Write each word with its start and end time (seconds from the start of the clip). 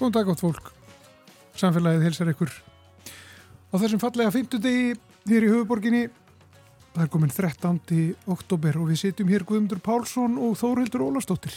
Góðan 0.00 0.14
dag 0.16 0.28
átt 0.32 0.40
fólk. 0.40 0.68
Samfélagið 1.60 2.06
helsar 2.06 2.28
ykkur. 2.32 2.48
Á 3.68 3.74
þessum 3.76 4.00
fallega 4.00 4.32
50 4.32 4.62
degi 4.64 4.94
hér 5.28 5.44
í 5.44 5.50
höfuborginni, 5.50 6.06
það 6.94 7.02
er 7.04 7.10
komin 7.12 7.34
13. 7.34 7.82
oktober 8.32 8.78
og 8.80 8.88
við 8.88 9.02
sitjum 9.02 9.28
hér 9.28 9.44
Guðmundur 9.44 9.82
Pálsson 9.84 10.38
og 10.40 10.56
Þórildur 10.56 11.04
Ólastóttir. 11.04 11.52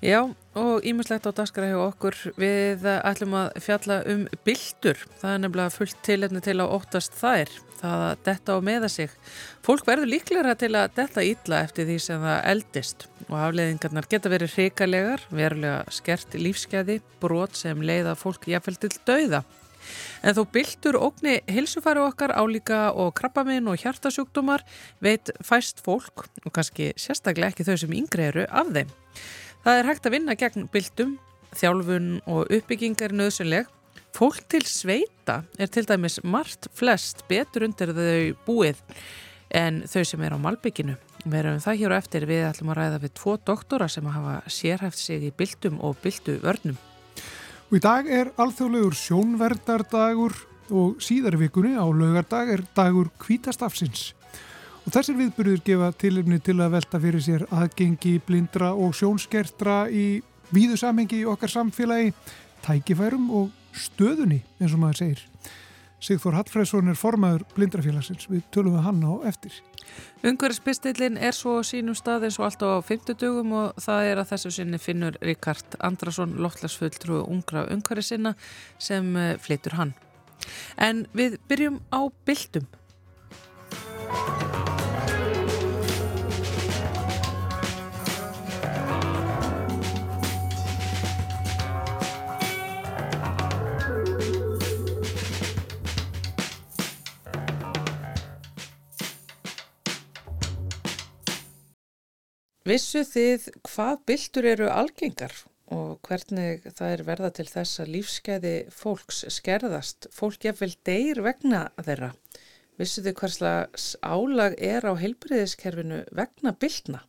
Já, 0.00 0.22
og 0.56 0.88
ímislegt 0.88 1.28
á 1.28 1.36
daskara 1.36 1.68
hjá 1.68 1.82
okkur. 1.84 2.16
Við 2.40 2.88
ætlum 2.96 3.36
að 3.42 3.52
fjalla 3.60 4.00
um 4.08 4.24
byldur. 4.48 5.04
Það 5.20 5.34
er 5.34 5.44
nefnilega 5.44 5.76
fullt 5.76 6.00
tilefni 6.08 6.40
til 6.40 6.56
að 6.64 6.72
óttast 6.78 7.20
þær. 7.20 7.52
Það 7.80 8.02
að 8.06 8.18
detta 8.26 8.56
á 8.56 8.58
meða 8.60 8.88
sig. 8.92 9.12
Fólk 9.64 9.86
verður 9.88 10.10
líklega 10.12 10.52
til 10.60 10.74
að 10.76 10.90
detta 10.98 11.24
ítla 11.24 11.62
eftir 11.64 11.88
því 11.88 11.96
sem 12.04 12.26
það 12.26 12.42
eldist 12.52 13.06
og 13.30 13.38
afleiðingarnar 13.38 14.08
geta 14.10 14.32
verið 14.32 14.56
hrikalegar, 14.56 15.24
verulega 15.32 15.94
skert 15.94 16.36
lífskeiði, 16.36 16.98
brot 17.22 17.56
sem 17.56 17.80
leiða 17.80 18.16
fólk 18.18 18.48
jafnvel 18.50 18.76
til 18.82 18.92
dauða. 19.08 19.42
En 20.20 20.36
þó 20.36 20.42
byldur 20.52 20.98
ógni 21.00 21.38
hilsufæri 21.48 22.02
okkar 22.04 22.34
álíka 22.36 22.90
og 22.92 23.14
krabbaminn 23.16 23.68
og 23.70 23.80
hjartasjúkdómar 23.80 24.64
veit 25.00 25.32
fæst 25.40 25.80
fólk 25.84 26.26
og 26.44 26.52
kannski 26.52 26.92
sérstaklega 27.00 27.54
ekki 27.54 27.66
þau 27.68 27.76
sem 27.80 27.96
yngre 28.02 28.28
eru 28.28 28.46
af 28.46 28.72
þeim. 28.74 28.92
Það 29.64 29.78
er 29.78 29.90
hægt 29.90 30.06
að 30.08 30.16
vinna 30.16 30.36
gegn 30.40 30.68
byltum, 30.72 31.16
þjálfun 31.56 32.10
og 32.28 32.52
uppbygging 32.52 33.00
er 33.04 33.16
nöðsynleg. 33.16 33.68
Fólk 34.16 34.42
til 34.50 34.66
sveita 34.66 35.42
er 35.58 35.70
til 35.70 35.86
dæmis 35.88 36.18
margt 36.26 36.68
flest 36.76 37.22
betur 37.30 37.64
undir 37.68 37.92
þau 37.94 38.34
búið 38.46 38.80
en 39.54 39.82
þau 39.88 40.02
sem 40.06 40.22
er 40.26 40.34
á 40.34 40.38
malbygginu. 40.40 40.96
Við 41.24 41.38
erum 41.40 41.60
það 41.62 41.80
hér 41.80 41.94
og 41.94 41.98
eftir 42.00 42.26
við 42.28 42.46
ætlum 42.48 42.72
að 42.72 42.78
ræða 42.80 43.00
við 43.02 43.12
tvo 43.18 43.34
doktora 43.50 43.88
sem 43.92 44.06
hafa 44.08 44.36
sérhæft 44.50 44.98
sig 44.98 45.26
í 45.28 45.34
byltum 45.36 45.80
og 45.84 45.98
byltu 46.02 46.38
vörnum. 46.42 46.78
Og 47.70 47.76
í 47.78 47.82
dag 47.84 48.08
er 48.10 48.32
alþjóðlegur 48.40 48.96
sjónverdardagur 48.98 50.34
og 50.70 51.02
síðar 51.02 51.36
vikunni 51.38 51.76
á 51.78 51.86
laugardag 51.86 52.50
er 52.54 52.64
dagur 52.74 53.12
kvítastafsins. 53.20 54.10
Og 54.86 54.94
þessir 54.94 55.18
viðbyrður 55.18 55.62
gefa 55.66 55.92
tilumni 56.00 56.40
til 56.42 56.56
að 56.58 56.74
velta 56.78 57.00
fyrir 57.02 57.22
sér 57.22 57.46
aðgengi 57.52 58.16
blindra 58.26 58.72
og 58.72 58.94
sjónskertra 58.96 59.84
í 59.92 60.22
víðu 60.50 60.78
samhengi 60.80 61.20
í 61.20 61.28
okkar 61.30 61.52
samfélagi, 61.52 62.14
tækifærum 62.64 63.28
og 63.38 63.50
stöðunni 63.76 64.42
eins 64.60 64.74
og 64.74 64.82
maður 64.82 65.02
segir. 65.02 65.26
Sigþór 66.00 66.38
Hallfræðsson 66.38 66.88
er 66.88 66.96
formaður 66.96 67.42
blindrafélagsins, 67.52 68.24
við 68.30 68.46
tölum 68.54 68.78
við 68.78 68.86
hann 68.86 69.02
á 69.04 69.12
eftir. 69.28 69.58
Ungverðspistillin 70.24 71.18
er 71.20 71.36
svo 71.36 71.58
sínum 71.66 71.96
stað 71.98 72.28
eins 72.28 72.38
og 72.40 72.46
alltaf 72.48 72.80
á 72.80 72.88
50 72.88 73.18
dögum 73.20 73.52
og 73.58 73.80
það 73.84 74.08
er 74.08 74.22
að 74.22 74.30
þessu 74.32 74.54
sinni 74.56 74.80
finnur 74.80 75.20
Ríkard 75.20 75.76
Andrason, 75.84 76.38
loftlagsfulltrú 76.40 77.20
ungra 77.26 77.66
ungverði 77.68 78.06
sinna 78.14 78.34
sem 78.80 79.12
eh, 79.16 79.34
flytur 79.40 79.76
hann. 79.76 79.96
En 80.80 81.04
við 81.12 81.36
byrjum 81.52 81.82
á 81.92 82.00
bildum. 82.24 82.68
Vissu 102.70 103.00
þið 103.02 103.46
hvað 103.66 104.02
byltur 104.06 104.46
eru 104.46 104.66
algengar 104.70 105.32
og 105.74 105.96
hvernig 106.06 106.60
það 106.68 106.92
er 106.92 107.00
verða 107.08 107.30
til 107.34 107.46
þess 107.48 107.80
að 107.82 107.88
lífskeiði 107.96 108.52
fólks 108.70 109.24
skerðast, 109.34 110.06
fólk 110.14 110.44
jafnvel 110.46 110.76
deyr 110.86 111.18
vegna 111.24 111.64
þeirra. 111.82 112.12
Vissu 112.78 113.02
þið 113.02 113.16
hverslags 113.18 113.88
álag 114.06 114.54
er 114.62 114.86
á 114.86 114.92
heilbriðiskerfinu 115.02 116.04
vegna 116.14 116.52
byltna? 116.62 117.02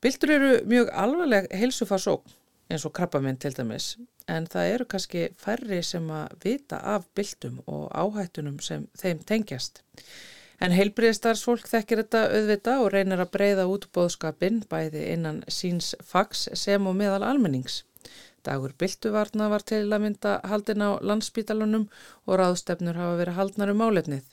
Byltur 0.00 0.32
eru 0.32 0.52
mjög 0.70 0.92
alvarleg 1.04 1.50
heilsufarsókn 1.52 2.32
eins 2.72 2.88
og 2.88 2.96
krabbaminn 2.96 3.36
til 3.42 3.52
dæmis 3.58 3.92
en 4.32 4.48
það 4.48 4.70
eru 4.78 4.88
kannski 4.94 5.26
færri 5.42 5.82
sem 5.84 6.08
að 6.08 6.38
vita 6.46 6.80
af 6.94 7.04
byltum 7.18 7.60
og 7.66 7.90
áhættunum 7.92 8.62
sem 8.64 8.88
þeim 8.96 9.20
tengjast. 9.28 9.82
En 10.60 10.72
heilbriðistarsfólk 10.72 11.66
þekkir 11.68 12.00
þetta 12.02 12.22
auðvita 12.32 12.76
og 12.80 12.92
reynir 12.94 13.20
að 13.20 13.32
breyða 13.34 13.66
út 13.68 13.88
bóðskapin 13.92 14.62
bæði 14.70 15.02
innan 15.12 15.42
síns 15.52 15.92
fags 16.00 16.46
sem 16.56 16.86
og 16.88 16.96
meðal 16.96 17.26
almennings. 17.28 17.82
Dagur 18.46 18.72
Byltuvarna 18.78 19.50
var 19.52 19.64
til 19.66 19.82
að 19.90 20.02
mynda 20.06 20.38
haldin 20.48 20.84
á 20.86 20.96
landsbítalunum 21.02 21.88
og 22.24 22.40
ráðstefnur 22.40 22.96
hafa 22.96 23.18
verið 23.20 23.38
haldnar 23.40 23.72
um 23.74 23.84
álefnið. 23.84 24.24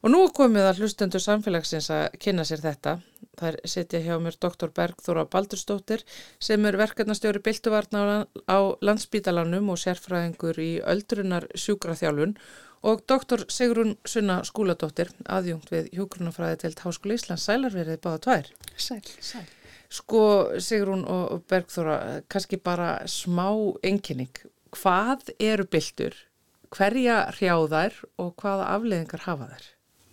Og 0.00 0.08
nú 0.08 0.20
komið 0.32 0.64
að 0.64 0.78
hlustendur 0.80 1.20
samfélagsins 1.20 1.90
að 1.92 2.14
kynna 2.24 2.44
sér 2.48 2.62
þetta. 2.64 2.92
Það 3.36 3.48
er 3.50 3.56
setja 3.68 4.00
hjá 4.00 4.14
mér 4.22 4.36
doktor 4.40 4.70
Bergþóra 4.72 5.26
Baldurstóttir 5.28 6.04
sem 6.40 6.64
er 6.64 6.78
verkefnastjóri 6.80 7.42
Byltuvarna 7.44 8.24
á 8.48 8.58
landsbítalunum 8.80 9.68
og 9.72 9.80
sérfræðingur 9.82 10.60
í 10.60 10.70
öldrunar 10.88 11.46
sjúkraþjálfun 11.52 12.32
og 12.80 13.02
doktor 13.12 13.44
Sigrun 13.52 13.98
Sunna 14.08 14.38
Skúladóttir, 14.48 15.10
aðjungt 15.28 15.68
við 15.72 15.90
Hjógrunafræði 15.98 16.62
til 16.62 16.70
Háskóli 16.80 17.18
Íslands, 17.18 17.44
sælarverið 17.44 18.00
báða 18.00 18.22
tvær. 18.24 18.48
Sæl, 18.80 19.02
sæl. 19.20 19.44
Sko 19.92 20.22
Sigrun 20.56 21.04
og 21.04 21.44
Bergþóra, 21.50 22.22
kannski 22.32 22.56
bara 22.56 23.02
smá 23.04 23.50
enginning. 23.84 24.32
Hvað 24.72 25.28
eru 25.36 25.68
byltur? 25.68 26.16
Hverja 26.72 27.26
hrjáðær 27.36 28.00
og 28.22 28.32
hvaða 28.40 28.70
afleðingar 28.78 29.26
hafa 29.26 29.50
þær? 29.52 29.68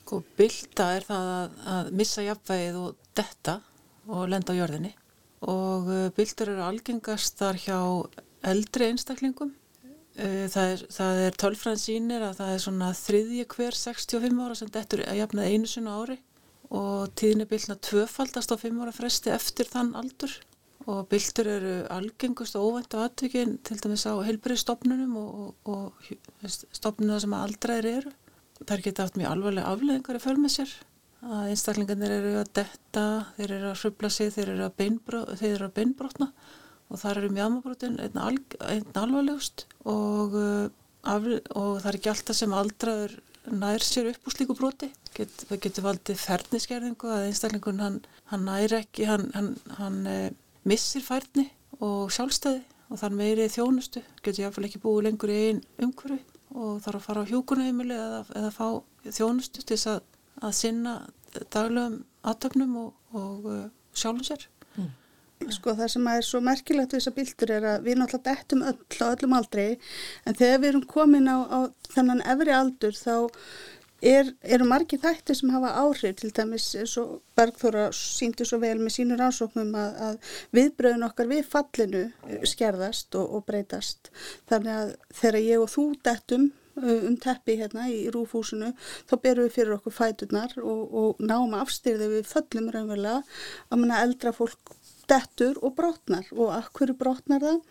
Sko 0.07 0.21
bylta 0.39 0.85
er 0.95 1.03
það 1.03 1.29
að, 1.33 1.55
að 1.67 1.87
missa 1.99 2.23
jafnvægið 2.23 2.75
og 2.79 3.07
detta 3.19 3.57
og 4.07 4.29
lenda 4.31 4.53
á 4.55 4.59
jörðinni. 4.61 4.91
Og 5.51 5.89
uh, 5.91 6.03
byltur 6.15 6.53
eru 6.53 6.61
algengastar 6.63 7.57
hjá 7.59 7.79
eldri 8.47 8.87
einstaklingum. 8.87 9.49
Það 10.17 10.71
er, 10.71 10.83
það 10.95 11.19
er 11.25 11.35
tölfræðin 11.43 11.81
sínir 11.81 12.23
að 12.25 12.39
það 12.39 12.51
er 12.53 12.61
svona 12.63 12.87
þriðji 12.97 13.43
hver 13.51 13.75
65 13.77 14.39
ára 14.41 14.55
sem 14.57 14.69
dettur 14.73 15.03
að 15.03 15.19
jafna 15.19 15.43
einu 15.45 15.69
sinu 15.69 15.91
ári. 15.93 16.15
Og 16.73 17.11
tíðinni 17.19 17.45
bylna 17.51 17.75
tvöfaldast 17.89 18.55
á 18.55 18.57
5 18.57 18.79
ára 18.81 18.93
fresti 18.95 19.33
eftir 19.35 19.67
þann 19.69 19.91
aldur. 19.99 20.31
Og 20.87 21.03
byltur 21.11 21.51
eru 21.51 21.73
algengust 21.93 22.55
og 22.55 22.71
óvænt 22.71 22.95
á 22.95 23.03
aðtökin 23.03 23.59
til 23.67 23.77
dæmis 23.83 24.07
á 24.07 24.15
heilbriðstofnunum 24.23 25.19
og, 25.19 25.35
og, 25.67 25.75
og 25.75 26.55
stofnunum 26.79 27.19
sem 27.21 27.37
aldræðir 27.37 27.91
eru. 27.99 28.15
Það 28.65 28.85
geta 28.87 29.05
haft 29.05 29.17
mjög 29.19 29.33
alvarlega 29.33 29.73
afleðingar 29.73 30.21
fölg 30.23 30.41
með 30.41 30.53
sér. 30.55 30.71
Að 31.27 31.51
einstaklingarnir 31.51 32.13
eru 32.13 32.33
að 32.39 32.51
detta, 32.59 33.03
þeir 33.37 33.53
eru 33.57 33.69
að 33.71 33.79
hrubla 33.81 34.09
sig, 34.13 34.33
þeir 34.35 34.51
eru 34.53 34.67
að, 34.67 35.45
að 35.57 35.73
beinbrotna 35.75 36.27
og 36.87 37.01
þar 37.01 37.21
eru 37.21 37.31
mjamabrotin 37.35 37.97
einn, 37.99 38.19
alvarlegust 38.95 39.65
og, 39.89 40.37
uh, 40.37 40.67
af, 41.03 41.25
og 41.57 41.81
það 41.81 41.89
er 41.89 41.97
ekki 41.99 42.11
alltaf 42.13 42.37
sem 42.37 42.55
aldraður 42.55 43.17
nær 43.57 43.83
sér 43.83 44.11
upp 44.11 44.27
úr 44.27 44.35
slíku 44.35 44.55
broti. 44.57 44.89
Get, 45.15 45.33
það 45.49 45.61
getur 45.65 45.87
valdið 45.87 46.21
ferniskerðingu 46.21 47.11
að 47.11 47.27
einstaklingun 47.31 47.83
hann, 47.83 47.99
hann 48.31 48.47
nær 48.47 48.77
ekki 48.81 49.07
hann, 49.07 49.29
hann, 49.35 49.53
hann 49.79 50.01
eh, 50.11 50.31
missir 50.67 51.03
færni 51.05 51.47
og 51.79 52.11
sjálfstæði 52.13 52.63
og 52.91 53.01
þar 53.01 53.15
meiri 53.15 53.47
þjónustu. 53.51 54.03
Getur 54.21 54.45
jáfnvel 54.45 54.67
ekki 54.67 54.83
búið 54.83 55.07
lengur 55.07 55.33
í 55.33 55.39
einn 55.47 55.63
umhverfi 55.79 56.19
og 56.55 56.81
þarf 56.83 56.99
að 56.99 57.07
fara 57.07 57.23
á 57.25 57.29
hjókunahemili 57.31 57.95
eða, 57.97 58.21
eða 58.39 58.51
fá 58.55 58.67
þjónustu 59.07 59.63
til 59.63 59.75
þess 59.75 59.89
að, 59.95 60.05
að 60.41 60.53
sinna 60.61 60.93
daglegum 61.53 61.97
aðtöfnum 62.27 62.77
og, 62.81 62.93
og 63.17 63.49
uh, 63.51 63.65
sjálfum 63.97 64.25
sér. 64.27 64.47
Sko 65.53 65.75
það 65.77 65.91
sem 65.93 66.07
er 66.09 66.23
svo 66.25 66.39
merkilegt 66.41 66.93
við 66.95 66.97
þessa 66.97 67.13
bildur 67.13 67.51
er 67.53 67.65
að 67.75 67.83
við 67.85 67.99
náttúrulega 67.99 68.33
dettum 68.33 68.63
öll 68.65 69.03
á 69.05 69.13
öllum 69.13 69.35
aldrei 69.37 69.67
en 70.25 70.37
þegar 70.39 70.61
við 70.63 70.69
erum 70.71 70.85
komin 70.89 71.29
á, 71.29 71.37
á 71.45 71.59
þennan 71.93 72.23
efri 72.33 72.55
aldur 72.57 72.97
þá 72.97 73.13
er, 74.01 74.29
eru 74.43 74.67
margi 74.67 74.99
þættir 75.01 75.37
sem 75.39 75.51
hafa 75.53 75.73
áhrif? 75.81 76.15
Til 76.19 76.31
dæmis 76.35 76.67
eins 76.77 76.97
og 77.01 77.17
Bergþóra 77.37 77.87
síndi 77.95 78.45
svo 78.47 78.59
vel 78.61 78.77
með 78.81 78.97
sínur 78.97 79.23
ásóknum 79.23 79.73
að, 79.77 79.97
að 80.07 80.31
viðbröðun 80.57 81.07
okkar 81.09 81.31
við 81.31 81.49
fallinu 81.51 82.05
skerðast 82.47 83.17
og, 83.19 83.35
og 83.37 83.45
breytast. 83.49 84.11
Þannig 84.49 84.73
að 84.75 84.95
þegar 85.21 85.41
ég 85.43 85.65
og 85.65 85.73
þú 85.73 85.89
dettum 86.07 86.49
um 86.77 87.15
teppi 87.17 87.55
hérna 87.57 87.87
í 87.89 88.03
rúfúsinu 88.13 88.73
þá 89.09 89.15
berum 89.23 89.47
við 89.47 89.55
fyrir 89.55 89.77
okkur 89.79 89.95
fæturnar 89.97 90.53
og, 90.61 90.83
og 90.93 91.23
náum 91.23 91.55
afstyrði 91.57 92.11
við 92.17 92.29
föllum 92.29 92.69
raunverulega. 92.73 93.23
Að 93.71 93.81
manna 93.81 94.03
eldra 94.05 94.35
fólk 94.35 94.75
dettur 95.09 95.59
og 95.61 95.75
brotnar 95.77 96.27
og 96.35 96.55
akkur 96.57 96.93
brotnar 96.99 97.43
það 97.43 97.61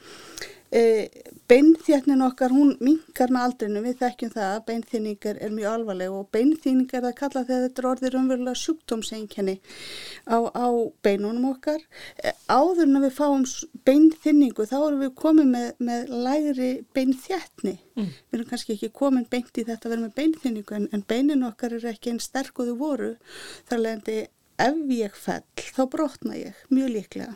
E, 0.75 1.09
beinþjarnin 1.47 2.25
okkar, 2.27 2.51
hún 2.51 2.73
mingar 2.83 3.31
með 3.31 3.45
aldrinu, 3.47 3.83
við 3.85 4.01
þekkjum 4.01 4.33
það 4.33 4.49
að 4.51 4.65
beinþjarningar 4.67 5.39
er 5.47 5.53
mjög 5.55 5.69
alvarleg 5.71 6.17
og 6.17 6.27
beinþjarningar 6.35 6.99
er 6.99 7.07
að 7.07 7.19
kalla 7.21 7.43
þegar 7.47 7.63
þetta 7.63 7.83
er 7.83 7.89
orðið 7.93 8.17
umverulega 8.19 8.61
sjúkdómsengjani 8.63 9.55
á, 10.27 10.39
á 10.43 10.67
beinunum 11.07 11.47
okkar. 11.53 11.85
E, 12.19 12.35
áður 12.51 12.83
en 12.89 13.03
við 13.05 13.15
fáum 13.15 13.47
beinþjarningu 13.87 14.67
þá 14.67 14.77
erum 14.81 15.05
við 15.05 15.13
komið 15.23 15.51
með, 15.55 15.69
með 15.91 16.15
lægri 16.27 16.71
beinþjarni. 16.99 17.77
Mm. 17.95 18.11
Við 18.11 18.41
erum 18.41 18.51
kannski 18.51 18.75
ekki 18.75 18.95
komið 19.01 19.31
beint 19.37 19.63
í 19.63 19.69
þetta 19.71 19.87
að 19.87 19.95
vera 19.95 20.09
með 20.09 20.17
beinþjarningu 20.19 20.81
en, 20.81 20.91
en 20.91 21.07
beinin 21.07 21.47
okkar 21.47 21.79
er 21.79 21.93
ekki 21.95 22.11
einn 22.11 22.21
sterk 22.21 22.59
og 22.59 22.73
þau 22.73 22.81
voru. 22.83 23.13
Þar 23.71 23.87
leðandi 23.87 24.25
ef 24.63 24.81
ég 24.97 25.19
fell 25.19 25.67
þá 25.77 25.83
brotna 25.93 26.39
ég 26.39 26.65
mjög 26.73 26.95
líklega 26.95 27.35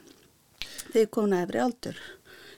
þegar 0.90 1.04
ég 1.04 1.12
komið 1.14 1.36
nefri 1.36 1.62
aldur 1.64 2.00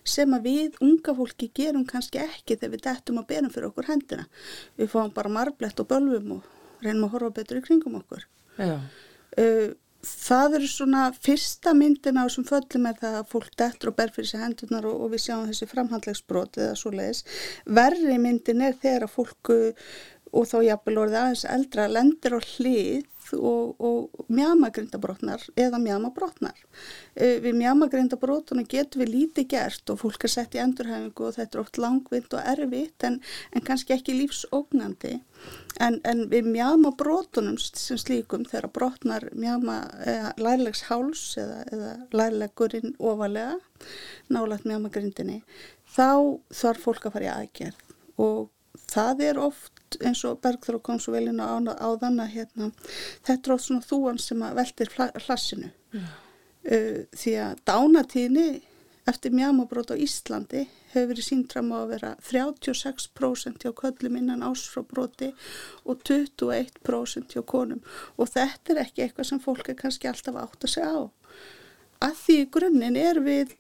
sem 0.03 0.35
að 0.35 0.49
við 0.49 0.81
unga 0.83 1.15
fólki 1.15 1.49
gerum 1.55 1.85
kannski 1.87 2.21
ekki 2.23 2.57
þegar 2.57 2.73
við 2.75 2.85
dettum 2.87 3.21
að 3.21 3.29
berum 3.29 3.53
fyrir 3.55 3.69
okkur 3.69 3.91
hendina. 3.91 4.27
Við 4.79 4.91
fáum 4.91 5.13
bara 5.15 5.31
marblett 5.31 5.79
og 5.79 5.89
bölvum 5.93 6.39
og 6.39 6.83
reynum 6.83 7.07
að 7.07 7.15
horfa 7.15 7.37
betur 7.39 7.61
í 7.61 7.65
kringum 7.67 8.01
okkur. 8.01 8.27
Já. 8.59 8.75
Það 10.03 10.57
eru 10.59 10.69
svona 10.73 11.05
fyrsta 11.15 11.71
myndin 11.79 12.19
á 12.19 12.27
þessum 12.27 12.49
föllum 12.49 12.89
er 12.91 12.97
það 12.99 13.21
að 13.21 13.29
fólk 13.31 13.53
dettur 13.61 13.93
og 13.93 13.99
ber 14.01 14.11
fyrir 14.11 14.33
sig 14.33 14.43
hendunar 14.43 14.89
og, 14.91 15.05
og 15.05 15.13
við 15.13 15.23
sjáum 15.29 15.47
þessi 15.53 15.69
framhandlegsbrot 15.71 16.59
eða 16.59 16.81
svo 16.81 16.91
leiðis. 16.91 17.23
Verri 17.79 18.19
myndin 18.19 18.67
er 18.67 18.75
þegar 18.83 19.07
að 19.07 19.15
fólku 19.15 19.61
og 20.33 20.49
þá 20.49 20.57
jafnvel 20.67 20.99
orðið 21.05 21.21
aðeins 21.21 21.47
eldra 21.55 21.87
lendir 21.93 22.35
á 22.35 22.41
hlið 22.41 23.07
og, 23.37 23.81
og 23.83 24.27
mjamagrindabrótnar 24.33 25.45
eða 25.59 25.81
mjamabrotnar. 25.83 26.59
E, 27.15 27.39
við 27.45 27.59
mjamagrindabrótuna 27.61 28.65
getum 28.69 29.05
við 29.05 29.13
lítið 29.17 29.49
gert 29.55 29.93
og 29.93 30.01
fólk 30.05 30.27
er 30.27 30.35
sett 30.35 30.57
í 30.57 30.63
endurhefingu 30.63 31.29
og 31.29 31.37
þetta 31.39 31.59
er 31.59 31.65
oft 31.65 31.81
langvind 31.83 32.37
og 32.37 32.49
erfitt 32.55 33.09
en, 33.09 33.21
en 33.53 33.67
kannski 33.67 33.97
ekki 33.97 34.17
lífsógnandi. 34.21 35.19
En, 35.83 35.99
en 36.07 36.27
við 36.31 36.47
mjamabrótunum 36.53 37.59
sem 37.59 37.99
slíkum 37.99 38.47
þegar 38.47 38.71
brotnar 38.77 39.29
mjama 39.35 39.81
lærlegs 40.39 40.85
háls 40.91 41.25
eða, 41.41 41.63
eða 41.75 41.93
lærlegurinn 42.15 42.95
ofalega 43.03 43.59
nálagt 44.33 44.69
mjamagrindinni 44.69 45.41
þá 45.93 46.39
þarf 46.55 46.87
fólk 46.87 47.09
að 47.09 47.17
fara 47.17 47.27
í 47.27 47.33
aðgerð 47.33 48.23
og 48.23 48.51
það 48.93 49.25
er 49.27 49.41
oft 49.43 49.82
eins 50.01 50.25
og 50.29 50.41
Bergþrór 50.45 50.83
kom 50.85 51.01
svo 51.03 51.15
vel 51.15 51.29
inn 51.31 51.41
á, 51.43 51.53
á 51.59 51.89
þann 52.01 52.21
að 52.23 52.35
hérna, 52.37 52.69
þetta 53.27 53.49
er 53.51 53.55
oft 53.57 53.69
svona 53.69 53.87
þúan 53.87 54.21
sem 54.23 54.45
veldir 54.59 54.93
hlassinu. 54.97 55.73
Mm. 55.93 56.13
uh, 56.73 57.01
því 57.13 57.33
að 57.45 57.65
dánatíðni 57.69 58.47
eftir 59.11 59.35
mjamabrót 59.35 59.91
á 59.91 59.97
Íslandi 59.99 60.67
hefur 60.93 61.09
verið 61.11 61.27
síndram 61.27 61.73
á 61.75 61.79
að 61.83 61.93
vera 61.95 62.11
36% 62.23 63.65
hjá 63.65 63.73
köllum 63.81 64.19
innan 64.21 64.45
ásfrábróti 64.47 65.33
og 65.83 66.05
21% 66.07 67.35
hjá 67.35 67.43
konum. 67.43 67.81
Og 68.17 68.31
þetta 68.31 68.75
er 68.75 68.85
ekki 68.85 69.07
eitthvað 69.07 69.31
sem 69.33 69.43
fólk 69.43 69.73
er 69.73 69.81
kannski 69.81 70.11
alltaf 70.11 70.39
átt 70.45 70.69
að 70.69 70.75
segja 70.77 70.93
á. 70.93 71.03
Að 72.07 72.15
því 72.21 72.39
grunninn 72.55 73.01
er 73.01 73.21
við 73.25 73.57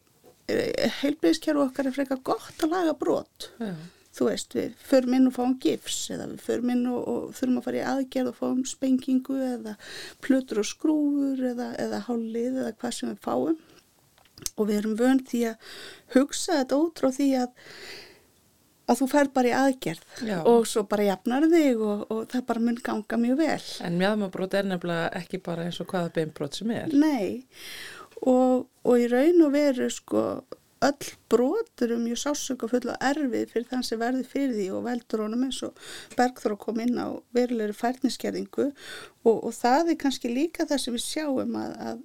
eh, 0.50 0.93
heilbíðiskerfu 1.00 1.67
okkar 1.67 1.90
er 1.90 1.96
frekar 1.96 2.23
gott 2.26 2.62
að 2.62 2.76
laga 2.76 2.94
brót 2.99 3.50
yeah 3.58 3.82
þú 4.12 4.29
veist, 4.29 4.56
við 4.56 4.76
förum 4.91 5.17
inn 5.17 5.31
og 5.31 5.37
fáum 5.37 5.56
gifs 5.62 5.99
eða 6.12 6.29
við 6.35 6.44
förum 6.47 6.73
inn 6.75 6.85
og, 6.91 7.00
og 7.09 7.35
þurfum 7.38 7.59
að 7.61 7.67
fara 7.69 7.81
í 7.81 7.85
aðgerð 7.94 8.32
og 8.32 8.38
fáum 8.38 8.62
spengingu 8.69 9.38
eða 9.49 9.75
plutur 10.25 10.62
og 10.62 10.69
skrúfur 10.69 11.44
eða, 11.53 11.73
eða 11.81 12.05
hálið 12.09 12.62
eða 12.62 12.76
hvað 12.76 12.97
sem 12.99 13.12
við 13.12 13.20
fáum 13.25 13.59
og 14.56 14.64
við 14.69 14.79
erum 14.81 14.97
vönd 14.99 15.26
því 15.31 15.43
að 15.53 15.75
hugsa 16.17 16.62
þetta 16.62 16.81
frá 16.99 17.12
því 17.17 17.29
að 17.43 17.53
að 18.93 18.99
þú 18.99 19.06
fer 19.12 19.29
bara 19.32 19.49
í 19.49 19.53
aðgerð 19.56 20.23
Já. 20.26 20.37
og 20.50 20.65
svo 20.69 20.82
bara 20.91 21.06
jafnar 21.06 21.47
þig 21.49 21.82
og, 21.87 22.00
og 22.12 22.23
það 22.32 22.47
bara 22.49 22.62
mun 22.67 22.79
ganga 22.82 23.19
mjög 23.23 23.38
vel. 23.38 23.67
En 23.87 23.99
mjöðmabrót 24.00 24.56
er 24.58 24.67
nefnilega 24.69 25.11
ekki 25.23 25.38
bara 25.47 25.69
eins 25.69 25.79
og 25.81 25.88
hvaða 25.93 26.11
beinbrót 26.17 26.58
sem 26.58 26.73
er. 26.75 26.93
Nei 26.93 27.44
og, 28.23 28.67
og 28.87 28.99
í 28.99 29.06
raun 29.11 29.47
og 29.47 29.55
veru 29.55 29.88
sko 29.91 30.25
öll 30.88 31.11
brotur 31.32 31.94
um 31.96 32.05
mjög 32.06 32.20
sásöka 32.23 32.69
full 32.70 32.90
og 32.93 33.05
erfið 33.11 33.52
fyrir 33.52 33.69
þann 33.70 33.84
sem 33.87 34.00
verði 34.00 34.25
fyrir 34.29 34.55
því 34.56 34.69
og 34.76 34.87
veldur 34.87 35.25
honum 35.25 35.44
eins 35.46 35.61
og 35.67 35.79
Bergþór 36.19 36.56
kom 36.61 36.81
inn 36.84 36.99
á 36.99 37.08
verulegri 37.37 37.76
færniskerðingu. 37.76 38.70
Og, 39.25 39.37
og 39.37 39.52
það 39.56 39.94
er 39.94 40.00
kannski 40.05 40.32
líka 40.32 40.67
það 40.67 40.82
sem 40.84 40.96
við 40.96 41.05
sjáum 41.06 41.61
að, 41.61 41.76
að 41.90 42.02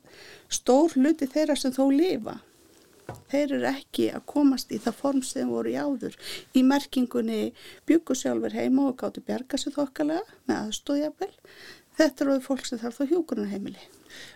stór 0.59 0.97
hluti 0.97 1.29
þeirra 1.33 1.57
sem 1.57 1.73
þó 1.75 1.87
lifa 1.93 2.37
þeir 3.31 3.53
eru 3.55 3.67
ekki 3.69 4.09
að 4.11 4.25
komast 4.27 4.71
í 4.75 4.81
það 4.83 4.97
form 4.99 5.21
sem 5.23 5.47
voru 5.47 5.71
í 5.71 5.77
áður. 5.79 6.17
Í 6.51 6.63
merkingunni 6.67 7.53
byggu 7.87 8.17
sjálfur 8.19 8.55
heima 8.55 8.89
og 8.91 8.97
gáttu 8.99 9.23
bjarga 9.23 9.59
sér 9.59 9.77
þokkalega 9.77 10.39
með 10.49 10.57
aðstóðjafel 10.65 11.31
þetta 11.97 12.25
eru 12.25 12.41
fólk 12.45 12.67
sem 12.67 12.81
þarf 12.81 12.99
þá 12.99 13.13
hjókunar 13.13 13.49
heimili 13.51 13.87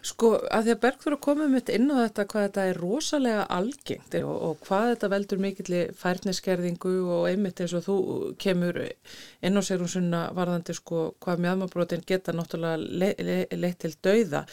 Sko 0.05 0.31
að 0.49 0.67
því 0.67 0.73
að 0.73 0.81
Bergþóra 0.85 1.17
komið 1.25 1.51
mitt 1.53 1.71
inn 1.73 1.89
á 1.93 1.95
þetta 2.03 2.25
hvað 2.31 2.45
þetta 2.47 2.65
er 2.69 2.79
rosalega 2.81 3.43
algengt 3.57 4.15
og, 4.21 4.31
og 4.47 4.63
hvað 4.67 4.87
þetta 4.91 5.09
veldur 5.13 5.41
mikill 5.43 5.81
færniskerðingu 6.01 6.93
og 7.17 7.27
einmitt 7.29 7.61
eins 7.63 7.75
og 7.77 7.85
þú 7.87 7.97
kemur 8.41 8.79
inn 8.81 9.57
á 9.57 9.61
sér 9.65 9.83
um 9.85 9.91
svona 9.91 10.23
varðandi 10.37 10.75
sko 10.77 11.11
hvað 11.23 11.43
mjöðmabrótin 11.45 12.07
geta 12.07 12.35
náttúrulega 12.35 12.79
leitt 12.81 13.21
le, 13.25 13.37
le, 13.51 13.73
til 13.81 13.93
dauða. 14.03 14.45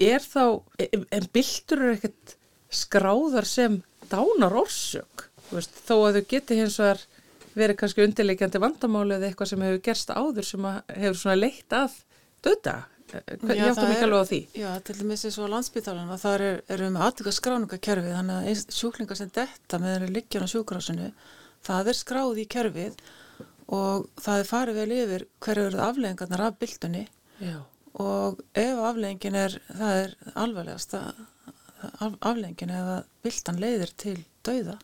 Er 0.00 0.24
þá, 0.24 0.44
en 0.88 1.30
byldur 1.32 1.86
er 1.86 1.96
ekkert 1.98 2.36
skráðar 2.72 3.48
sem 3.48 3.80
dánar 4.10 4.54
orsök, 4.56 5.26
veist, 5.50 5.74
þó 5.86 5.96
að 6.06 6.20
þau 6.20 6.28
geti 6.30 6.60
hins 6.60 6.78
vegar 6.80 7.02
verið 7.56 7.80
kannski 7.80 8.04
undirleikjandi 8.04 8.62
vandamáli 8.62 9.16
eða 9.16 9.30
eitthvað 9.30 9.50
sem 9.52 9.64
hefur 9.66 9.82
gerst 9.88 10.12
áður 10.14 10.46
sem 10.46 10.66
hefur 10.70 11.18
svona 11.18 11.40
leitt 11.40 11.74
að 11.74 11.96
döda 12.44 12.76
Ég 13.10 13.64
áttum 13.66 13.90
ekki 13.90 14.06
alveg 14.06 14.22
á 14.22 14.30
því. 14.30 14.40
Já, 14.60 14.70
til 14.86 14.96
dæmis 15.00 15.24
eins 15.26 15.38
og 15.40 15.50
landsbytalan 15.52 16.12
og 16.14 16.20
það 16.22 16.46
er, 16.46 16.62
erum 16.76 16.96
við 16.96 17.06
aðtöka 17.06 17.34
skráningakerfið 17.36 18.16
þannig 18.16 18.50
að 18.54 18.64
sjúklingar 18.76 19.18
sem 19.18 19.32
detta 19.34 19.80
með 19.82 19.96
þeirri 19.96 20.14
liggjan 20.16 20.46
á 20.46 20.52
sjúkrásinu 20.52 21.10
það 21.66 21.90
er 21.92 21.98
skráð 21.98 22.40
í 22.40 22.46
kerfið 22.50 23.00
og 23.70 24.06
það 24.20 24.42
er 24.42 24.48
farið 24.48 24.78
vel 24.80 24.94
yfir 24.96 25.26
hverju 25.44 25.66
eru 25.70 25.82
afleggingarnar 25.84 26.44
af 26.46 26.58
byltunni 26.60 27.02
Já. 27.40 27.58
og 28.02 28.40
ef 28.58 28.84
afleggingin 28.90 29.38
er, 29.38 29.56
það 29.68 30.00
er 30.04 30.14
alvarlegast 30.44 30.96
af, 30.98 32.16
afleggingin 32.18 32.74
ef 32.74 32.92
að 32.96 33.02
byltan 33.26 33.60
leiðir 33.62 33.94
til 34.00 34.16
dauða. 34.46 34.78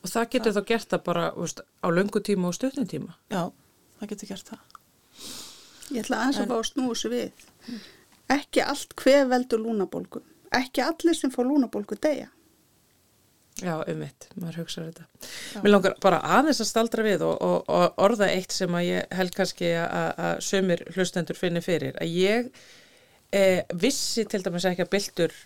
Og 0.00 0.08
það 0.08 0.28
getur 0.34 0.52
það. 0.52 0.58
þá 0.58 0.70
gert 0.72 0.92
það 0.92 1.02
bara 1.08 1.24
veist, 1.36 1.62
á 1.84 1.88
löngutíma 1.92 2.48
og 2.48 2.56
stutnintíma? 2.56 3.16
Já, 3.32 3.42
það 4.00 4.12
getur 4.14 4.30
gert 4.32 4.52
það. 4.52 4.69
Ég 5.90 6.04
ætla 6.04 6.24
aðeins 6.24 6.42
að 6.42 6.50
fá 6.50 6.56
að 6.58 6.66
snúi 6.70 6.90
þessu 6.92 7.12
við. 7.12 7.46
Ekki 8.30 8.62
allt 8.64 8.92
hver 9.00 9.24
veldur 9.30 9.62
lúnabólgu. 9.64 10.22
Ekki 10.54 10.84
allir 10.84 11.18
sem 11.18 11.32
fá 11.34 11.40
lúnabólgu 11.42 11.98
degja. 12.02 12.28
Já, 13.60 13.74
um 13.82 13.98
mitt, 14.00 14.28
maður 14.40 14.62
hugsaður 14.62 14.92
þetta. 14.92 15.06
Já. 15.52 15.60
Mér 15.64 15.72
langar 15.74 15.96
bara 16.00 16.20
aðeins 16.38 16.62
að 16.62 16.68
staldra 16.70 17.04
við 17.04 17.24
og, 17.26 17.34
og, 17.44 17.56
og 17.68 18.04
orða 18.06 18.30
eitt 18.32 18.54
sem 18.56 18.76
að 18.76 18.86
ég 18.86 19.16
held 19.18 19.34
kannski 19.36 19.72
að 19.84 20.44
sömur 20.46 20.84
hlustendur 20.94 21.36
finnir 21.36 21.64
fyrir. 21.64 21.98
Að 22.00 22.14
ég 22.14 22.48
eh, 23.36 23.66
vissi 23.82 24.24
til 24.30 24.40
dæmis 24.46 24.68
ekki 24.70 24.86
að 24.86 24.92
byldur 24.94 25.36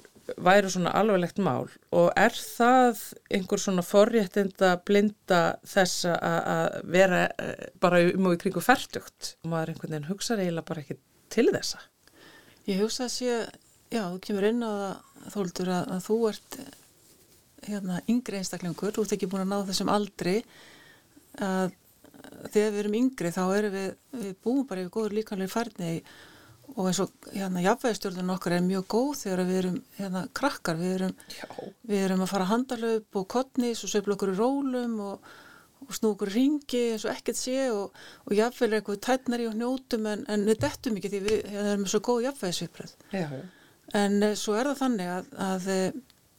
væru 0.47 0.71
svona 0.73 0.93
alveglegt 0.97 1.41
mál 1.43 1.69
og 1.95 2.07
er 2.17 2.35
það 2.35 3.01
einhver 3.37 3.61
svona 3.61 3.85
forréttinda 3.85 4.75
blinda 4.87 5.41
þess 5.69 6.07
að 6.15 6.79
vera 6.95 7.27
eh, 7.39 7.67
bara 7.81 8.01
um 8.13 8.31
og 8.31 8.37
í 8.37 8.41
kringu 8.41 8.63
færtugt 8.65 9.35
og 9.45 9.53
maður 9.53 9.75
einhvern 9.75 9.97
veginn 9.97 10.09
hugsa 10.11 10.39
eiginlega 10.39 10.71
bara 10.71 10.85
ekki 10.85 10.99
til 11.35 11.49
þessa. 11.51 11.83
Ég 12.71 12.81
hugsa 12.81 13.09
að 13.09 13.15
sé, 13.17 13.39
já, 13.93 14.03
þú 14.07 14.21
kemur 14.25 14.49
inn 14.49 14.65
á 14.65 14.73
það 14.73 15.35
þóldur 15.35 15.73
að, 15.75 15.93
að 15.97 16.05
þú 16.07 16.19
ert 16.31 16.59
hérna 17.65 18.01
yngri 18.13 18.41
einstaklingur. 18.41 18.93
Þú 18.93 19.05
ert 19.05 19.17
ekki 19.17 19.29
búin 19.33 19.45
að 19.45 19.53
ná 19.53 19.69
þessum 19.71 19.93
aldri 19.93 20.37
að 21.43 21.75
þegar 22.53 22.73
við 22.73 22.81
erum 22.83 22.97
yngri 22.99 23.33
þá 23.35 23.43
erum 23.45 23.75
við, 23.75 23.91
við 24.21 24.37
búum 24.45 24.63
bara 24.69 24.85
yfir 24.85 24.95
góður 24.95 25.17
líkanlega 25.19 25.53
færni 25.53 25.91
í 25.99 26.01
og 26.75 26.89
eins 26.89 27.01
og 27.03 27.13
hérna 27.31 27.63
jafnvægstjórnun 27.65 28.35
okkar 28.35 28.57
er 28.57 28.67
mjög 28.67 28.87
góð 28.95 29.11
þegar 29.23 29.43
við 29.49 29.59
erum 29.61 29.81
hérna 29.99 30.23
krakkar, 30.37 30.79
við 30.81 30.95
erum, 30.99 31.17
við 31.87 32.05
erum 32.07 32.25
að 32.25 32.31
fara 32.33 32.51
handalöp 32.51 33.19
og 33.21 33.27
kottnis 33.35 33.85
og 33.85 33.93
söfla 33.93 34.17
okkur 34.17 34.33
í 34.33 34.39
rólum 34.39 34.95
og, 35.05 35.29
og 35.85 35.99
snú 35.99 36.15
okkur 36.15 36.33
ringi 36.35 36.83
eins 36.95 37.05
og 37.07 37.13
ekkert 37.13 37.39
sé 37.39 37.59
og, 37.75 37.93
og 38.25 38.37
jafnvæg 38.39 38.71
er 38.71 38.79
eitthvað 38.81 39.03
tætnari 39.07 39.51
og 39.51 39.59
hnjótum 39.59 40.09
en, 40.11 40.25
en 40.33 40.49
við 40.49 40.65
dettum 40.65 40.99
ekki 40.99 41.13
því 41.13 41.23
við 41.29 41.39
hérna, 41.53 41.77
erum 41.77 41.87
svo 41.93 42.03
góð 42.09 42.25
jafnvægsvipröð 42.31 42.97
en 44.01 44.19
e, 44.23 44.33
svo 44.41 44.57
er 44.59 44.73
það 44.73 44.81
þannig 44.81 45.13
að, 45.19 45.31
að 45.51 45.69
e, 45.75 45.79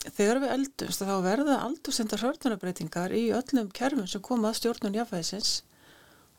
þegar 0.10 0.42
við 0.44 0.56
eldumst 0.58 1.06
þá 1.06 1.16
verða 1.24 1.62
aldursendar 1.70 2.26
hörnunabreitingar 2.26 3.16
í 3.16 3.30
öllum 3.38 3.72
kerfum 3.74 4.10
sem 4.10 4.26
koma 4.26 4.52
að 4.52 4.60
stjórnun 4.60 5.00
jafnvægsins 5.00 5.62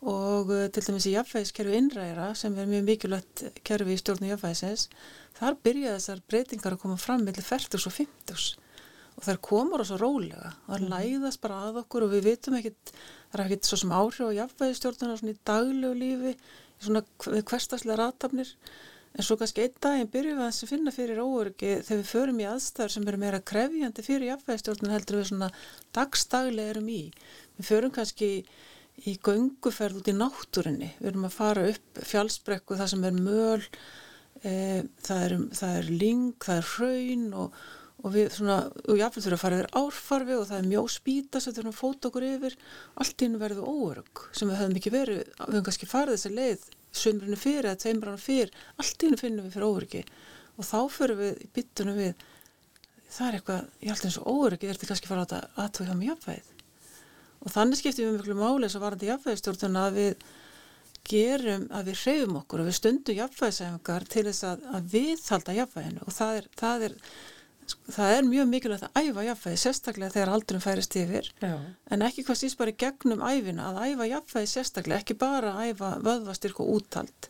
og 0.06 0.52
uh, 0.54 0.66
til 0.70 0.84
dæmis 0.86 1.08
í 1.10 1.14
jafnvægiskerfi 1.16 1.78
innræðira 1.80 2.28
sem 2.38 2.54
er 2.58 2.68
mjög 2.70 2.84
mikilvægt 2.86 3.42
kerfi 3.66 3.96
í 3.96 4.00
stjórnu 4.00 4.30
jafnvægisins 4.30 4.86
þar 5.38 5.58
byrja 5.66 5.96
þessar 5.96 6.22
breytingar 6.30 6.76
að 6.76 6.82
koma 6.84 6.98
fram 7.00 7.26
millir 7.26 7.46
40 7.46 7.88
og 7.90 7.96
50 7.96 8.46
og 9.16 9.24
þær 9.24 9.38
komur 9.44 9.80
á 9.82 9.84
svo 9.88 9.96
rólega. 10.00 10.50
Þar 10.66 10.82
mm. 10.82 10.90
læðast 10.92 11.40
bara 11.42 11.62
að 11.68 11.80
okkur 11.82 12.04
og 12.06 12.12
við 12.12 12.28
vitum 12.30 12.58
ekkit 12.58 12.92
það 12.92 13.38
er 13.38 13.44
ekkit 13.46 13.70
svo 13.70 13.78
sem 13.80 13.94
áhrif 13.96 14.28
á 14.28 14.38
jafnvægisstjórnuna 14.42 15.16
svona 15.20 15.32
í 15.32 15.40
daglegu 15.50 15.96
lífi 15.96 16.34
svona 16.76 17.02
hverstaslega 17.48 17.96
ratafnir 18.02 18.52
en 19.16 19.24
svo 19.24 19.38
kannski 19.40 19.64
einn 19.64 19.76
daginn 19.80 20.10
byrjum 20.12 20.40
við 20.42 20.46
að 20.50 20.70
finna 20.70 20.92
fyrir 20.92 21.22
óöryggi 21.24 21.70
þegar 21.86 22.00
við 22.02 22.10
förum 22.10 22.40
í 22.42 22.48
aðstæður 22.50 22.92
sem 22.92 23.06
eru 23.08 23.20
meira 23.22 23.42
krefjandi 23.50 24.04
fyrir 24.04 24.28
jafnvægistjórnum 24.34 24.92
heldur 24.92 25.20
við 25.22 25.30
svona 25.30 25.48
dagstaglega 25.96 26.74
erum 26.74 26.90
í. 26.92 27.02
Við 27.56 27.70
förum 27.70 27.94
kannski 27.96 28.30
í 29.04 29.16
gönguferð 29.24 30.00
út 30.00 30.10
í 30.10 30.16
náttúrinni 30.16 30.92
við 30.98 31.10
erum 31.12 31.28
að 31.28 31.36
fara 31.36 31.64
upp 31.70 32.02
fjálsbrekku 32.10 32.78
það 32.78 32.92
sem 32.92 33.08
er 33.08 33.18
möl 33.18 33.64
e, 34.42 34.52
það, 35.04 35.18
er, 35.24 35.34
það 35.58 35.80
er 35.80 35.90
ling, 35.90 36.30
það 36.42 36.62
er 36.62 36.70
hraun 36.70 37.26
og, 37.42 37.58
og 38.02 38.14
við 38.14 38.32
svona, 38.38 38.56
og 38.86 39.00
jáfnveg 39.00 39.26
þurfum 39.26 39.36
að 39.36 39.44
fara 39.44 39.60
yfir 39.60 39.70
árfarfi 39.82 40.38
og 40.38 40.48
það 40.48 40.62
er 40.62 40.70
mjó 40.72 40.86
spýta 40.96 41.42
sem 41.42 41.56
þurfum 41.56 41.74
að 41.74 41.80
fóta 41.80 42.10
okkur 42.10 42.26
yfir. 42.30 42.56
Allt 43.02 43.26
inn 43.26 43.38
verður 43.40 43.68
óörygg 43.68 44.24
sem 44.32 44.50
við 44.50 44.60
höfum 44.62 44.80
ekki 44.80 44.94
verið, 44.94 45.22
við 45.26 45.44
höfum 45.44 45.68
kannski 45.68 45.90
farið 45.90 46.16
þessi 46.16 46.34
leið 46.36 46.66
sömurinu 46.96 47.38
fyrir 47.40 47.70
eða 47.70 47.82
tveimrana 47.82 48.20
fyrir 48.20 48.52
allt 48.80 49.04
hennu 49.04 49.20
finnum 49.20 49.46
við 49.46 49.56
fyrir 49.58 49.68
óryggi 49.68 50.02
og 50.56 50.68
þá 50.68 50.78
fyrir 50.92 51.20
við 51.20 51.42
í 51.44 51.48
byttunum 51.56 51.98
við 52.00 52.26
það 53.12 53.26
er 53.28 53.38
eitthvað, 53.38 53.72
ég 53.82 53.92
held 53.92 54.06
eins 54.08 54.20
og 54.20 54.30
óryggi 54.32 54.68
er 54.68 54.78
þetta 54.78 54.92
kannski 54.92 55.10
fara 55.10 55.24
á 55.24 55.26
þetta 55.26 55.64
aðtöðu 55.64 55.88
hjá 55.90 55.98
mig 55.98 56.10
jafnvæð 56.10 56.55
og 57.46 57.54
þannig 57.54 57.80
skiptum 57.80 58.08
við 58.10 58.18
miklu 58.18 58.36
máli 58.40 58.66
þess 58.66 58.78
að 58.80 58.84
varandi 58.86 59.10
jafnvæðstjórnuna 59.12 59.86
að 59.86 60.00
við 60.00 60.26
gerum, 61.06 61.68
að 61.70 61.88
við 61.92 62.02
hreyfum 62.02 62.40
okkur 62.40 62.62
og 62.62 62.68
við 62.68 62.76
stundum 62.80 63.18
jafnvæðsæfingar 63.20 64.06
til 64.10 64.26
þess 64.26 64.46
að, 64.50 64.68
að 64.74 64.92
við 64.96 65.24
halda 65.30 65.56
jafnvæðinu 65.60 66.06
og 66.06 66.16
það 66.16 66.40
er, 66.40 66.48
það 66.58 66.86
er 66.88 66.96
það 67.90 68.12
er 68.16 68.26
mjög 68.26 68.48
mikilvægt 68.50 68.86
að 68.86 69.00
æfa 69.02 69.24
jafnvægi 69.26 69.60
sérstaklega 69.62 70.14
þegar 70.14 70.32
aldurum 70.34 70.62
færist 70.62 70.96
yfir. 70.98 71.30
Já. 71.42 71.56
en 71.90 72.04
ekki 72.06 72.24
hvað 72.26 72.40
stýst 72.40 72.58
bara 72.60 72.74
gegnum 72.84 73.24
æfina 73.26 73.70
að 73.70 73.80
æfa 73.90 74.08
jafnvægi 74.12 74.52
sérstaklega 74.52 75.02
ekki 75.02 75.18
bara 75.18 75.54
að 75.56 75.72
æfa 75.72 75.92
vöðvastyrk 76.06 76.62
og 76.62 76.72
úttalt 76.76 77.28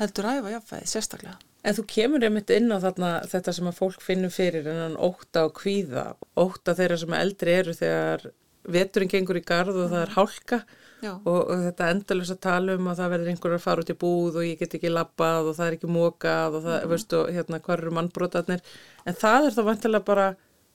heldur 0.00 0.28
að 0.28 0.40
æfa 0.40 0.54
jafnvægi 0.56 0.92
sérstaklega. 0.92 1.36
En 1.64 1.76
þú 1.78 1.86
kemur 1.88 2.24
einmitt 2.26 2.50
inn 2.52 2.72
á 2.72 2.78
þarna 2.82 3.10
þetta 3.30 3.54
sem 3.56 3.68
að 3.70 3.78
fólk 3.78 4.02
finnum 4.04 4.32
fyrir 4.32 4.66
en 4.68 4.80
hann 4.82 4.96
óta 5.00 5.46
og 5.48 5.54
kvíða 5.62 6.10
óta 6.36 6.74
þeirra 6.76 6.98
sem 7.00 7.16
eldri 7.16 7.54
eru 7.62 7.76
þegar 7.78 8.26
veturinn 8.64 9.10
gengur 9.12 9.38
í 9.38 9.44
gard 9.44 9.74
og 9.74 9.90
það 9.92 10.00
er 10.00 10.14
hálka 10.14 10.60
og, 11.04 11.40
og 11.40 11.64
þetta 11.66 11.90
endalus 11.92 12.32
að 12.32 12.40
tala 12.46 12.76
um 12.78 12.88
að 12.88 13.00
það 13.02 13.12
verður 13.14 13.30
einhver 13.32 13.56
að 13.56 13.64
fara 13.64 13.84
út 13.84 13.92
í 13.92 13.98
búð 14.00 14.38
og 14.40 14.46
ég 14.46 14.60
get 14.60 14.76
ekki 14.78 14.92
lappað 14.92 15.50
og 15.50 15.58
það 15.58 15.66
er 15.66 15.76
ekki 15.76 15.90
mókað 15.92 16.58
og 16.58 16.64
það, 16.64 16.76
mm. 16.78 16.92
veistu, 16.94 17.20
hérna, 17.36 17.60
hvað 17.64 17.76
eru 17.76 17.94
mannbrotarnir 17.98 18.64
en 19.04 19.18
það 19.20 19.48
er 19.48 19.56
þá 19.56 19.62
vantilega 19.68 20.08
bara 20.08 20.28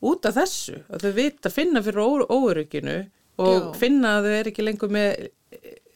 út 0.10 0.30
af 0.30 0.38
þessu, 0.38 0.78
að 0.88 1.06
þau 1.06 1.16
vita 1.18 1.50
að 1.50 1.58
finna 1.58 1.84
fyrir 1.84 2.30
óörygginu 2.30 3.00
og 3.40 3.58
já. 3.58 3.68
finna 3.82 4.16
að 4.20 4.28
þau 4.28 4.36
er 4.38 4.52
ekki 4.52 4.68
lengur 4.68 4.94
með 4.94 5.30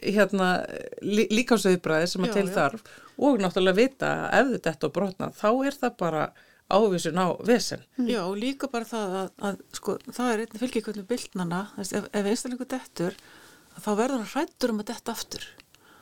hérna 0.03 0.49
lí, 1.05 1.27
líkásauðbræði 1.31 2.09
sem 2.11 2.25
að 2.27 2.37
til 2.39 2.49
þarf 2.51 2.83
og 3.23 3.39
náttúrulega 3.39 3.77
vita 3.77 4.09
ef 4.35 4.55
þetta 4.57 4.89
er 4.89 4.95
brotna 4.97 5.29
þá 5.37 5.49
er 5.69 5.77
það 5.77 5.95
bara 6.01 6.25
ávísun 6.71 7.19
á 7.19 7.27
vesen. 7.45 7.83
Já 7.97 8.21
og 8.23 8.37
líka 8.39 8.69
bara 8.71 8.87
það 8.87 9.15
að, 9.21 9.31
að 9.49 9.63
sko 9.79 9.97
það 10.09 10.33
er 10.33 10.43
einnig 10.43 10.61
fylgjikvöldum 10.63 11.09
bylnana, 11.09 11.63
ef, 11.81 11.91
ef 11.93 12.29
einstaklega 12.29 12.69
dettur 12.77 13.17
þá 13.79 13.89
verður 13.97 14.21
hann 14.21 14.31
hrættur 14.33 14.73
um 14.73 14.83
að 14.83 14.91
detta 14.91 15.15
aftur 15.15 15.49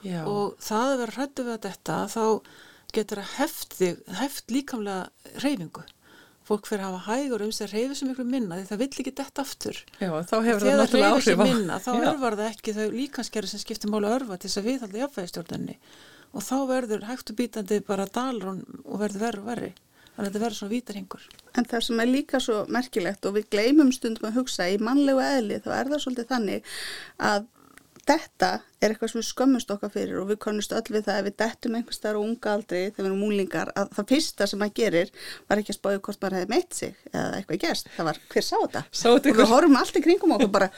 Já. 0.01 0.22
og 0.25 0.60
það 0.62 0.91
að 0.91 1.00
vera 1.01 1.15
hrættur 1.18 1.48
við 1.48 1.56
að 1.56 1.65
detta 1.68 1.98
þá 2.12 2.24
getur 2.91 3.22
að 3.22 3.34
heft, 3.38 3.75
þig, 3.80 4.00
heft 4.20 4.51
líkamlega 4.51 5.41
reyfingu 5.44 5.84
fólk 6.48 6.65
fyrir 6.68 6.84
að 6.84 6.96
hafa 6.98 7.15
hægur 7.15 7.44
um 7.46 7.51
sig 7.53 7.68
að 7.68 7.75
reyfi 7.77 7.98
sem 8.00 8.10
ykkur 8.12 8.27
minna 8.27 8.58
því 8.58 8.65
það 8.72 8.82
vill 8.82 8.89
ekki 8.89 9.13
detta 9.20 9.46
aftur 9.46 9.77
Já, 10.01 10.10
þá 10.10 10.36
hefur 10.48 10.65
það 10.65 10.80
náttúrulega 10.82 11.12
áhrif 11.15 11.44
minna, 11.44 11.77
þá 11.80 11.91
Já. 11.94 12.08
örvar 12.10 12.38
það 12.39 12.50
ekki 12.50 12.74
þau 12.75 12.88
líkanskerri 12.96 13.51
sem 13.51 13.62
skiptir 13.62 13.94
málu 13.94 14.10
örfa 14.12 14.39
til 14.41 14.50
þess 14.50 14.62
að 14.62 14.68
við 14.68 14.82
halda 14.86 15.01
jafnvægistjórnunni 15.03 15.77
og 16.32 16.46
þá 16.48 16.58
verður 16.72 17.08
hægt 17.08 17.32
og 17.32 17.39
bítandi 17.39 17.80
bara 17.86 18.10
dalrún 18.10 18.63
og 18.84 19.03
verður 19.03 19.25
verður 19.27 19.48
verri 19.51 19.72
þannig 20.15 20.27
að 20.27 20.30
þetta 20.30 20.44
verður 20.46 20.60
svona 20.60 20.75
vítarhingur 20.75 21.30
En 21.60 21.68
það 21.68 21.88
sem 21.88 22.03
er 22.03 22.12
líka 22.12 22.39
svo 22.39 22.60
merkilegt 22.72 23.25
og 23.27 23.36
við 23.38 23.50
gleymum 23.51 23.89
stundum 23.96 24.30
að 24.30 24.38
hugsa 24.39 24.70
í 24.72 24.77
mannlegu 24.80 25.24
eðli 25.24 25.60
þá 25.63 25.72
er 25.77 25.91
það 25.91 26.03
svolítið 26.06 26.32
þannig 26.32 26.72
að 27.32 27.50
þetta 28.08 28.50
er 28.82 28.91
eitthvað 28.91 29.12
sem 29.12 29.20
við 29.20 29.27
skömmumst 29.27 29.72
okkar 29.74 29.91
fyrir 29.94 30.20
og 30.22 30.30
við 30.32 30.39
konumst 30.41 30.74
öll 30.74 30.94
við 30.94 31.06
það 31.06 31.20
ef 31.20 31.25
við 31.27 31.36
dettum 31.41 31.75
einhver 31.77 31.96
starf 31.96 32.20
og 32.20 32.25
unga 32.25 32.53
aldrei 32.56 32.80
þegar 32.80 33.03
við 33.03 33.10
erum 33.10 33.22
múlingar 33.22 33.72
að 33.77 33.91
það 33.98 34.08
fyrsta 34.12 34.48
sem 34.50 34.62
maður 34.62 34.77
gerir 34.80 35.12
var 35.50 35.62
ekki 35.62 35.74
að 35.74 35.77
spája 35.77 36.01
hvort 36.08 36.24
maður 36.24 36.38
hefði 36.39 36.51
meitt 36.56 36.77
sig 36.80 36.96
eða 37.12 37.27
eitthvað 37.38 37.62
gerst, 37.65 37.91
það 37.96 38.10
var 38.10 38.22
hver 38.34 38.48
sá 38.48 38.56
þetta? 38.56 38.84
Og 39.12 39.30
við 39.30 39.51
horfum 39.53 39.80
allt 39.82 40.00
í 40.00 40.03
kringum 40.08 40.36
okkur 40.38 40.53
bara 40.56 40.70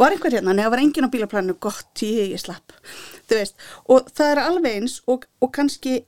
var 0.00 0.16
einhver 0.16 0.36
hérna, 0.38 0.56
neða 0.56 0.74
var 0.74 0.84
engin 0.84 1.08
á 1.08 1.12
bílaplænu 1.12 1.58
gott 1.60 2.04
ég, 2.06 2.32
ég 2.32 2.40
slapp, 2.40 2.76
þú 3.28 3.42
veist 3.42 3.68
og 3.92 4.08
það 4.14 4.32
er 4.32 4.42
alveg 4.46 4.80
eins 4.80 5.00
og, 5.10 5.28
og 5.44 5.52
kannski 5.56 6.00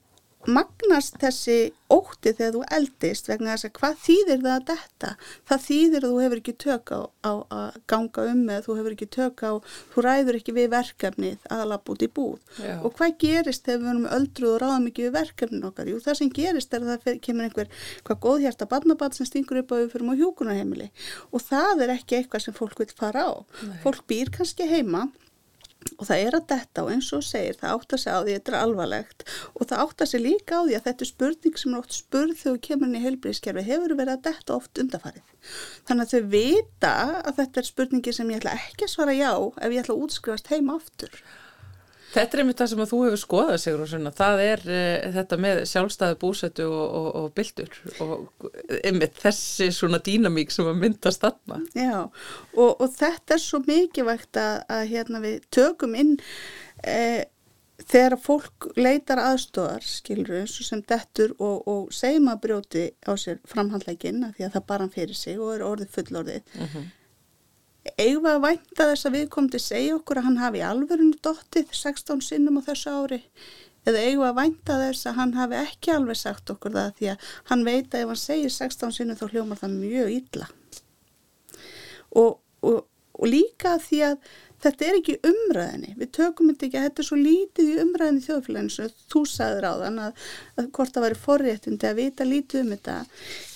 magnast 0.50 1.18
þessi 1.22 1.56
ótti 1.92 2.32
þegar 2.32 2.54
þú 2.56 2.62
eldist 2.76 3.28
vegna 3.28 3.52
þess 3.52 3.68
að 3.68 3.72
hvað 3.78 3.98
þýðir 4.02 4.40
það 4.42 4.54
að 4.54 4.66
detta? 4.70 5.10
Það 5.50 5.64
þýðir 5.66 6.06
að 6.06 6.12
þú 6.12 6.20
hefur 6.22 6.40
ekki 6.40 6.54
tök 6.64 6.92
á, 6.92 7.00
á 7.22 7.32
að 7.52 7.78
ganga 7.92 8.24
um 8.32 8.42
með, 8.48 8.60
þú 8.66 8.76
hefur 8.78 8.96
ekki 8.96 9.08
tök 9.16 9.44
á, 9.44 9.52
þú 9.92 10.04
ræður 10.06 10.38
ekki 10.40 10.56
við 10.56 10.68
verkefnið 10.72 11.48
að 11.56 11.64
lappa 11.72 11.94
út 11.94 12.04
í 12.04 12.10
búð. 12.18 12.38
Já. 12.58 12.74
Og 12.80 12.96
hvað 12.98 13.16
gerist 13.22 13.66
þegar 13.68 13.82
við 13.82 13.92
erum 13.92 14.10
öldruð 14.18 14.54
og 14.56 14.62
ráðum 14.64 14.88
ekki 14.90 15.06
við 15.06 15.16
verkefnin 15.18 15.66
okkar? 15.68 15.92
Jú, 15.92 16.02
það 16.02 16.20
sem 16.20 16.32
gerist 16.40 16.76
er 16.76 16.86
að 16.86 17.06
það 17.06 17.20
kemur 17.28 17.48
einhver, 17.48 17.72
hvað 18.08 18.22
góðhjarta 18.26 18.70
barnabat 18.72 19.18
sem 19.18 19.28
stingur 19.28 19.62
upp 19.62 19.74
á 19.74 19.80
við 19.82 19.90
fyrir 19.92 20.08
mjög 20.08 20.22
hjókunarheimili 20.24 20.88
og 21.30 21.44
það 21.44 21.86
er 21.86 21.96
ekki 21.98 22.18
eitthvað 22.18 22.46
sem 22.46 22.56
fólk 22.56 22.80
vil 22.82 22.90
fara 22.96 23.28
á. 23.28 23.32
Nei. 23.68 23.76
Fólk 23.84 24.06
býr 24.10 24.32
kannski 24.34 24.66
heima 24.70 25.10
og 25.98 26.06
það 26.08 26.24
er 26.26 26.38
að 26.38 26.48
detta 26.52 26.84
og 26.84 26.92
eins 26.94 27.10
og 27.16 27.24
segir 27.26 27.58
það 27.60 27.76
átt 27.76 27.96
að 27.96 28.02
segja 28.04 28.18
á 28.18 28.22
því 28.22 28.32
að 28.32 28.38
þetta 28.38 28.52
er 28.52 28.58
alvarlegt. 28.60 29.26
Og 29.56 29.68
það 29.70 29.84
átt 29.84 30.04
að 30.04 30.10
segja 30.12 30.26
líka 30.26 30.58
á 30.58 30.62
því 30.62 30.78
að 30.78 30.86
þetta 30.88 31.06
er 31.06 31.12
spurning 31.12 31.60
sem 31.62 31.74
er 31.74 31.82
oft 31.82 31.98
spurð 31.98 32.40
þegar 32.42 32.64
kemur 32.68 32.90
inn 32.90 32.98
í 32.98 33.04
heilbríðskerfi 33.06 33.66
hefur 33.68 33.96
verið 33.98 34.16
að 34.16 34.26
detta 34.28 34.56
oft 34.56 34.82
undafarið 34.82 35.32
þannig 35.88 36.04
að 36.04 36.12
þau 36.12 36.32
vita 36.32 36.92
að 37.22 37.38
þetta 37.40 37.62
er 37.62 37.68
spurningi 37.68 38.14
sem 38.14 38.30
ég 38.32 38.42
ætla 38.42 38.58
ekki 38.58 38.86
að 38.86 38.92
svara 38.94 39.16
já 39.16 39.32
ef 39.32 39.72
ég 39.74 39.80
ætla 39.82 39.96
að 39.96 40.04
útskrifast 40.06 40.52
heima 40.52 40.76
aftur 40.78 41.22
Þetta 42.12 42.36
er 42.36 42.42
einmitt 42.42 42.60
það 42.60 42.70
sem 42.72 42.84
að 42.84 42.92
þú 42.92 43.00
hefur 43.06 43.22
skoðað 43.22 43.58
sigur 43.62 43.84
og 43.84 43.90
svona, 43.92 44.12
það 44.16 44.44
er 44.44 44.64
uh, 44.68 45.10
þetta 45.16 45.38
með 45.40 45.60
sjálfstæði 45.70 46.18
búsetu 46.20 46.68
og, 46.68 46.84
og, 47.00 47.08
og 47.20 47.28
byldur 47.38 47.78
og 48.04 48.48
einmitt 48.82 49.20
þessi 49.22 49.70
svona 49.74 50.00
dýnamík 50.04 50.52
sem 50.52 50.68
að 50.68 50.80
myndast 50.84 51.24
þarna. 51.24 51.62
Já 51.76 51.98
og, 52.02 52.70
og 52.70 52.88
þetta 52.94 53.36
er 53.36 53.44
svo 53.44 53.62
mikið 53.66 54.08
vægt 54.08 54.40
að, 54.40 54.56
að 54.76 54.88
hérna 54.92 55.22
við 55.24 55.38
tökum 55.54 55.96
inn 55.98 56.16
eh, 56.84 57.22
þegar 57.88 58.18
fólk 58.20 58.68
leitar 58.78 59.20
aðstofar, 59.22 59.84
skilur 59.86 60.42
og 60.42 60.50
sem 60.52 60.82
dettur 60.88 61.34
og 61.42 61.92
segjum 61.94 62.30
að 62.32 62.42
brjóti 62.46 62.88
á 63.08 63.12
sér 63.18 63.40
framhandlegin 63.48 64.26
að 64.28 64.36
því 64.36 64.48
að 64.48 64.56
það 64.56 64.66
bara 64.72 64.90
fyrir 64.92 65.18
sig 65.18 65.40
og 65.40 65.54
er 65.56 65.64
orðið 65.66 65.96
fullorðið. 65.96 66.42
Uh 66.58 66.66
mhm. 66.66 66.90
Eigum 67.96 68.22
við 68.26 68.32
að 68.32 68.44
vænta 68.44 68.86
þess 68.90 69.08
að 69.08 69.16
við 69.16 69.26
komum 69.34 69.50
til 69.50 69.58
að 69.58 69.66
segja 69.66 69.96
okkur 69.96 70.20
að 70.20 70.26
hann 70.28 70.40
hafi 70.42 70.62
alverðinu 70.66 71.18
dottið 71.26 71.74
16 71.74 72.22
sinnum 72.28 72.60
á 72.62 72.66
þessu 72.68 72.94
ári? 72.94 73.18
Eða 73.82 74.04
eigum 74.06 74.22
við 74.22 74.28
að 74.28 74.38
vænta 74.38 74.78
þess 74.84 75.08
að 75.10 75.18
hann 75.18 75.34
hafi 75.34 75.58
ekki 75.58 75.94
alveg 75.96 76.20
sagt 76.20 76.52
okkur 76.54 76.76
það? 76.76 76.94
Því 76.98 77.10
að 77.12 77.26
hann 77.50 77.66
veit 77.66 77.88
að 77.90 78.04
ef 78.04 78.12
hann 78.12 78.22
segir 78.22 78.54
16 78.54 78.94
sinnum 78.98 79.18
þá 79.18 79.26
hljómar 79.32 79.60
það 79.62 79.76
mjög 79.80 80.14
illa. 80.14 80.48
Og, 82.22 82.38
og, 82.62 82.78
og 83.18 83.30
líka 83.32 83.74
því 83.82 84.02
að 84.12 84.30
þetta 84.62 84.86
er 84.86 84.98
ekki 85.00 85.16
umræðinni, 85.26 85.96
við 85.98 86.12
tökum 86.14 86.52
þetta 86.52 86.66
ekki 86.68 86.78
að 86.78 86.86
þetta 86.86 87.02
er 87.02 87.08
svo 87.08 87.18
lítið 87.18 87.72
í 87.72 87.80
umræðinni 87.82 88.26
þjóðfélaginu 88.26 88.74
sem 88.76 88.92
þú 89.10 89.22
sagður 89.32 89.66
á 89.66 89.72
þann 89.80 89.98
að, 90.04 90.28
að 90.60 90.70
hvort 90.76 90.94
það 90.94 91.06
væri 91.06 91.18
forréttindi 91.24 91.88
að 91.88 91.98
vita 91.98 92.28
lítið 92.28 92.62
um 92.62 92.70
þetta. 92.76 92.96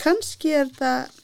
Kannski 0.02 0.54
er 0.64 0.72
það 0.80 1.22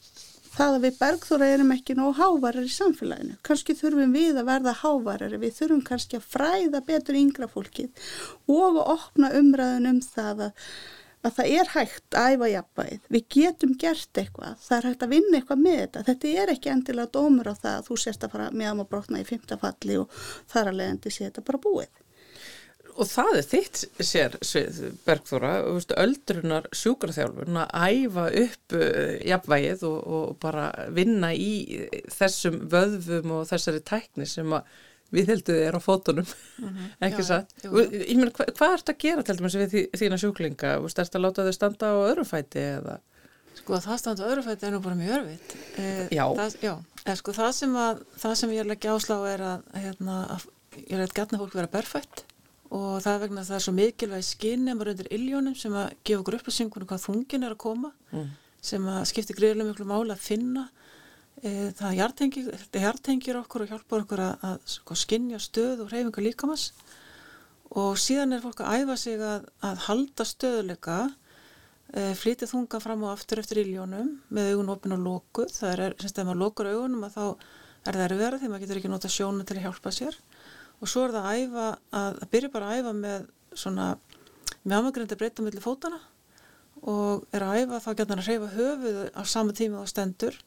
það 0.53 0.75
að 0.77 0.83
við 0.85 0.97
bergþóra 1.01 1.51
erum 1.53 1.71
ekki 1.73 1.95
nóg 1.97 2.17
hávarar 2.19 2.65
í 2.65 2.73
samfélaginu. 2.73 3.37
Kanski 3.45 3.75
þurfum 3.77 4.15
við 4.15 4.39
að 4.39 4.49
verða 4.49 4.73
hávarar, 4.81 5.37
við 5.41 5.55
þurfum 5.59 5.85
kannski 5.87 6.19
að 6.19 6.27
fræða 6.35 6.83
betur 6.87 7.19
yngra 7.19 7.49
fólkið 7.51 8.11
og 8.51 8.67
að 8.67 8.83
opna 8.95 9.31
umræðun 9.39 9.89
um 9.93 10.03
það 10.05 10.45
að, 10.47 10.67
að 11.23 11.35
það 11.39 11.57
er 11.57 11.73
hægt 11.73 12.19
að 12.19 12.35
æfa 12.35 12.51
jafnvægið. 12.53 13.09
Við 13.15 13.27
getum 13.37 13.75
gert 13.85 14.21
eitthvað, 14.23 14.61
það 14.67 14.77
er 14.77 14.89
hægt 14.91 15.07
að 15.07 15.15
vinna 15.17 15.39
eitthvað 15.39 15.65
með 15.65 15.81
þetta. 15.81 16.05
Þetta 16.11 16.33
er 16.43 16.55
ekki 16.55 16.73
endilega 16.75 17.13
dómur 17.17 17.51
á 17.51 17.55
það 17.55 17.75
að 17.79 17.89
þú 17.89 17.99
sérst 18.05 18.27
að 18.27 18.37
fara 18.37 18.53
meðan 18.53 18.85
að 18.85 18.89
brotna 18.93 19.23
í 19.23 19.27
fymtafalli 19.29 19.99
og 20.03 20.23
þar 20.53 20.73
að 20.73 20.81
leiðandi 20.81 21.13
sé 21.13 21.29
þetta 21.29 21.47
bara 21.49 21.63
búið 21.65 22.02
og 22.97 23.09
það 23.09 23.37
er 23.39 23.47
þitt 23.49 23.81
sér 24.03 24.37
svið 24.45 24.79
Bergþóra, 25.07 25.51
öldrunar 26.03 26.69
sjúkraþjálfun 26.75 27.59
að 27.63 27.75
æfa 27.89 28.25
upp 28.43 28.77
uh, 28.77 29.13
jafnvægið 29.29 29.85
og, 29.89 29.99
og 30.17 30.33
bara 30.43 30.69
vinna 30.93 31.33
í 31.35 31.83
þessum 32.13 32.63
vöðvum 32.71 33.37
og 33.39 33.47
þessari 33.49 33.83
tækni 33.85 34.27
sem 34.29 34.57
við 35.13 35.29
heldur 35.29 35.57
þið 35.59 35.67
er 35.67 35.77
á 35.77 35.81
fótunum, 35.83 36.29
mm 36.57 36.69
-hmm. 36.69 36.91
ekki 37.07 37.25
satt. 37.27 37.51
Ég 37.63 38.17
meina, 38.17 38.33
hva, 38.33 38.47
hvað 38.49 38.77
ert 38.77 38.93
að 38.93 39.01
gera 39.05 39.23
til 39.25 39.37
dæmis 39.37 39.57
við 39.61 39.75
þína 39.93 40.19
sjúklinga? 40.21 40.75
Ert 40.81 41.17
að 41.17 41.25
láta 41.25 41.45
þau 41.45 41.53
standa 41.53 41.91
á 41.93 41.95
öðrufæti 42.09 42.63
eða? 42.79 42.97
Sko 43.59 43.77
það 43.77 43.99
standa 44.01 44.25
á 44.25 44.29
öðrufæti 44.31 44.67
er 44.67 44.73
nú 44.73 44.81
bara 44.81 44.97
mjög 44.97 45.15
örfitt. 45.19 45.55
Eh, 45.77 46.07
já. 46.09 46.25
Það, 46.33 46.57
já, 46.65 46.73
en 47.05 47.19
sko 47.21 47.37
það 47.37 47.51
sem, 47.59 47.75
að, 47.77 48.03
það 48.17 48.35
sem 48.41 48.53
ég 48.55 48.65
er 48.65 48.75
ekki 48.75 48.93
áslá 48.95 49.17
er 49.29 49.45
að, 49.51 49.67
hérna, 49.85 50.17
að 50.33 50.47
ég 50.81 50.95
er 50.97 51.05
að 51.05 51.17
gætna 51.19 51.41
fólk 51.43 51.59
vera 51.61 51.69
berfætt 51.77 52.25
og 52.73 53.03
það 53.03 53.13
er 53.13 53.21
vegna 53.23 53.41
að 53.43 53.49
það 53.49 53.57
er 53.57 53.65
svo 53.65 53.73
mikilvæg 53.77 54.23
skinnjamur 54.25 54.89
undir 54.93 55.09
illjónum 55.13 55.55
sem 55.57 55.75
að 55.77 55.91
gefa 56.01 56.23
okkur 56.23 56.37
upplýsingunum 56.39 56.89
hvað 56.89 57.03
þungin 57.03 57.45
er 57.45 57.53
að 57.53 57.61
koma, 57.61 57.91
mm. 58.11 58.31
sem 58.65 58.87
að 58.89 59.03
skiptir 59.11 59.37
greiðilega 59.37 59.69
miklu 59.69 59.87
mála 59.89 60.15
að 60.17 60.23
finna 60.25 60.63
e, 61.43 61.71
það 61.77 61.97
hjartengir 62.81 63.39
okkur 63.43 63.65
og 63.65 63.73
hjálpar 63.73 64.05
okkur 64.05 64.23
að, 64.25 64.45
að 64.49 65.01
skinnja 65.03 65.41
stöð 65.43 65.85
og 65.85 65.93
reyfinga 65.93 66.25
líkamans. 66.25 66.71
Og 67.73 67.97
síðan 67.97 68.35
er 68.35 68.41
fólk 68.43 68.61
að 68.61 68.83
æfa 68.83 68.97
sig 69.01 69.21
að, 69.21 69.45
að 69.65 69.85
halda 69.87 70.25
stöðuleika 70.29 70.97
e, 71.93 72.11
flytið 72.17 72.53
þunga 72.53 72.81
fram 72.81 73.05
og 73.05 73.13
aftur 73.13 73.41
eftir 73.41 73.61
íljónum 73.63 74.15
með 74.33 74.53
augun 74.53 74.73
opin 74.73 74.97
og 74.97 75.05
lókuð 75.05 75.53
það 75.59 75.73
er, 75.73 75.95
semst 76.01 76.21
ef 76.21 76.29
maður 76.29 76.41
lókur 76.41 76.69
augunum 76.73 77.05
að 77.05 77.17
þá 77.17 77.25
er 77.83 77.97
það 77.97 78.05
erfiðara 78.07 78.39
því 78.41 78.49
maður 78.49 78.65
getur 78.65 78.81
ekki 78.81 78.93
nota 78.93 79.11
sjónu 79.11 79.45
til 79.45 79.57
að 79.57 79.65
hjálpa 79.67 79.93
sér 79.93 80.19
og 80.83 80.91
svo 80.91 81.05
er 81.07 81.13
það 81.15 81.27
að 81.29 81.43
æfa 81.43 81.67
að, 81.71 82.17
að 82.23 82.31
byrja 82.33 82.53
bara 82.53 82.69
að 82.69 82.79
æfa 82.81 82.93
með 82.97 83.27
svona 83.63 83.85
með 84.63 84.77
amagrindi 84.77 85.19
breyta 85.19 85.45
millir 85.45 85.63
fótana 85.63 85.99
og 86.83 87.23
er 87.31 87.45
að 87.45 87.61
æfa 87.61 87.79
þá 87.85 87.89
getur 87.93 88.11
hann 88.11 88.23
að 88.23 88.29
hreyfa 88.29 88.49
höfuð 88.57 88.99
á 89.15 89.21
sama 89.23 89.55
tíma 89.55 89.83
á 89.83 89.85
stendur 89.87 90.39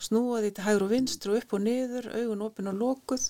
snúa 0.00 0.40
því 0.44 0.50
til 0.56 0.66
hægur 0.66 0.86
og 0.86 0.92
vinstru 0.92 1.36
upp 1.38 1.54
og 1.56 1.64
niður, 1.64 2.10
augun 2.16 2.44
opinn 2.46 2.70
og 2.72 2.78
lókuð 2.80 3.26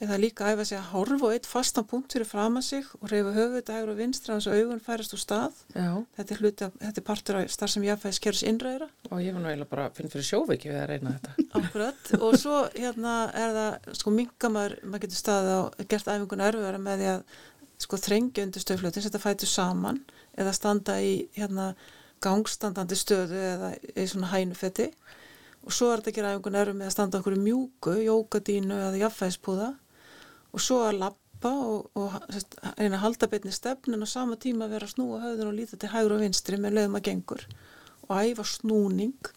eða 0.00 0.16
líka 0.16 0.48
æfa 0.48 0.64
sig 0.64 0.78
að 0.78 0.86
horfa 0.94 1.26
og 1.28 1.34
eitt 1.34 1.46
fastan 1.48 1.84
punkt 1.88 2.14
fyrir 2.14 2.28
fram 2.28 2.56
að 2.56 2.64
sig 2.70 2.86
og 3.00 3.10
reyfa 3.12 3.34
höfuð 3.36 3.72
hægur 3.74 3.92
og 3.92 3.98
vinstru 3.98 4.36
að 4.36 4.48
augun 4.54 4.80
færast 4.80 5.12
úr 5.12 5.20
stað. 5.20 5.58
Þetta 5.74 6.34
er, 6.34 6.40
hluti, 6.40 6.68
þetta 6.80 7.02
er 7.02 7.06
partur 7.06 7.38
af 7.40 7.52
starf 7.52 7.74
sem 7.74 7.84
ég 7.84 8.00
fæði 8.00 8.16
skerðs 8.16 8.42
innræðra. 8.48 8.88
Og 9.10 9.20
ég 9.20 9.36
var 9.36 9.44
nú 9.44 9.50
eiginlega 9.50 9.70
bara 9.74 9.86
að 9.90 10.00
finna 10.00 10.14
fyrir 10.14 10.28
sjóveiki 10.30 10.72
við 10.72 10.80
að 10.80 10.88
reyna 10.94 11.14
þetta. 11.18 11.46
Akkurat. 11.60 12.10
Og 12.20 12.36
svo 12.40 12.62
hérna 12.78 13.14
er 13.36 13.54
það 13.58 13.94
sko 14.00 14.14
minga 14.16 14.52
maður, 14.56 14.76
maður 14.86 15.04
getur 15.04 15.20
staðið 15.20 15.52
á 15.52 15.60
gert 15.92 16.10
æfingun 16.14 16.46
erfiðara 16.48 16.82
með 16.88 17.04
því 17.04 17.12
að 17.12 17.38
sko 17.80 18.00
þrengja 18.00 18.44
undir 18.46 18.64
stöflutin, 18.64 19.04
setja 19.04 19.20
fætu 19.20 19.48
saman 19.48 20.00
eða 20.40 20.56
standa 20.56 20.96
í 21.04 21.14
hérna 21.36 21.74
gangstandandi 22.24 22.96
stöðu 22.96 23.36
eða 23.36 23.74
í 23.96 24.04
svona 24.08 24.32
hænufetti 24.34 24.90
og 25.64 25.72
svo 25.74 25.90
er 25.90 26.00
þetta 26.00 26.12
að 26.12 26.18
gera 26.18 26.32
einhvern 26.34 26.58
erfum 26.60 26.80
með 26.80 26.90
að 26.90 26.94
standa 26.94 27.20
okkur 27.20 27.36
í 27.36 27.40
mjúku, 27.44 27.94
jókadínu 28.04 28.76
eða 28.76 29.00
jaffæspúða 29.00 29.70
og 30.50 30.62
svo 30.62 30.80
að 30.86 31.00
lappa 31.04 31.52
og, 31.52 31.90
og 31.98 32.16
reyna 32.78 32.98
að 32.98 33.04
halda 33.04 33.28
betni 33.32 33.52
stefnin 33.54 34.04
og 34.04 34.10
sama 34.10 34.38
tíma 34.40 34.66
að 34.66 34.76
vera 34.76 34.88
að 34.88 34.94
snúa 34.96 35.22
höfðun 35.24 35.52
og 35.52 35.56
líta 35.56 35.78
til 35.80 35.92
hægur 35.92 36.16
og 36.16 36.24
vinstri 36.24 36.60
með 36.60 36.76
lögum 36.78 36.98
að 36.98 37.06
gengur 37.08 37.46
og 38.08 38.14
æfa 38.18 38.46
snúning. 38.46 39.30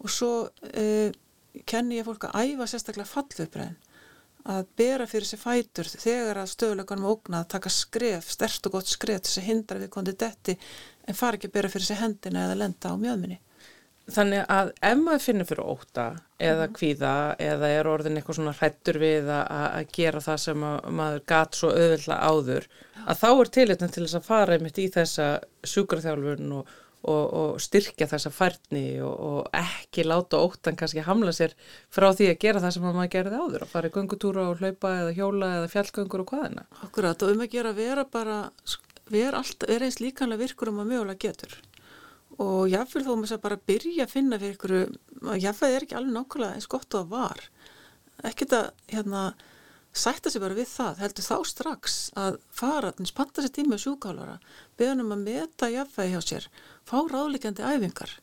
Og 0.00 0.12
svo 0.12 0.32
eh, 0.72 1.12
kenni 1.68 1.98
ég 1.98 2.06
fólk 2.06 2.28
að 2.28 2.52
æfa 2.52 2.68
sérstaklega 2.70 3.10
fallupræðin 3.10 3.78
að 4.50 4.68
bera 4.76 5.04
fyrir 5.08 5.28
sér 5.28 5.40
fætur 5.42 5.88
þegar 5.90 6.40
að 6.40 6.52
stöðuleikanum 6.54 7.10
ógna 7.10 7.42
að 7.42 7.50
taka 7.56 7.72
skref, 7.72 8.30
stert 8.32 8.66
og 8.66 8.78
gott 8.78 8.88
skref 8.88 9.20
til 9.20 9.28
þess 9.28 9.40
að 9.42 9.48
hindra 9.50 9.82
við 9.82 9.92
kontið 9.92 10.16
detti 10.22 10.54
en 11.04 11.18
fara 11.18 11.36
ekki 11.36 11.50
að 11.50 11.56
bera 11.58 11.72
fyrir 11.72 11.88
sér 11.90 12.00
hendina 12.00 12.46
eða 12.46 12.60
lenda 12.62 12.92
á 12.92 12.96
mjöðminni 12.96 13.36
Þannig 14.10 14.44
að 14.50 14.72
ef 14.90 15.00
maður 15.00 15.24
finnir 15.24 15.48
fyrir 15.48 15.70
óta 15.70 16.04
eða 16.40 16.66
mhm. 16.66 16.74
kvíða 16.78 17.14
eða 17.46 17.72
er 17.76 17.88
orðin 17.90 18.18
eitthvað 18.18 18.38
svona 18.40 18.54
hrættur 18.56 19.00
við 19.00 19.32
að 19.36 19.80
gera 19.96 20.22
það 20.24 20.44
sem 20.44 20.68
maður 21.00 21.24
gat 21.32 21.58
svo 21.58 21.72
auðvitað 21.74 22.22
áður 22.30 22.68
að 23.06 23.20
þá 23.22 23.28
er 23.30 23.50
tilitnum 23.56 23.92
til 23.92 24.04
þess 24.04 24.20
að 24.20 24.28
fara 24.28 24.56
einmitt 24.56 24.80
í 24.80 24.86
þessa 24.92 25.26
sjúkraþjálfun 25.72 26.54
og, 26.58 26.74
og, 27.00 27.24
og 27.40 27.62
styrkja 27.62 28.08
þessa 28.10 28.32
færni 28.34 28.84
og, 29.04 29.14
og 29.30 29.56
ekki 29.60 30.04
láta 30.08 30.40
ótan 30.40 30.78
kannski 30.80 31.04
hamla 31.06 31.34
sér 31.36 31.56
frá 31.92 32.10
því 32.10 32.32
að 32.32 32.38
gera 32.44 32.62
það 32.64 32.76
sem 32.76 32.86
maður 32.88 33.14
gerði 33.16 33.40
áður 33.40 33.66
að 33.66 33.74
fara 33.74 33.90
í 33.90 33.96
gungutúra 33.96 34.46
og 34.50 34.60
hlaupa 34.60 34.94
eða 35.04 35.16
hjóla 35.16 35.56
eða 35.60 35.72
fjallgöngur 35.74 36.24
og 36.24 36.34
hvaðina. 36.34 36.68
Akkurat 36.84 37.24
og 37.24 37.34
um 37.34 37.44
að 37.44 37.56
gera 37.56 37.74
vera 37.76 38.06
bara, 38.08 38.38
vera, 39.08 39.44
vera 39.66 39.88
eins 39.90 40.00
líkanlega 40.02 40.44
virkur 40.44 40.72
um 40.72 40.82
að 40.84 40.94
mögulega 40.94 41.28
getur 41.28 41.60
og 42.40 42.70
jáfnveil 42.72 43.04
þó 43.06 43.14
maður 43.20 43.42
bara 43.42 43.60
byrja 43.70 44.06
að 44.06 44.12
finna 44.14 44.40
fyrir 44.40 44.56
ykkur 44.56 44.76
að 44.78 45.44
jáfnveil 45.44 45.72
er 45.74 45.86
ekki 45.86 45.98
alveg 45.98 46.16
nákvæmlega 46.16 46.56
eins 46.58 46.70
gott 46.70 46.96
og 46.96 47.04
að 47.04 47.14
var. 47.14 47.42
Ekkert 48.30 48.56
að 48.56 48.70
hérna 48.92 49.24
sætta 49.92 50.30
sig 50.30 50.42
bara 50.42 50.56
við 50.56 50.68
það, 50.70 51.00
heldur 51.02 51.26
þá 51.26 51.36
strax 51.50 51.98
að 52.20 52.40
fara, 52.54 52.92
spanta 53.08 53.44
sér 53.44 53.54
tíma 53.56 53.78
sjúkálara, 53.80 54.38
beðanum 54.78 55.14
að 55.16 55.24
meta 55.26 55.70
jáfnveil 55.72 56.12
hjá 56.14 56.20
sér, 56.24 56.50
fá 56.86 56.98
ráðleikandi 57.10 57.66
æfingar 57.66 58.18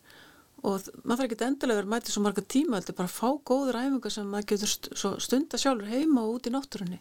og 0.65 0.87
maður 1.03 1.21
þarf 1.21 1.25
ekki 1.27 1.45
endilega 1.45 1.77
verið 1.77 1.87
að 1.87 1.93
mæti 1.93 2.13
svo 2.13 2.23
marga 2.25 2.43
tíma 2.49 2.79
heldur 2.79 2.97
bara 2.97 3.11
að 3.11 3.17
fá 3.17 3.29
góður 3.49 3.77
æfingar 3.77 4.13
sem 4.13 4.31
maður 4.31 4.47
getur 4.51 4.71
stunda 5.21 5.59
sjálfur 5.61 5.91
heima 5.91 6.23
og 6.25 6.37
út 6.37 6.49
í 6.49 6.53
náttúrunni. 6.53 6.99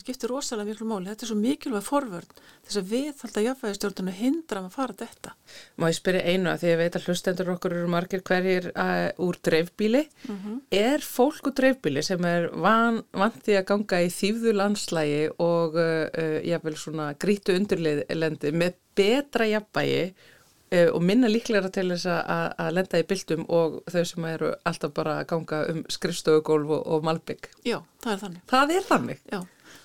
Skiptir 0.00 0.32
rosalega 0.32 0.70
miklu 0.70 0.88
máli, 0.88 1.10
þetta 1.10 1.26
er 1.26 1.30
svo 1.32 1.38
mikilvæg 1.40 1.84
forvörn 1.84 2.42
þess 2.64 2.80
að 2.80 2.90
við 2.90 3.10
þalda 3.20 3.44
jafnvægistjórnuna 3.44 4.14
hindra 4.16 4.62
að 4.64 4.74
fara 4.74 4.96
þetta 5.02 5.32
Má 5.80 5.86
ég 5.90 5.96
spyrja 5.98 6.22
einu 6.24 6.50
að 6.50 6.60
því 6.62 6.68
að 6.68 6.72
ég 6.72 6.80
veit 6.80 6.98
að 6.98 7.08
hlustendur 7.08 7.50
okkur 7.54 7.76
eru 7.76 7.90
margir 7.92 8.24
hverjir 8.24 8.68
uh, 8.72 9.08
úr 9.24 9.38
dreifbíli 9.44 10.02
mm 10.04 10.36
-hmm. 10.36 10.60
er 10.80 11.04
fólk 11.04 11.50
úr 11.50 11.56
dreifbíli 11.60 12.02
sem 12.02 12.24
er 12.24 12.48
van, 12.54 13.02
vandi 13.12 13.58
að 13.58 13.68
ganga 13.72 14.00
í 14.00 14.08
þýfðu 14.08 14.54
landslægi 14.56 15.24
og 15.38 15.76
uh, 15.76 16.08
uh, 16.08 16.38
jáfnveil 16.44 16.78
svona 16.80 17.12
grítu 17.14 17.56
undirlendi 17.56 18.52
með 18.52 18.80
betra 18.94 19.46
jafnvægi 19.50 20.04
Eh, 20.04 20.33
og 20.72 21.02
minna 21.04 21.28
líklega 21.30 21.70
til 21.70 21.86
þess 21.92 22.08
að, 22.10 22.54
að 22.64 22.70
lenda 22.78 23.00
í 23.00 23.06
byltum 23.06 23.44
og 23.52 23.76
þau 23.92 24.04
sem 24.10 24.24
eru 24.26 24.52
alltaf 24.66 24.94
bara 24.96 25.18
að 25.20 25.28
ganga 25.30 25.60
um 25.70 25.82
skrifstofugólf 25.92 26.72
og, 26.78 26.86
og 26.96 27.04
malbygg. 27.06 27.50
Já, 27.68 27.78
það 28.02 28.14
er 28.14 28.22
þannig. 28.22 28.44
Það 28.50 28.74
er 28.74 28.88
þannig? 28.88 29.20
Já, 29.30 29.40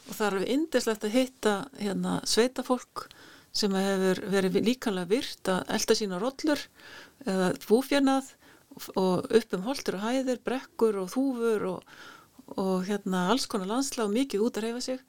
og 0.10 0.18
það 0.18 0.40
er 0.40 0.54
indislegt 0.56 1.06
að 1.06 1.16
hitta 1.18 1.56
hérna, 1.78 2.16
sveita 2.30 2.66
fólk 2.66 3.06
sem 3.60 3.74
hefur 3.74 4.22
verið 4.30 4.60
líkanlega 4.66 5.10
virt 5.10 5.52
að 5.52 5.74
elda 5.78 5.98
sína 5.98 6.20
rollur 6.22 6.62
eða 7.26 7.50
búfjarnað 7.66 8.34
og 9.00 9.28
upp 9.36 9.56
um 9.58 9.66
holtur 9.66 9.98
og 9.98 10.06
hæðir, 10.06 10.40
brekkur 10.46 11.00
og 11.02 11.10
þúfur 11.14 11.66
og, 11.74 11.96
og 12.56 12.86
hérna, 12.88 13.28
alls 13.34 13.50
konar 13.50 13.72
landslag 13.74 14.08
og 14.08 14.16
mikið 14.16 14.46
út 14.46 14.60
að 14.60 14.68
reyfa 14.68 14.86
sig 14.86 15.02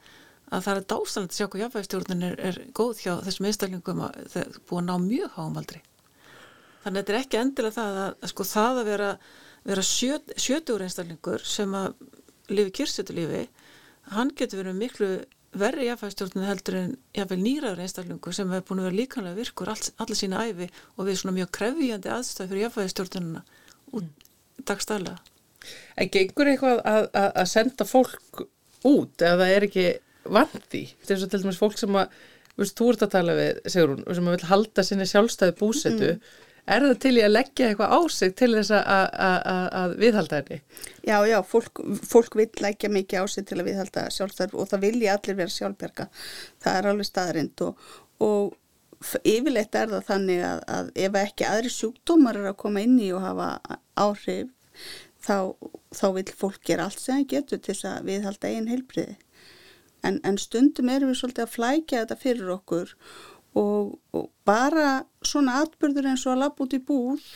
að 0.50 0.64
það 0.66 0.80
er 0.80 0.86
dásanlega 0.92 1.30
að 1.30 1.38
sjá 1.38 1.46
hvað 1.46 1.62
jáfnvægstjórnun 1.64 2.26
er, 2.26 2.36
er 2.50 2.58
góð 2.76 3.02
hjá 3.04 3.12
þessum 3.26 3.48
einstaklingum 3.50 4.04
að 4.06 4.20
það 4.32 4.42
er 4.42 4.60
búið 4.66 4.80
að 4.80 4.86
ná 4.88 4.94
mjög 5.06 5.34
háumaldri. 5.36 5.82
Þannig 6.84 6.96
að 6.96 7.00
þetta 7.00 7.12
er 7.12 7.20
ekki 7.20 7.40
endilega 7.40 7.76
það 7.76 8.00
að, 8.04 8.14
að 8.20 8.32
sko 8.32 8.46
það 8.50 8.80
að 8.80 8.88
vera, 8.90 9.10
vera 9.70 9.84
sjöt, 9.86 10.32
sjötugur 10.40 10.86
einstaklingur 10.86 11.44
sem 11.46 11.76
að 11.76 11.90
lifi 12.50 12.74
kyrsetulífi, 12.80 13.44
hann 14.16 14.32
getur 14.36 14.62
verið 14.62 14.80
miklu 14.80 15.10
verri 15.60 15.88
jáfnvægstjórnun 15.88 16.46
heldur 16.46 16.76
en 16.78 16.92
jáfnveil 17.16 17.40
nýraður 17.42 17.82
einstaklingur 17.84 18.34
sem 18.34 18.50
hefur 18.54 18.68
búin 18.68 18.82
að 18.82 18.88
vera 18.88 18.98
líkanlega 19.00 19.38
virkur 19.38 19.70
all, 19.72 19.88
allir 20.02 20.18
sína 20.18 20.44
æfi 20.46 20.68
og 20.96 21.08
við 21.08 21.18
svona 21.20 21.36
mjög 21.40 21.50
krefjandi 21.58 22.12
aðstöð 22.14 22.52
fyrir 22.52 22.64
jáfnvægstjórnununa 22.66 23.42
út 23.90 24.04
mm. 24.06 24.28
dagstælega. 24.70 25.18
En 25.98 26.12
gengur 26.14 26.50
eitthvað 26.52 26.84
að, 26.86 27.08
að, 27.10 27.28
að 27.42 27.50
senda 27.50 27.86
fólk 27.88 28.44
út 28.86 29.18
það 29.20 29.44
er 29.48 29.66
ekki 29.66 29.86
vandi 30.24 30.84
þetta 30.90 31.14
er 31.14 31.22
svo 31.22 31.30
til 31.30 31.42
dæmis 31.44 31.60
fólk 31.60 31.80
sem 31.80 31.98
að 31.98 32.20
veist, 32.60 32.76
þú 32.76 32.92
ert 32.92 33.04
að 33.06 33.16
tala 33.16 33.34
við, 33.38 33.64
segur 33.72 33.96
hún, 33.96 34.06
sem 34.16 34.28
að 34.28 34.36
vil 34.36 34.50
halda 34.50 34.86
sinni 34.86 35.08
sjálfstæði 35.08 35.56
búsetu 35.60 36.12
mm. 36.12 36.30
er 36.74 36.86
það 36.86 36.94
til 37.04 37.14
í 37.16 37.24
að 37.24 37.34
leggja 37.34 37.70
eitthvað 37.70 37.94
á 37.96 38.00
sig 38.16 38.36
til 38.38 38.50
þess 38.56 38.74
að 38.76 39.96
viðhalda 40.02 40.40
henni? 40.40 40.60
Já, 41.08 41.16
já, 41.30 41.38
fólk, 41.46 41.82
fólk 42.10 42.38
vil 42.40 42.48
leggja 42.64 42.92
mikið 42.92 43.24
á 43.24 43.26
sig 43.32 43.48
til 43.48 43.60
að 43.60 43.70
viðhalda 43.70 44.06
sjálfstæði 44.16 44.60
og 44.60 44.70
það 44.72 44.86
vilja 44.86 45.16
allir 45.16 45.40
vera 45.42 45.56
sjálfberga 45.56 46.08
það 46.62 46.80
er 46.80 46.90
alveg 46.92 47.10
staðrind 47.10 47.66
og, 47.66 47.92
og 48.26 48.56
yfirleitt 49.24 49.76
er 49.80 49.92
það 49.94 50.08
þannig 50.10 50.42
að, 50.44 50.64
að 50.68 50.90
ef 51.06 51.20
ekki 51.22 51.46
aðri 51.48 51.70
sjúkdómar 51.72 52.36
er 52.36 52.50
að 52.50 52.58
koma 52.60 52.82
inn 52.84 52.98
í 53.00 53.08
og 53.16 53.24
hafa 53.24 53.54
áhrif 53.96 54.50
þá, 55.24 55.56
þá 55.96 56.06
vil 56.18 56.26
fólk 56.36 56.60
gera 56.68 56.88
allt 56.88 57.00
sem 57.00 57.22
það 57.22 57.30
getur 57.32 57.62
til 57.64 57.74
þess 57.74 57.88
að 57.88 58.10
viðhalda 58.10 58.50
einn 58.50 58.68
heilbriði 58.68 59.16
en, 60.02 60.20
en 60.24 60.38
stundum 60.38 60.88
erum 60.92 61.12
við 61.12 61.20
svolítið 61.20 61.46
að 61.46 61.54
flækja 61.54 62.02
þetta 62.02 62.20
fyrir 62.20 62.52
okkur 62.56 62.94
og, 63.58 63.98
og 64.14 64.30
bara 64.48 65.04
svona 65.26 65.60
atbyrður 65.64 66.12
eins 66.12 66.26
og 66.26 66.34
að 66.34 66.44
lappa 66.44 66.66
út 66.66 66.76
í 66.76 66.82
búð 66.86 67.26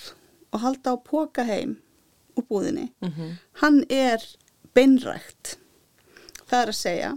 og 0.55 0.63
halda 0.63 0.95
á 0.95 0.97
póka 1.03 1.45
heim 1.49 1.79
úr 2.35 2.47
búðinni, 2.49 2.89
mm 3.01 3.11
-hmm. 3.11 3.31
hann 3.63 3.85
er 3.89 4.23
beinrækt 4.75 5.59
það 6.49 6.63
er 6.63 6.73
að 6.73 6.79
segja 6.79 7.13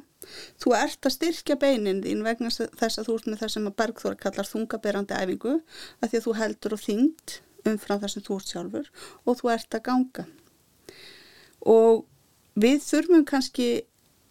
þú 0.61 0.73
ert 0.77 1.07
að 1.07 1.15
styrkja 1.15 1.57
beinin 1.61 2.03
þín 2.03 2.23
vegna 2.25 2.49
þess 2.51 2.99
að 2.99 3.07
þú 3.07 3.15
ert 3.17 3.27
með 3.27 3.41
það 3.41 3.53
sem 3.53 3.67
að 3.69 3.77
Bergþóra 3.81 4.21
kallar 4.21 4.49
þungaberandi 4.49 5.13
æfingu 5.13 5.53
að 6.01 6.09
því 6.09 6.17
að 6.17 6.25
þú 6.25 6.33
heldur 6.41 6.75
og 6.77 6.83
þyngd 6.83 7.37
umfram 7.71 8.01
það 8.01 8.13
sem 8.13 8.25
þú 8.27 8.39
ert 8.39 8.53
sjálfur 8.53 8.89
og 9.25 9.39
þú 9.39 9.51
ert 9.53 9.77
að 9.77 9.85
ganga 9.87 10.25
og 11.75 12.05
við 12.57 12.81
þurfum 12.85 13.25
kannski 13.25 13.69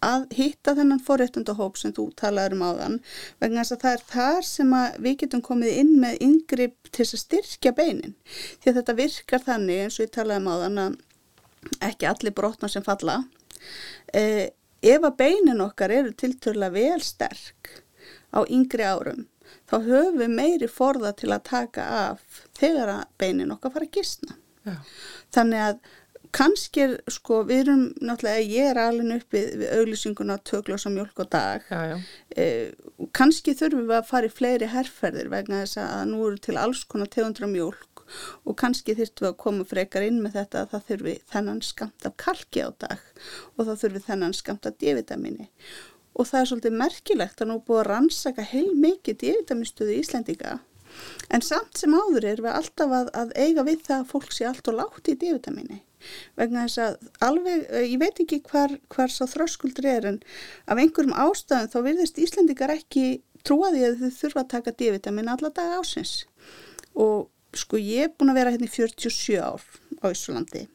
að 0.05 0.27
hitta 0.37 0.75
þennan 0.77 1.03
forréttundahóp 1.07 1.79
sem 1.81 1.95
þú 1.97 2.11
talaður 2.21 2.57
um 2.57 2.65
áðan 2.67 2.99
vegna 3.41 3.63
þess 3.63 3.77
að 3.77 3.83
það 3.85 3.97
er 3.97 4.05
þar 4.11 4.49
sem 4.51 4.75
við 5.07 5.17
getum 5.23 5.45
komið 5.49 5.81
inn 5.83 5.95
með 6.03 6.21
yngripp 6.27 6.91
til 6.93 7.07
að 7.07 7.23
styrkja 7.23 7.73
beinin. 7.77 8.17
Því 8.61 8.73
að 8.73 8.79
þetta 8.81 8.99
virkar 9.01 9.47
þannig 9.47 9.83
eins 9.85 9.99
og 9.99 10.07
ég 10.07 10.15
talaði 10.17 10.43
um 10.45 10.53
áðan 10.53 10.83
að 10.85 11.01
ekki 11.89 12.09
allir 12.11 12.37
brotna 12.37 12.71
sem 12.71 12.85
falla. 12.87 13.23
Eh, 14.15 14.53
ef 14.83 15.07
að 15.09 15.17
beinin 15.19 15.65
okkar 15.65 15.95
eru 15.95 16.13
tilturlega 16.13 16.77
vel 16.77 17.03
sterk 17.03 17.73
á 18.37 18.45
yngri 18.45 18.85
árum 18.85 19.25
þá 19.67 19.77
höfum 19.83 20.19
við 20.21 20.35
meiri 20.35 20.69
forða 20.71 21.13
til 21.19 21.33
að 21.35 21.47
taka 21.49 21.87
af 22.01 22.43
þegar 22.59 22.93
að 22.93 23.05
beinin 23.21 23.55
okkar 23.55 23.75
fara 23.75 23.89
að 23.89 23.97
gísna 23.99 24.37
Já. 24.67 24.77
þannig 25.35 25.65
að 25.69 25.81
kannski 26.37 26.85
er, 26.85 26.95
sko, 27.13 27.41
við 27.49 27.63
erum 27.65 27.83
náttúrulega, 28.05 28.45
ég 28.45 28.71
er 28.73 28.81
alveg 28.83 29.23
uppið 29.23 29.51
við 29.63 29.75
auglýsinguna 29.79 30.39
tökla 30.45 30.79
sem 30.81 30.95
mjölk 30.97 31.25
og 31.25 31.31
dag 31.33 31.67
já, 31.71 31.81
já. 31.93 31.97
Eh, 32.37 32.73
kannski 33.17 33.57
þurfum 33.57 33.89
við 33.89 33.99
að 33.99 34.09
fara 34.11 34.29
í 34.29 34.35
fleiri 34.35 34.71
herrferðir 34.73 35.33
vegna 35.33 35.63
þess 35.65 35.81
að 35.83 36.07
nú 36.13 36.23
eru 36.29 36.41
til 36.45 36.59
alls 36.61 36.85
konar 36.85 37.11
tegundra 37.13 37.49
mjölk 37.51 38.05
og 38.47 38.55
kannski 38.61 38.95
þurftum 38.95 39.27
við 39.27 39.33
að 39.33 39.41
koma 39.43 39.67
frekar 39.67 40.07
inn 40.07 40.23
með 40.23 40.39
þetta 40.41 40.63
að 40.63 40.73
það 40.75 40.87
þurfi 40.91 41.17
þennan 41.33 41.61
skamt 41.67 42.07
af 42.07 42.17
kalki 42.23 42.63
á 42.63 42.71
dag 42.85 43.05
og 43.57 43.67
það 43.67 43.83
þurfi 43.83 44.07
þennan 44.07 44.37
skamt 44.37 44.69
af 44.69 44.79
D-vitamini 44.83 45.51
og 46.17 46.29
það 46.29 46.41
er 46.41 46.51
svolítið 46.51 46.79
merkilegt 46.83 47.43
að 47.43 47.51
nú 47.51 47.59
búið 47.67 47.83
að 47.83 47.89
rannsaka 47.91 48.47
heil 48.53 48.71
mikið 48.79 49.21
D-vitaminstöðu 49.23 49.97
í 49.97 50.01
Íslendinga 50.05 50.59
en 51.29 51.45
samt 51.45 51.81
sem 51.81 51.95
áður 51.95 52.29
er 52.33 52.43
við 52.45 52.53
alltaf 52.53 52.95
að, 53.01 53.11
að 53.23 53.35
eiga 53.37 53.67
við 53.67 53.85
það 53.89 53.99
að 53.99 54.11
fólk 54.13 54.33
sé 54.35 54.49
allt 54.49 54.71
og 54.71 54.79
látt 54.81 55.13
í 55.13 55.19
D-vitamini 55.21 55.83
vegna 56.39 56.67
þess 56.67 56.83
að 56.85 56.97
alveg, 57.27 57.63
eh, 57.71 57.87
ég 57.93 58.01
veit 58.03 58.21
ekki 58.23 58.43
hvar, 58.47 58.77
hvar 58.93 59.13
sá 59.13 59.25
þröskuldur 59.31 59.89
er 59.91 60.11
en 60.13 60.21
af 60.67 60.79
einhverjum 60.79 61.17
ástæðum 61.17 61.73
þá 61.73 61.79
virðist 61.89 62.21
Íslandikar 62.23 62.75
ekki 62.77 63.07
trúaði 63.47 63.87
að 63.87 64.03
þau 64.03 64.21
þurfa 64.21 64.45
að 64.45 64.53
taka 64.55 64.77
D-vitamin 64.77 65.33
alla 65.33 65.51
daga 65.55 65.81
ásins 65.81 66.19
og 66.95 67.27
sko 67.57 67.79
ég 67.81 68.07
er 68.07 68.13
búin 68.13 68.33
að 68.33 68.41
vera 68.41 68.53
hérna 68.53 68.69
í 68.69 68.73
47 68.73 69.39
ár 69.41 69.63
á 70.03 70.07
Íslandi 70.11 70.67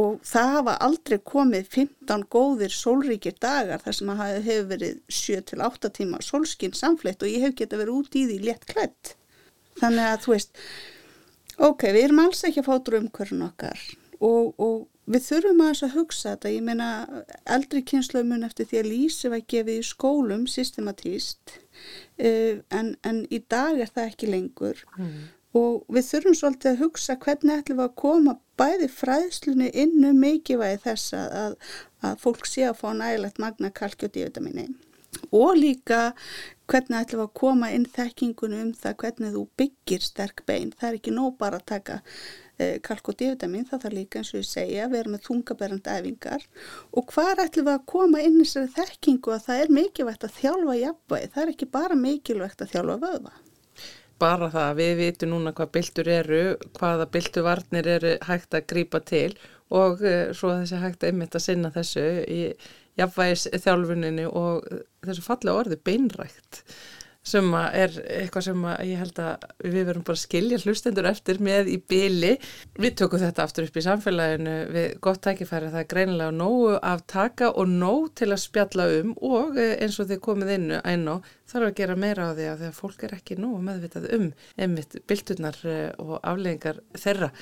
og 0.00 0.20
það 0.24 0.52
hafa 0.54 0.76
aldrei 0.86 1.18
komið 1.32 1.68
15 1.74 2.24
góðir 2.32 2.72
sólríkir 2.72 3.36
dagar 3.42 3.82
þar 3.84 3.98
sem 3.98 4.12
að 4.14 4.22
hefur 4.46 4.70
verið 4.72 5.02
7-8 5.20 5.92
tíma 5.98 6.22
sólskinn 6.24 6.76
samfleytt 6.76 7.22
og 7.22 7.32
ég 7.32 7.44
hef 7.44 7.56
geta 7.58 7.80
verið 7.80 8.00
út 8.00 8.18
í 8.18 8.24
því 8.30 8.40
létt 8.46 8.66
klætt 8.70 9.14
þannig 9.80 10.10
að 10.10 10.20
þú 10.24 10.34
veist 10.34 10.60
ok, 11.56 11.88
við 11.92 12.02
erum 12.04 12.22
alls 12.24 12.44
ekki 12.46 12.62
að 12.62 12.68
fátur 12.70 12.98
umhverjum 13.00 13.46
okkar 13.46 13.80
og, 14.20 14.52
og 14.56 14.76
við 15.06 15.24
þurfum 15.28 15.62
að 15.62 15.70
þess 15.70 15.86
að 15.86 15.94
hugsa 15.96 16.32
þetta, 16.34 16.52
ég 16.52 16.66
meina 16.66 16.88
eldri 17.56 17.82
kynslaumun 17.86 18.46
eftir 18.46 18.68
því 18.70 18.80
að 18.80 18.90
lýsi 18.90 19.32
var 19.32 19.44
gefið 19.54 19.80
í 19.80 19.86
skólum 19.86 20.46
systematíst 20.50 21.56
uh, 21.56 22.62
en, 22.74 22.94
en 23.06 23.24
í 23.30 23.40
dag 23.48 23.78
er 23.78 23.92
það 23.92 24.10
ekki 24.10 24.30
lengur. 24.32 24.84
Mm. 24.98 25.28
og 25.56 25.84
við 25.92 26.08
þurfum 26.10 26.34
svolítið 26.36 26.72
að 26.72 26.82
hugsa 26.84 27.18
hvernig 27.22 27.62
ætlum 27.62 27.78
við 27.80 27.86
að 27.86 27.94
koma 28.02 28.34
bæði 28.60 28.88
fræðslunni 28.92 29.70
innu 29.72 30.10
um 30.12 30.18
mikilvægi 30.20 30.82
þess 30.82 31.14
að, 31.16 31.54
að 32.04 32.18
fólk 32.20 32.48
sé 32.48 32.66
að 32.68 32.82
fá 32.82 32.90
nægilegt 32.96 33.40
magna 33.40 33.70
kalki 33.72 34.08
og 34.08 34.12
dívitamini 34.16 34.66
og 35.30 35.52
líka 35.58 36.00
hvernig 36.66 36.98
ætlum 36.98 37.22
við 37.22 37.28
að 37.28 37.36
koma 37.38 37.70
inn 37.74 37.86
þekkingunum 37.86 38.64
um 38.64 38.72
það 38.74 38.98
hvernig 39.02 39.36
þú 39.36 39.44
byggir 39.60 40.02
sterk 40.02 40.42
bein, 40.46 40.72
það 40.74 40.88
er 40.88 40.98
ekki 41.00 41.14
nóg 41.14 41.38
bara 41.38 41.60
að 41.60 41.68
taka 41.74 42.00
Eh, 42.56 42.78
kalk 42.80 43.10
og 43.10 43.16
divitamin, 43.20 43.66
það 43.68 43.82
þarf 43.82 43.94
líka 43.94 44.20
eins 44.22 44.30
og 44.32 44.38
ég 44.40 44.46
segja 44.48 44.84
að 44.86 44.94
vera 44.94 45.10
með 45.12 45.26
þungaberandi 45.26 45.92
æfingar. 45.92 46.44
Og 46.96 47.04
hvað 47.12 47.42
ætlum 47.42 47.66
við 47.66 47.74
að 47.74 47.82
koma 47.92 48.22
inn 48.24 48.38
þessari 48.38 48.70
þekkingu 48.72 49.34
að 49.34 49.42
það 49.44 49.60
er 49.64 49.72
mikilvægt 49.76 50.24
að 50.24 50.38
þjálfa 50.38 50.76
jafnvægi, 50.78 51.28
það 51.34 51.42
er 51.42 51.52
ekki 51.52 51.68
bara 51.76 51.98
mikilvægt 52.00 52.64
að 52.64 52.72
þjálfa 52.72 52.96
vöða. 53.02 53.34
Bara 54.24 54.48
það, 54.54 54.70
við 54.80 54.94
vitum 55.02 55.32
núna 55.34 55.52
hvað 55.58 55.70
byltur 55.76 56.10
eru, 56.14 56.40
hvaða 56.80 57.08
byltuvarnir 57.12 57.92
eru 57.98 58.16
hægt 58.24 58.56
að 58.56 58.66
grýpa 58.72 59.02
til 59.04 59.36
og 59.68 60.00
uh, 60.00 60.32
svo 60.32 60.56
þessi 60.56 60.80
hægt 60.80 61.04
að 61.04 61.12
ymmita 61.12 61.42
sinna 61.42 61.74
þessu 61.74 62.06
í 62.24 62.40
jafnvægis 63.00 63.48
þjálfuninu 63.64 64.28
og 64.32 64.68
þessu 65.06 65.26
fallega 65.26 65.64
orði 65.64 65.80
beinrækt 65.84 66.62
sem 67.26 67.48
er 67.56 67.94
eitthvað 68.04 68.44
sem 68.46 68.66
ég 68.86 69.00
held 69.00 69.18
að 69.22 69.46
við 69.64 69.88
verum 69.88 70.04
bara 70.06 70.18
að 70.18 70.22
skilja 70.22 70.58
hlustendur 70.62 71.08
eftir 71.10 71.40
með 71.42 71.70
í 71.72 71.78
byli. 71.90 72.32
Við 72.78 72.98
tökum 73.00 73.22
þetta 73.22 73.46
aftur 73.46 73.66
upp 73.66 73.78
í 73.78 73.84
samfélaginu 73.84 74.54
við 74.74 74.94
gott 75.02 75.22
tækifæri 75.26 75.72
það 75.72 75.82
er 75.82 75.88
greinilega 75.90 76.36
nógu 76.36 76.76
af 76.78 77.02
taka 77.10 77.50
og 77.50 77.72
nóg 77.72 78.12
til 78.20 78.30
að 78.30 78.44
spjalla 78.44 78.86
um 79.00 79.16
og 79.16 79.58
eh, 79.58 79.74
eins 79.82 79.98
og 80.02 80.10
þið 80.10 80.22
komið 80.28 80.54
inn 80.54 80.68
æná 80.78 81.16
þarf 81.50 81.70
að 81.70 81.76
gera 81.80 81.98
meira 81.98 82.30
á 82.30 82.36
því 82.36 82.46
að 82.50 82.62
því 82.62 82.70
að 82.70 82.78
fólk 82.78 83.04
er 83.06 83.16
ekki 83.16 83.38
nógu 83.42 83.58
meðvitað 83.66 84.08
um 84.16 84.28
einmitt 84.54 84.96
bylturnar 85.10 85.58
eh, 85.66 85.90
og 86.02 86.16
afleggingar 86.22 86.82
þeirra. 86.94 87.32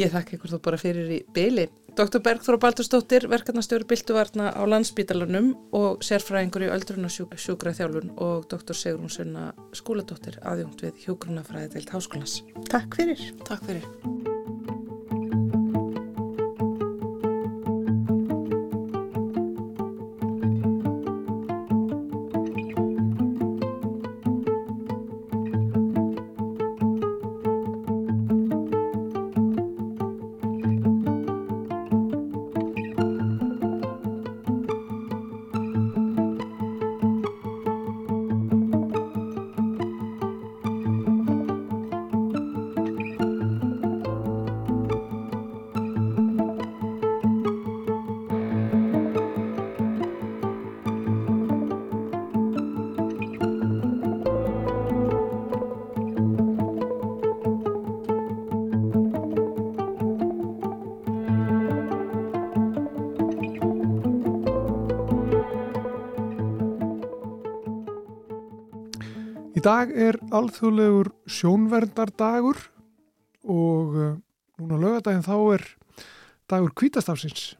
Ég 0.00 0.10
þakka 0.10 0.36
ykkur 0.36 0.56
þó 0.56 0.60
bara 0.66 0.80
fyrir 0.80 1.14
í 1.20 1.22
byli. 1.34 1.68
Dr. 1.96 2.20
Bergþóra 2.22 2.60
Baldurstóttir, 2.62 3.26
verkefnastjóri 3.30 3.86
Bilduvarna 3.90 4.52
á 4.54 4.62
landsbítalunum 4.68 5.52
og 5.76 6.04
sérfræðingur 6.06 6.66
í 6.68 6.70
öldrunarsjúkra 6.76 7.74
þjálfun 7.76 8.14
og 8.20 8.46
Dr. 8.52 8.76
Sigrun 8.76 9.12
Sunna 9.12 9.50
skóladóttir 9.76 10.38
aðjónt 10.46 10.86
við 10.86 11.04
hjógrunafræði 11.06 11.74
deilt 11.76 11.94
háskólas. 11.96 12.40
Takk 12.70 13.00
fyrir. 13.00 13.30
Takk 13.48 13.66
fyrir. 13.66 14.19
Dag 69.70 69.90
er 69.94 70.16
alþjóðlegur 70.34 71.12
sjónverndardagur 71.30 72.58
og 73.46 73.94
uh, 73.94 74.14
núna 74.58 74.78
lögadaginn 74.80 75.22
þá 75.22 75.36
er 75.54 75.66
dagur 76.50 76.72
kvítastafsins 76.74 77.52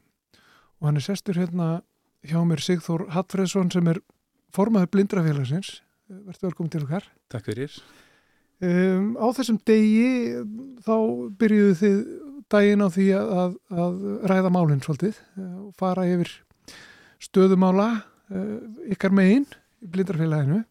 og 0.81 0.89
hann 0.89 0.99
er 0.99 1.05
sestur 1.05 1.39
hérna 1.39 1.69
hjá 2.27 2.41
mér 2.47 2.63
Sigþór 2.63 3.05
Hattfreðsson 3.15 3.71
sem 3.71 3.87
er 3.87 4.01
formaður 4.51 4.91
blindrafélagsins. 4.95 5.79
Verður 6.11 6.49
velkominn 6.49 6.73
til 6.73 6.83
okkar. 6.83 7.05
Takk 7.31 7.47
fyrir. 7.47 7.77
Um, 8.61 9.13
á 9.15 9.27
þessum 9.37 9.61
degi 9.65 10.41
þá 10.83 10.95
byrjuðu 11.39 11.77
þið 11.79 12.01
daginn 12.51 12.83
á 12.83 12.87
því 12.91 13.07
að, 13.17 13.55
að, 13.71 14.01
ræða 14.27 14.51
málinn 14.51 14.83
svolítið 14.83 15.21
og 15.39 15.71
fara 15.79 16.03
yfir 16.11 16.33
stöðumála 17.23 17.87
ykkar 18.91 19.15
megin 19.15 19.47
í 19.79 19.89
blindrafélaginu 19.93 20.65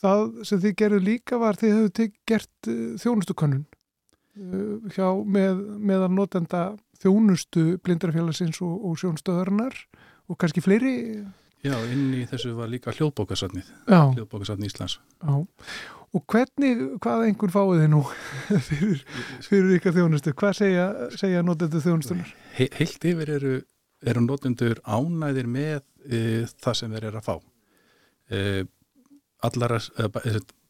það 0.00 0.24
sem 0.48 0.62
þið 0.62 0.76
gerðu 0.82 1.02
líka 1.04 1.40
var 1.40 1.58
þið 1.60 1.76
hefðu 1.76 2.08
gert 2.28 2.70
uh, 2.70 2.80
þjónustukönnun 3.02 3.66
uh, 3.66 4.94
hjá 4.94 5.06
með, 5.24 5.60
meðan 5.90 6.16
notenda 6.16 6.64
þjónustu 7.00 7.76
blindarfélagsins 7.84 8.60
og, 8.64 8.74
og 8.88 8.98
sjónstöðarnar 9.00 9.76
og 10.30 10.40
kannski 10.40 10.64
fleiri? 10.64 10.94
Já, 11.60 11.74
inn 11.92 12.12
í 12.16 12.24
þessu 12.28 12.54
var 12.56 12.70
líka 12.72 12.92
hljóðbókasatnið 12.96 13.68
hljóðbókasatnið 13.88 14.70
Íslands. 14.70 14.96
Já, 15.20 15.34
og 16.16 16.24
hvernig, 16.32 16.86
hvað 17.04 17.26
einhvern 17.26 17.52
fáið 17.54 17.82
þið 17.82 17.90
nú 17.92 18.00
fyrir, 18.68 19.04
fyrir 19.44 19.76
ykkar 19.76 19.96
þjónustu? 19.98 20.34
Hvað 20.40 20.56
segja, 20.62 20.86
segja 21.20 21.44
notendur 21.44 21.84
þjónustunar? 21.84 22.32
He, 22.56 22.70
heilt 22.78 23.06
yfir 23.12 23.34
eru, 23.36 23.54
eru 24.00 24.24
notendur 24.24 24.80
ánæðir 24.88 25.50
með 25.52 25.82
e, 26.08 26.22
það 26.56 26.78
sem 26.80 26.96
þeir 26.96 27.10
eru 27.10 27.20
að 27.20 27.28
fá. 27.28 27.34
Eh, 27.36 27.49
allar 28.30 29.74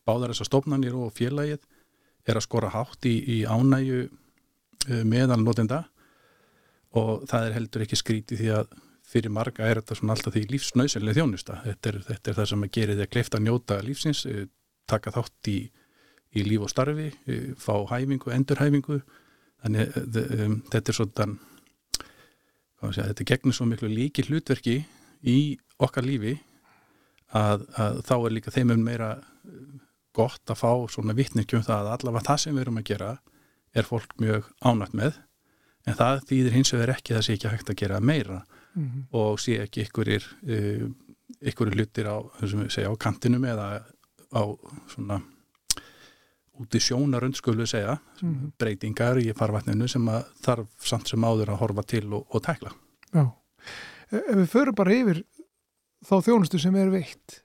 báðar 0.06 0.32
þessar 0.32 0.48
stofnanir 0.48 0.96
og 0.96 1.12
félagið 1.16 1.64
er 2.28 2.38
að 2.38 2.46
skora 2.46 2.70
hátt 2.74 3.08
í, 3.08 3.16
í 3.18 3.38
ánægu 3.48 4.04
eh, 4.06 5.02
meðal 5.08 5.40
notenda 5.42 5.84
og 6.96 7.26
það 7.30 7.46
er 7.46 7.56
heldur 7.58 7.84
ekki 7.86 7.98
skríti 7.98 8.38
því 8.38 8.52
að 8.58 8.72
fyrir 9.10 9.32
marga 9.34 9.66
er 9.66 9.80
þetta 9.80 9.98
svona 9.98 10.14
alltaf 10.14 10.34
því 10.36 10.44
lífsnausinlega 10.52 11.18
þjónusta. 11.18 11.58
Þetta 11.64 11.90
er, 11.90 11.96
þetta 12.06 12.30
er 12.30 12.36
það 12.38 12.48
sem 12.50 12.66
gera 12.76 12.96
því 12.96 13.04
að 13.04 13.12
kleifta 13.14 13.40
njóta 13.42 13.78
lífsins, 13.82 14.24
eh, 14.30 14.44
taka 14.90 15.12
þátt 15.14 15.50
í, 15.50 15.58
í 16.30 16.44
líf 16.46 16.66
og 16.66 16.70
starfi, 16.70 17.08
eh, 17.26 17.48
fá 17.58 17.74
hæfingu, 17.90 18.30
endurhæfingu. 18.34 19.00
Þannig 19.60 19.96
um, 20.00 20.54
þetta 20.72 20.92
er 20.92 20.96
svona, 20.96 21.26
segja, 22.86 23.08
þetta 23.10 23.26
gegnir 23.28 23.56
svo 23.58 23.66
miklu 23.68 23.90
líki 23.92 24.24
hlutverki 24.24 24.78
í 25.28 25.36
okkar 25.82 26.06
lífi 26.06 26.38
að, 27.36 27.66
að 27.78 28.00
þá 28.08 28.14
er 28.18 28.34
líka 28.36 28.54
þeim 28.54 28.74
um 28.74 28.84
meira 28.84 29.10
gott 30.16 30.50
að 30.50 30.58
fá 30.58 30.70
svona 30.90 31.14
vittningum 31.16 31.62
það 31.66 31.86
að 31.86 31.92
allavega 31.96 32.28
það 32.30 32.40
sem 32.42 32.56
við 32.56 32.64
erum 32.64 32.80
að 32.80 32.88
gera 32.90 33.10
er 33.74 33.86
fólk 33.86 34.16
mjög 34.22 34.48
ánægt 34.66 34.96
með 34.98 35.20
en 35.88 35.98
það 35.98 36.24
þýðir 36.30 36.56
hins 36.56 36.72
vegar 36.74 36.94
ekki 36.96 37.14
það 37.16 37.26
sé 37.26 37.36
ekki 37.36 37.52
hægt 37.52 37.70
að 37.70 37.80
gera 37.82 38.00
meira 38.00 38.40
mm 38.40 38.86
-hmm. 38.86 39.04
og 39.20 39.40
sé 39.40 39.60
ekki 39.62 39.86
ykkurir 39.86 40.26
ykkurir 41.40 41.76
hlutir 41.76 42.10
á, 42.10 42.18
segja, 42.68 42.90
á 42.90 42.94
kantinum 42.98 43.44
eða 43.44 43.84
á 44.34 44.42
svona 44.90 45.20
út 46.60 46.74
í 46.76 46.80
sjónarund 46.82 47.36
skulum 47.36 47.62
við 47.62 47.72
segja 47.72 47.96
mm 47.96 48.34
-hmm. 48.34 48.52
breytingar 48.58 49.18
í 49.18 49.32
farvatninu 49.32 49.88
sem 49.88 50.08
að 50.08 50.24
þarf 50.42 50.68
samt 50.78 51.08
sem 51.08 51.24
áður 51.24 51.54
að 51.54 51.60
horfa 51.62 51.82
til 51.82 52.12
og, 52.12 52.26
og 52.34 52.42
tækla 52.42 52.70
Já, 53.14 53.24
ef 54.10 54.36
við 54.36 54.46
förum 54.46 54.74
bara 54.74 54.94
yfir 54.94 55.24
þá 56.06 56.14
þjónustu 56.26 56.60
sem 56.60 56.76
er 56.80 56.92
veitt? 56.92 57.40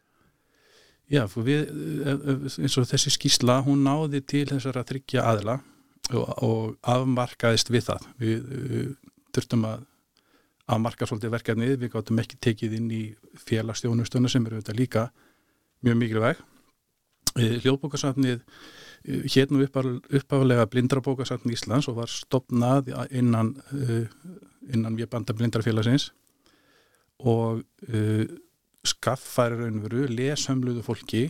Já, 1.12 1.26
við, 1.30 1.68
e, 1.70 2.14
e, 2.16 2.36
eins 2.66 2.78
og 2.82 2.88
þessi 2.90 3.14
skísla 3.14 3.60
hún 3.66 3.84
náði 3.86 4.24
til 4.26 4.46
þessara 4.50 4.86
þryggja 4.88 5.26
aðla 5.30 5.60
og, 6.18 6.24
og 6.46 6.72
afmarkaðist 6.82 7.70
við 7.74 7.92
það. 7.92 8.08
Við, 8.22 8.48
við 8.50 8.88
þurftum 9.36 9.68
að 9.70 9.86
afmarka 10.76 11.06
svolítið 11.06 11.36
verkefnið, 11.36 11.76
við 11.84 11.94
gáttum 11.94 12.22
ekki 12.24 12.42
tekið 12.42 12.80
inn 12.80 12.90
í 12.90 13.04
félagstjónustunum 13.46 14.32
sem 14.34 14.48
eru 14.48 14.64
þetta 14.64 14.78
líka 14.80 15.06
mjög 15.86 16.00
mikilvæg. 16.02 16.42
Hljóðbókarsafnið 17.36 18.42
hérna 19.06 19.68
uppálega 19.68 20.66
blindrabókarsafn 20.72 21.52
Íslands 21.54 21.90
og 21.92 22.00
var 22.00 22.10
stopnað 22.10 22.90
innan 23.14 23.52
innan 24.74 24.98
við 24.98 25.12
banda 25.12 25.36
blindrafélagsins. 25.38 26.10
Og 27.22 27.62
skaffæri 28.90 29.60
raunveru 29.60 30.06
leshömluðu 30.12 30.84
fólki 30.86 31.24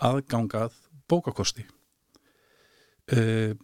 aðgangað 0.00 0.76
bókakosti. 1.10 1.66
Uh, 3.10 3.56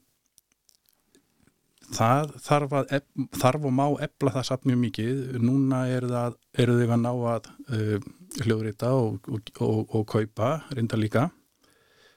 það 1.94 2.34
þarf, 2.42 2.76
að, 2.80 2.94
þarf 3.38 3.66
og 3.68 3.74
má 3.74 3.86
ebla 4.04 4.34
það 4.34 4.48
samt 4.50 4.68
mjög 4.68 4.82
mikið. 4.84 5.24
Núna 5.42 5.86
er 5.92 6.08
það, 6.10 6.38
eru 6.64 6.78
þau 6.80 6.86
að 6.88 7.02
ná 7.04 7.12
að 7.12 7.50
uh, 7.70 8.12
hljóðrita 8.42 8.92
og, 8.98 9.28
og, 9.30 9.52
og, 9.64 9.82
og 9.96 10.06
kaupa 10.16 10.56
reynda 10.74 10.98
líka 11.00 11.28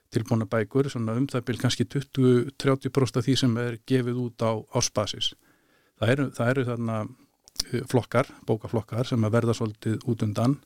tilbúna 0.09 0.47
bækur, 0.49 0.89
um 0.97 1.27
það 1.29 1.43
byrj 1.45 1.59
kannski 1.61 1.85
20-30% 1.85 3.19
af 3.19 3.25
því 3.27 3.35
sem 3.37 3.57
er 3.61 3.77
gefið 3.85 4.17
út 4.23 4.41
á 4.41 4.57
áspasis 4.73 5.35
það 5.99 6.13
eru, 6.13 6.25
það 6.35 6.51
eru 6.53 6.65
þarna 6.69 6.97
uh, 7.05 7.83
flokkar, 7.91 8.31
bókaflokkar 8.47 9.09
sem 9.09 9.25
að 9.25 9.35
verða 9.37 9.55
svolítið 9.57 9.99
út 10.09 10.25
undan 10.25 10.57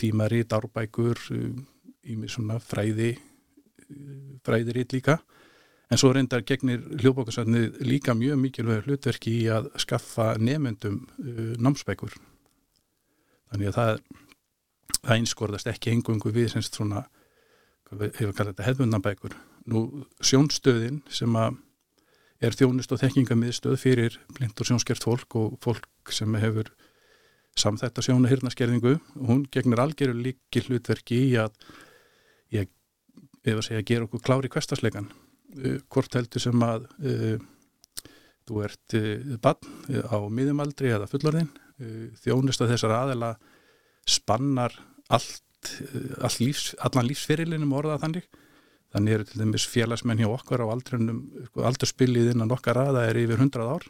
tímari, 0.00 0.44
dárbækur 0.44 1.22
í 1.32 2.16
uh, 2.16 2.28
svona 2.30 2.60
fræði 2.62 3.14
uh, 3.16 4.36
fræðiritt 4.46 4.96
líka 4.96 5.20
En 5.86 6.00
svo 6.00 6.10
reyndar 6.10 6.42
gegnir 6.42 6.80
hljóðbókarsafnið 6.98 7.76
líka 7.86 8.14
mjög 8.18 8.40
mikilvæg 8.42 8.88
hlutverki 8.88 9.36
í 9.38 9.42
að 9.54 9.68
skaffa 9.78 10.32
nefnendum 10.42 11.04
uh, 11.22 11.52
námsbækur. 11.62 12.16
Þannig 13.52 13.70
að 13.70 13.76
það, 13.76 14.00
það 14.96 15.12
einskorðast 15.20 15.70
ekki 15.70 15.92
engungu 15.94 16.32
við 16.34 16.50
semst 16.56 16.78
svona, 16.78 17.04
hefur 17.92 18.34
kallað 18.34 18.50
þetta 18.56 18.66
hefðbundanbækur. 18.66 19.36
Nú 19.70 19.84
sjónstöðin 20.18 21.04
sem 21.06 21.38
að 21.38 21.60
er 22.42 22.58
þjónust 22.58 22.90
og 22.92 23.00
þekkingamiðstöð 23.04 23.78
fyrir 23.80 24.18
blind 24.34 24.58
og 24.58 24.68
sjónskert 24.68 25.06
fólk 25.06 25.38
og 25.38 25.54
fólk 25.62 26.12
sem 26.12 26.34
hefur 26.42 26.72
samþætt 27.56 28.00
að 28.00 28.08
sjóna 28.08 28.30
hýrnaskerðingu 28.30 28.96
og 28.96 29.28
hún 29.30 29.44
gegnir 29.52 29.80
algjörðu 29.80 30.26
líki 30.28 30.64
hlutverki 30.66 31.22
í 31.30 31.36
að, 31.40 31.54
í 32.52 32.60
að, 32.60 32.72
að 33.54 33.62
segja, 33.68 33.86
gera 33.88 34.08
okkur 34.08 34.24
klári 34.26 34.52
kvestasleikan 34.52 35.08
Eh, 35.56 35.78
hvort 35.92 36.16
heldur 36.16 36.42
sem 36.42 36.64
að 36.64 36.88
uh, 37.00 37.36
þú 38.46 38.62
ert 38.66 38.96
uh, 38.98 39.36
bann 39.42 40.02
á 40.04 40.18
miðumaldri 40.28 40.90
eða 40.92 41.08
fullorðin 41.08 41.48
uh, 41.48 42.08
þjónist 42.20 42.64
að 42.64 42.74
þessar 42.74 42.96
aðela 42.96 43.30
spannar 44.06 44.74
allt, 45.08 45.70
allt 46.20 46.42
lífs, 46.42 46.74
allan 46.84 47.08
lífsferilinum 47.08 47.72
orðað 47.78 48.02
þannig. 48.04 48.26
Þannig 48.94 49.16
eru 49.16 49.28
til 49.28 49.40
dæmis 49.42 49.66
félagsmenn 49.70 50.20
hjá 50.22 50.28
okkar 50.28 50.62
á 50.62 50.66
aldrinum 50.68 51.22
aldurspillið 51.56 52.34
innan 52.34 52.52
okkar 52.54 52.82
aða 52.84 53.06
er 53.08 53.18
yfir 53.22 53.40
100 53.40 53.66
ár 53.66 53.88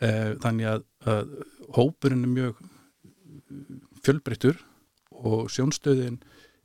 þannig 0.00 0.66
að, 0.70 0.84
að 1.12 1.32
hópurinn 1.76 2.24
er 2.24 2.30
mjög 2.32 2.60
fjölbreyttur 4.04 4.60
og 5.20 5.50
sjónstöðin 5.52 6.20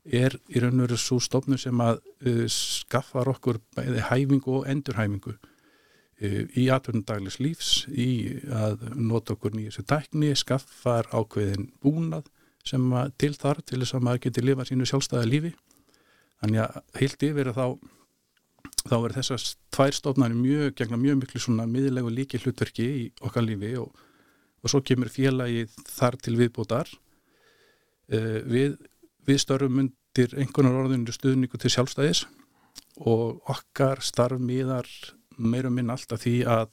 er 0.06 0.38
í 0.54 0.62
raun 0.62 0.80
og 0.80 0.86
veru 0.86 1.00
svo 1.02 1.18
stofnum 1.24 1.60
sem 1.60 1.82
að 1.82 2.00
uh, 2.28 2.46
skaffar 2.52 3.30
okkur 3.32 3.60
bæði 3.78 4.06
hæfingu 4.10 4.60
og 4.60 4.70
endurhæfingu 4.70 5.34
uh, 5.34 6.44
í 6.54 6.68
atvinnundaglis 6.74 7.40
lífs, 7.42 7.72
í 7.90 8.38
að 8.54 8.86
nota 8.96 9.34
okkur 9.36 9.58
nýjus 9.58 9.82
tækni, 9.90 10.34
skaffar 10.38 11.10
ákveðin 11.12 11.72
búnað 11.84 12.30
sem 12.66 12.86
til 13.22 13.34
þar 13.38 13.62
til 13.66 13.82
þess 13.82 13.98
að 13.98 14.06
maður 14.08 14.24
geti 14.24 14.42
lifa 14.42 14.66
sínu 14.66 14.88
sjálfstæða 14.90 15.28
lífi. 15.30 15.52
Þannig 16.42 16.64
að 16.64 16.80
heilt 16.98 17.26
yfir 17.28 17.50
að 17.52 17.60
þá 17.60 17.66
þá 18.86 18.96
er 18.98 19.16
þessast 19.18 19.58
tvær 19.74 19.96
stofnarnir 19.98 20.40
mjög, 20.40 20.74
gegna 20.80 21.00
mjög 21.02 21.22
miklu 21.22 21.42
svona 21.42 21.66
miðlegu 21.70 22.12
líki 22.14 22.42
hlutverki 22.42 22.86
í 22.86 23.06
okkar 23.26 23.46
lífi 23.46 23.74
og, 23.82 23.90
og 24.62 24.72
svo 24.72 24.82
kemur 24.86 25.10
félagið 25.14 25.74
þar 25.90 26.20
til 26.22 26.36
viðbútar. 26.40 26.92
Uh, 28.06 28.42
við 28.46 28.78
við 29.26 29.42
störfum 29.42 29.82
undir 29.82 30.36
einhvernar 30.38 30.84
orðinu 30.84 31.14
stuðningu 31.14 31.58
til 31.58 31.72
sjálfstæðis 31.74 32.26
og 33.02 33.42
okkar 33.52 34.04
starf 34.06 34.40
miðar 34.40 34.88
meirum 35.36 35.76
minn 35.76 35.92
alltaf 35.92 36.22
því 36.24 36.36
að 36.48 36.70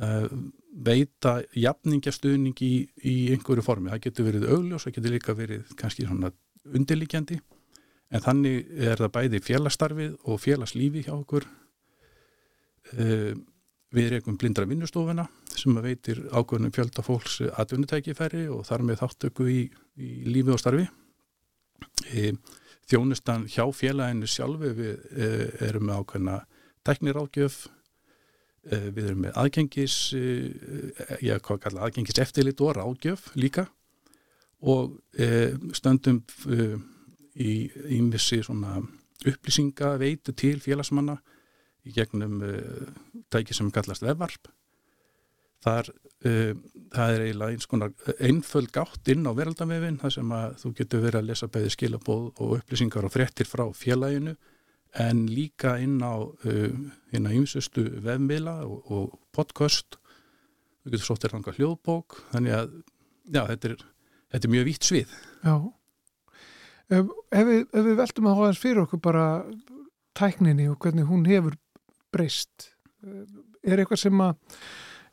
uh, 0.00 0.28
veita 0.72 1.40
jafningastuðning 1.58 2.62
í, 2.62 2.72
í 3.02 3.16
einhverju 3.34 3.64
formi. 3.66 3.90
Það 3.90 4.04
getur 4.06 4.28
verið 4.28 4.50
augljós, 4.54 4.86
það 4.86 4.96
getur 4.98 5.16
líka 5.16 5.34
verið 5.36 5.74
kannski 5.80 6.06
svona 6.06 6.30
undirlíkjandi 6.68 7.40
en 8.08 8.24
þannig 8.24 8.72
er 8.88 9.00
það 9.00 9.14
bæði 9.18 9.44
félagsstarfið 9.44 10.16
og 10.24 10.42
félagslífi 10.42 11.04
hjá 11.06 11.14
okkur. 11.18 11.46
Uh, 12.96 13.36
við 13.94 14.18
erum 14.18 14.36
blindra 14.40 14.66
vinnustofuna 14.68 15.24
sem 15.56 15.76
veitir 15.82 16.20
ákveðnum 16.32 16.72
fjölda 16.74 17.04
fólks 17.04 17.40
aðunutækifæri 17.48 18.46
og 18.52 18.66
þar 18.68 18.84
með 18.84 19.02
þáttöku 19.02 19.48
í, 19.48 19.60
í 19.96 20.10
lífi 20.28 20.52
og 20.52 20.60
starfi. 20.60 20.84
E, 22.12 22.34
þjónustan 22.88 23.46
hjá 23.50 23.64
félaginu 23.74 24.28
sjálfu 24.28 24.74
við 24.76 24.92
e, 24.92 25.30
erum 25.68 25.88
með 25.88 26.02
ákveðna 26.02 26.36
tekniráðgjöf 26.88 27.58
e, 27.64 28.76
við 28.92 29.02
erum 29.06 29.24
með 29.24 29.40
aðgengis 29.40 29.96
ég 31.24 31.42
hvað 31.48 31.64
kalla 31.64 31.88
aðgengis 31.88 32.22
eftirlit 32.22 32.62
og 32.64 32.76
ráðgjöf 32.76 33.32
líka. 33.40 33.68
Og 34.58 34.98
stöndum 35.78 36.24
í 37.36 37.68
ímissi 37.98 38.40
upplýsinga 39.26 39.96
veitu 39.98 40.32
til 40.32 40.60
félagsmanna 40.62 41.18
í 41.86 41.94
gegnum 41.94 42.40
tæki 43.32 43.56
sem 43.56 43.70
kallast 43.74 44.04
vefvarp. 44.04 44.50
Þar 45.64 45.88
uh, 45.90 46.52
það 46.94 47.14
er 47.14 47.24
eiginlega 47.24 47.54
eins 47.54 47.68
konar 47.70 47.94
einföld 48.22 48.70
gátt 48.74 49.10
inn 49.12 49.26
á 49.26 49.32
veraldamefin 49.34 49.98
þar 50.00 50.14
sem 50.14 50.34
að 50.34 50.54
þú 50.62 50.72
getur 50.80 51.02
verið 51.04 51.20
að 51.20 51.30
lesa 51.30 51.48
bæði 51.50 51.72
skilabóð 51.74 52.28
og 52.30 52.54
upplýsingar 52.60 53.08
og 53.08 53.14
fréttir 53.14 53.48
frá 53.48 53.64
félaginu 53.76 54.36
en 55.02 55.24
líka 55.28 55.76
inn 55.82 55.98
á 56.00 56.14
ímsustu 57.12 57.84
vefnmila 58.04 58.60
og, 58.64 58.78
og 58.88 59.18
podcast. 59.36 59.98
Þú 60.82 60.94
getur 60.94 61.08
sóttir 61.10 61.34
hanga 61.34 61.56
hljóðbók 61.58 62.22
þannig 62.32 62.56
að 62.56 62.70
já, 63.28 63.42
þetta, 63.42 63.72
er, 63.74 63.82
þetta 64.32 64.48
er 64.48 64.54
mjög 64.54 64.70
vítt 64.70 64.88
svið. 64.88 65.18
Já 65.42 65.56
Ef, 66.88 67.08
ef, 67.30 67.44
við, 67.44 67.62
ef 67.68 67.84
við 67.84 67.96
veltum 67.98 68.28
að 68.30 68.38
hóðast 68.40 68.64
fyrir 68.64 68.82
okkur 68.86 69.02
bara 69.04 69.24
tækninni 70.18 70.68
og 70.72 70.78
hvernig 70.82 71.08
hún 71.08 71.26
hefur 71.28 71.58
breyst 72.12 72.70
er 73.62 73.82
eitthvað 73.82 74.00
sem 74.06 74.22
að 74.24 74.38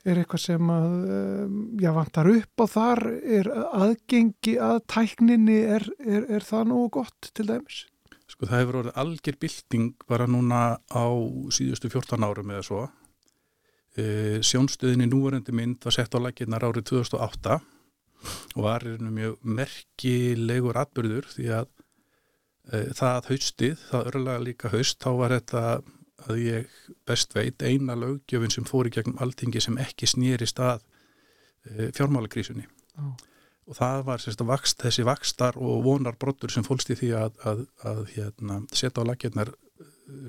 er 0.05 0.21
eitthvað 0.21 0.41
sem 0.43 0.69
að 0.69 0.91
eh, 1.15 1.53
já, 1.81 1.89
vantar 1.95 2.29
upp 2.29 2.61
á 2.61 2.65
þar? 2.69 3.01
Er 3.39 3.49
aðgengi 3.49 4.55
að 4.61 4.83
tækninni 4.91 5.57
er, 5.77 5.88
er, 6.05 6.27
er 6.38 6.45
það 6.45 6.67
nú 6.71 6.83
gott 6.93 7.31
til 7.33 7.47
dæmis? 7.49 7.85
Sko 8.29 8.49
það 8.49 8.61
hefur 8.61 8.79
orðið 8.81 8.99
algjör 9.01 9.39
bilding 9.41 10.05
bara 10.09 10.27
núna 10.29 10.61
á 10.77 11.05
síðustu 11.53 11.89
14 11.93 12.25
árum 12.25 12.53
eða 12.53 12.67
svo. 12.67 12.83
E, 13.95 14.05
sjónstöðinni 14.45 15.07
núvarendi 15.09 15.55
mynd 15.55 15.85
var 15.85 15.95
sett 15.95 16.13
á 16.13 16.19
lækinnar 16.21 16.65
árið 16.67 16.89
2008 16.91 17.59
og 18.56 18.63
var 18.65 18.86
mjög 18.86 19.38
merkilegur 19.43 20.80
atbyrður 20.80 21.28
því 21.34 21.49
að 21.60 21.67
e, 22.71 22.82
það 22.97 23.30
haustið, 23.32 23.78
það 23.91 24.10
örlega 24.13 24.45
líka 24.45 24.71
haust, 24.73 24.99
þá 25.04 25.12
var 25.19 25.36
þetta 25.36 25.63
að 26.25 26.41
ég 26.41 26.80
best 27.06 27.36
veit 27.36 27.62
eina 27.62 27.97
lögjöfin 27.99 28.54
sem 28.54 28.65
fór 28.67 28.89
í 28.89 28.93
gegnum 28.95 29.19
alltingi 29.21 29.62
sem 29.62 29.78
ekki 29.82 30.10
snýrist 30.10 30.62
að 30.63 30.82
e, 31.67 31.91
fjármálakrísunni. 31.95 32.67
Já. 32.95 33.08
og 33.65 33.75
það 33.75 34.01
var 34.08 34.21
sérst, 34.23 34.41
vakst, 34.47 34.80
þessi 34.80 35.04
vakstar 35.04 35.58
og 35.60 35.82
vonar 35.84 36.15
brottur 36.21 36.54
sem 36.54 36.63
fólst 36.63 36.93
í 36.93 36.95
því 36.95 37.10
að, 37.19 37.39
að, 37.49 37.63
að 37.84 38.01
hérna, 38.13 38.62
setja 38.71 39.04
á 39.04 39.10
lakirnar 39.10 39.51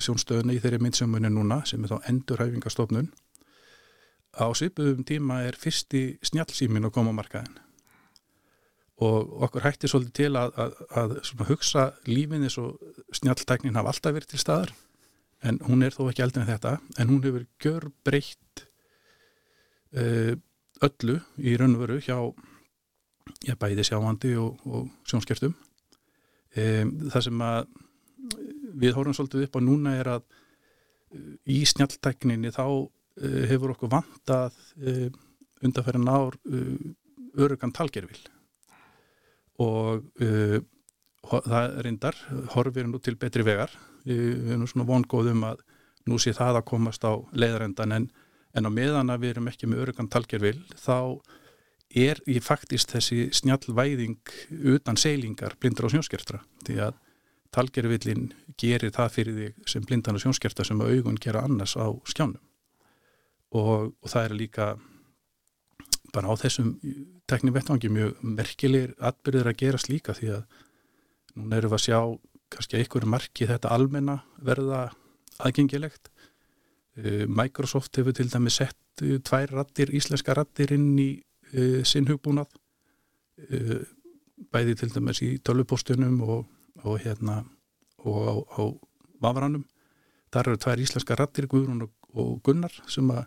sjónstöðuna 0.02 0.56
í 0.56 0.60
þeirri 0.62 0.80
myndsjömmunni 0.82 1.30
núna 1.30 1.60
sem 1.68 1.84
er 1.84 1.92
þá 1.92 2.08
endurhæfingastofnun 2.10 3.10
á 4.36 4.46
svipuðum 4.56 5.04
tíma 5.06 5.42
er 5.46 5.58
fyrsti 5.60 6.16
snjálfsýmin 6.26 6.88
að 6.88 6.94
koma 6.96 7.12
á 7.12 7.18
markaðin 7.20 7.60
og 9.04 9.42
okkur 9.44 9.64
hætti 9.66 9.88
svolítið 9.90 10.14
til 10.16 10.38
að, 10.40 10.54
að, 10.56 10.76
að 10.96 11.48
hugsa 11.50 11.90
lífin 12.08 12.46
eins 12.46 12.56
og 12.60 12.78
snjáltæknin 13.16 13.76
hafa 13.76 13.92
alltaf 13.92 14.14
verið 14.16 14.32
til 14.32 14.40
staðar. 14.40 14.72
En 15.44 15.58
hún 15.66 15.84
er 15.84 15.92
þó 15.92 16.06
ekki 16.08 16.24
eldin 16.24 16.46
en 16.46 16.48
þetta 16.48 16.78
en 16.96 17.10
hún 17.12 17.24
hefur 17.26 17.44
gjör 17.60 17.88
breytt 18.06 18.62
uh, 20.00 20.32
öllu 20.86 21.18
í 21.36 21.56
raun 21.60 21.76
og 21.76 21.82
veru 21.84 21.98
hjá 22.00 22.16
já, 23.44 23.52
bæði 23.60 23.84
sjáandi 23.84 24.32
og, 24.40 24.62
og 24.64 24.88
sjónskertum. 25.04 25.52
Um, 26.56 26.94
það 27.12 27.26
sem 27.28 27.42
að 27.44 27.66
við 28.80 28.96
horfum 28.96 29.16
svolítið 29.18 29.44
upp 29.44 29.58
á 29.60 29.66
núna 29.66 29.92
er 30.00 30.10
að 30.14 30.24
uh, 30.24 31.34
í 31.52 31.58
snjáltækninni 31.68 32.54
þá 32.56 32.64
uh, 32.64 32.88
hefur 33.52 33.76
okkur 33.76 33.92
vantað 33.92 34.56
undanferðin 35.60 36.08
ár 36.12 36.34
örugan 37.36 37.72
talgerfil 37.76 38.24
og 39.62 40.04
uh, 40.22 40.58
það 41.26 41.78
reyndar 41.86 42.18
horfir 42.54 42.88
nú 42.90 43.00
til 43.02 43.16
betri 43.20 43.44
vegar. 43.46 43.72
Við 44.06 44.52
erum 44.54 44.68
svona 44.70 44.86
vongóðum 44.88 45.42
að 45.48 45.64
nú 46.06 46.20
sé 46.22 46.34
það 46.36 46.60
að 46.60 46.68
komast 46.70 47.06
á 47.06 47.12
leiðarendan 47.34 47.96
en, 47.96 48.06
en 48.54 48.68
á 48.68 48.70
meðan 48.70 49.10
að 49.10 49.24
við 49.24 49.34
erum 49.34 49.50
ekki 49.50 49.70
með 49.70 49.82
örugan 49.86 50.10
talgerfil 50.12 50.60
þá 50.78 50.98
er 51.96 52.20
í 52.28 52.38
faktist 52.42 52.92
þessi 52.94 53.28
snjallvæðing 53.34 54.18
utan 54.74 54.98
seilingar 55.00 55.56
blindar 55.60 55.88
og 55.88 55.94
sjónskertra. 55.94 56.42
Því 56.66 56.78
að 56.86 56.98
talgerfilin 57.54 58.28
gerir 58.60 58.92
það 58.94 59.14
fyrir 59.14 59.38
því 59.38 59.70
sem 59.70 59.86
blindan 59.86 60.18
og 60.18 60.24
sjónskerta 60.24 60.66
sem 60.66 60.82
augun 60.82 61.18
gera 61.22 61.44
annars 61.46 61.76
á 61.78 61.86
skjánum. 62.06 62.42
Og, 63.56 63.94
og 64.02 64.10
það 64.10 64.24
er 64.24 64.36
líka 64.36 64.66
bara 66.14 66.30
á 66.30 66.34
þessum 66.38 66.74
teknivettvangi 67.30 67.90
mjög 67.92 68.22
merkilegir 68.22 68.94
atbyrðir 68.98 69.50
að 69.50 69.60
gera 69.62 69.80
slíka 69.80 70.14
því 70.16 70.32
að 70.36 70.42
núna 71.36 71.58
erum 71.58 71.72
við 71.72 71.78
að 71.78 71.84
sjá 71.86 71.98
kannski 72.52 72.80
einhverju 72.80 73.10
marki 73.10 73.48
þetta 73.48 73.72
almenna 73.74 74.20
verða 74.44 74.82
aðgengilegt. 75.42 76.10
Uh, 76.96 77.26
Microsoft 77.28 77.96
hefur 77.98 78.14
til 78.16 78.28
dæmi 78.32 78.52
sett 78.52 79.02
uh, 79.04 79.18
tvær 79.20 79.52
rattir, 79.52 79.92
íslenska 79.92 80.36
rattir 80.36 80.72
inn 80.76 80.94
í 80.98 81.10
uh, 81.52 81.82
sinn 81.84 82.08
hugbúnað 82.10 82.52
bæði 84.48 84.74
til 84.80 84.88
dæmis 84.94 85.18
í 85.20 85.34
tölvupostunum 85.44 86.22
og, 86.24 86.46
og 86.88 86.94
hérna 87.02 87.42
og 88.00 88.16
á, 88.24 88.34
á 88.56 88.62
vafranum. 89.20 89.66
Þar 90.32 90.48
eru 90.48 90.60
tvær 90.62 90.80
íslenska 90.80 91.18
rattir 91.20 91.48
Guðrún 91.50 91.84
og 91.84 92.38
Gunnar 92.46 92.72
sem 92.88 93.10
að 93.12 93.26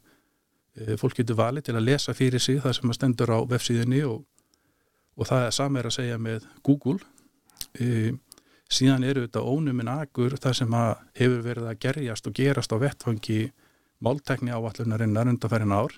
fólk 0.99 1.19
getur 1.19 1.37
valið 1.39 1.69
til 1.69 1.77
að 1.77 1.87
lesa 1.87 2.15
fyrir 2.15 2.41
sig 2.41 2.59
það 2.63 2.75
sem 2.77 2.93
stendur 2.95 3.33
á 3.33 3.39
vefsíðinni 3.49 4.01
og, 4.07 4.23
og 5.19 5.29
það 5.29 5.45
er 5.45 5.55
saman 5.55 5.87
að 5.89 5.95
segja 5.97 6.19
með 6.21 6.45
Google. 6.63 6.99
E, 7.79 8.11
síðan 8.69 9.07
eru 9.07 9.25
þetta 9.25 9.43
ónuminn 9.43 9.91
agur 9.91 10.37
það 10.39 10.59
sem 10.61 10.75
hefur 11.19 11.41
verið 11.45 11.71
að 11.71 11.81
gerjast 11.85 12.29
og 12.29 12.37
gerast 12.37 12.75
á 12.75 12.77
vettfangi 12.81 13.49
máltekni 14.05 14.53
áallunarinnar 14.53 15.31
undanferðin 15.33 15.75
ár. 15.75 15.95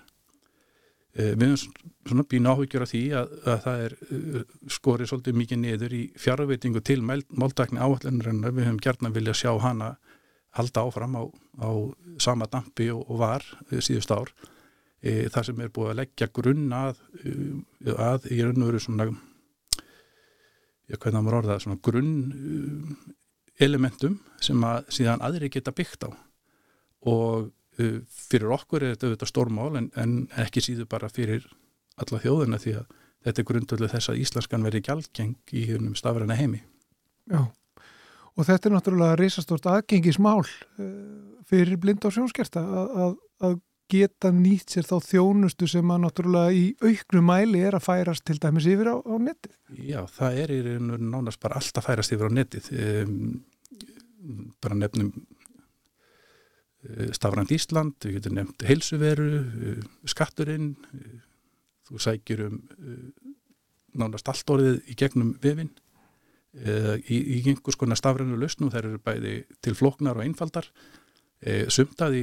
E, 1.12 1.34
við 1.36 1.52
höfum 1.52 1.92
svona 2.08 2.26
býna 2.26 2.56
áhugjur 2.56 2.86
af 2.86 2.90
því 2.90 3.02
að, 3.20 3.36
að 3.44 3.60
það 3.66 3.84
er 3.86 3.96
skorið 4.78 5.12
svolítið 5.12 5.38
mikið 5.42 5.62
niður 5.62 5.98
í 5.98 6.02
fjárveitingu 6.18 6.82
til 6.82 7.02
máltekni 7.04 7.78
áallunarinnar 7.78 8.56
við 8.56 8.70
höfum 8.70 8.82
gert 8.82 9.04
að 9.06 9.20
vilja 9.20 9.36
sjá 9.44 9.52
hana 9.62 9.94
halda 10.56 10.82
áfram 10.84 11.14
á, 11.16 11.22
á 11.64 11.70
sama 12.20 12.48
dampi 12.50 12.90
og, 12.92 13.06
og 13.08 13.22
var 13.22 13.46
síðust 13.78 14.10
ár 14.12 14.32
e, 15.02 15.28
það 15.32 15.48
sem 15.48 15.62
er 15.62 15.72
búið 15.74 15.92
að 15.92 15.98
leggja 16.00 16.30
grunn 16.38 16.72
að, 16.76 17.02
e, 17.22 17.34
að 17.92 18.28
í 18.32 18.40
raun 18.42 18.62
og 18.62 18.70
veru 18.70 18.82
svona 18.82 19.08
já, 19.10 20.96
hvernig 20.96 21.18
það 21.18 21.26
var 21.28 21.38
orðað, 21.40 21.64
svona 21.64 21.82
grunn 21.88 22.14
e, 22.32 23.16
elementum 23.62 24.18
sem 24.42 24.62
að 24.66 24.86
síðan 24.96 25.24
aðri 25.24 25.50
geta 25.52 25.74
byggt 25.74 26.06
á 26.08 26.10
og 27.02 27.48
uh, 27.50 27.96
fyrir 28.06 28.52
okkur 28.54 28.84
er 28.84 28.94
þetta 28.94 29.08
auðvitað 29.08 29.30
stórmál 29.30 29.70
en, 29.80 29.88
en 29.98 30.12
ekki 30.38 30.62
síðu 30.62 30.86
bara 30.90 31.10
fyrir 31.12 31.48
alla 32.00 32.20
þjóðina 32.22 32.60
því 32.62 32.76
að 32.78 33.00
þetta 33.26 33.42
er 33.42 33.48
grundulega 33.48 33.92
þess 33.96 34.12
að 34.12 34.20
íslenskan 34.22 34.66
verði 34.66 34.84
gjaldgeng 34.86 35.34
í 35.54 35.64
húnum 35.68 35.96
stafræna 35.98 36.38
heimi. 36.38 36.62
Já, 37.30 37.42
og 38.34 38.48
þetta 38.48 38.68
er 38.68 38.74
náttúrulega 38.76 39.18
reysastort 39.20 39.68
aðgengismál 39.70 40.46
fyrir 41.50 41.78
blind 41.82 42.06
og 42.08 42.14
sjónskerta 42.16 42.62
að, 42.62 42.96
að, 43.04 43.14
að 43.46 43.58
geta 43.92 44.30
nýtt 44.34 44.72
sér 44.72 44.86
þá 44.88 44.96
þjónustu 45.04 45.68
sem 45.70 45.92
að 45.92 46.02
náttúrulega 46.04 46.54
í 46.56 46.64
auknu 46.80 47.22
mæli 47.26 47.60
er 47.66 47.76
að 47.76 47.86
færast 47.86 48.24
til 48.28 48.38
dæmis 48.40 48.68
yfir 48.70 48.88
á, 48.92 48.96
á 48.96 49.14
netið. 49.20 49.54
Já, 49.76 50.00
það 50.16 50.38
er 50.42 50.54
í 50.54 50.58
raun 50.66 50.94
og 50.94 51.04
nánast 51.12 51.42
bara 51.42 51.58
alltaf 51.60 51.88
færast 51.88 52.14
yfir 52.14 52.32
á 52.32 52.36
netið. 52.38 52.64
Um, 52.78 53.12
bara 54.62 54.78
nefnum 54.78 55.12
uh, 55.12 57.10
Stafrand 57.16 57.52
Ísland, 57.54 57.96
við 58.04 58.18
getum 58.18 58.38
nefnt 58.38 58.66
heilsuveru, 58.68 59.28
uh, 59.42 59.86
skatturinn, 60.08 60.72
uh, 60.96 61.14
þú 61.88 62.02
sækjur 62.06 62.46
um 62.48 62.60
nánast 63.98 64.28
allt 64.32 64.48
orðið 64.54 64.76
í 64.88 64.94
gegnum 64.96 65.34
vefinn 65.42 65.72
í, 66.56 67.16
í 67.18 67.38
einhvers 67.50 67.76
konar 67.80 67.98
stafrannu 68.00 68.38
lausnum, 68.40 68.70
þær 68.72 68.86
eru 68.88 69.00
bæði 69.04 69.34
til 69.64 69.74
floknar 69.76 70.16
og 70.16 70.24
einfaldar. 70.24 70.68
Sumtaði 71.72 72.22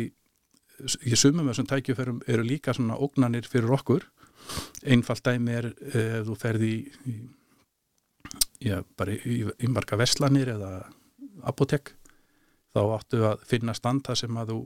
í 0.79 1.17
sumum 1.19 1.49
þessum 1.49 1.67
tækjuferum 1.69 2.21
eru 2.27 2.45
líka 2.45 2.73
svona 2.75 2.97
ógnanir 2.99 3.47
fyrir 3.49 3.73
okkur. 3.75 4.05
Einfalt 4.89 5.23
dæmi 5.25 5.53
er 5.53 5.69
eh, 5.93 6.19
ef 6.19 6.27
þú 6.29 6.37
ferði 6.39 6.71
í, 6.71 6.79
í 7.11 8.69
já, 8.69 8.81
bara 8.97 9.15
í, 9.15 9.41
í 9.45 9.69
marga 9.71 9.99
veslanir 9.99 10.53
eða 10.55 10.73
apotek 11.47 11.93
þá 12.75 12.81
áttu 12.95 13.23
að 13.29 13.45
finna 13.49 13.75
standa 13.77 14.15
sem 14.17 14.35
að 14.37 14.53
þú 14.53 14.59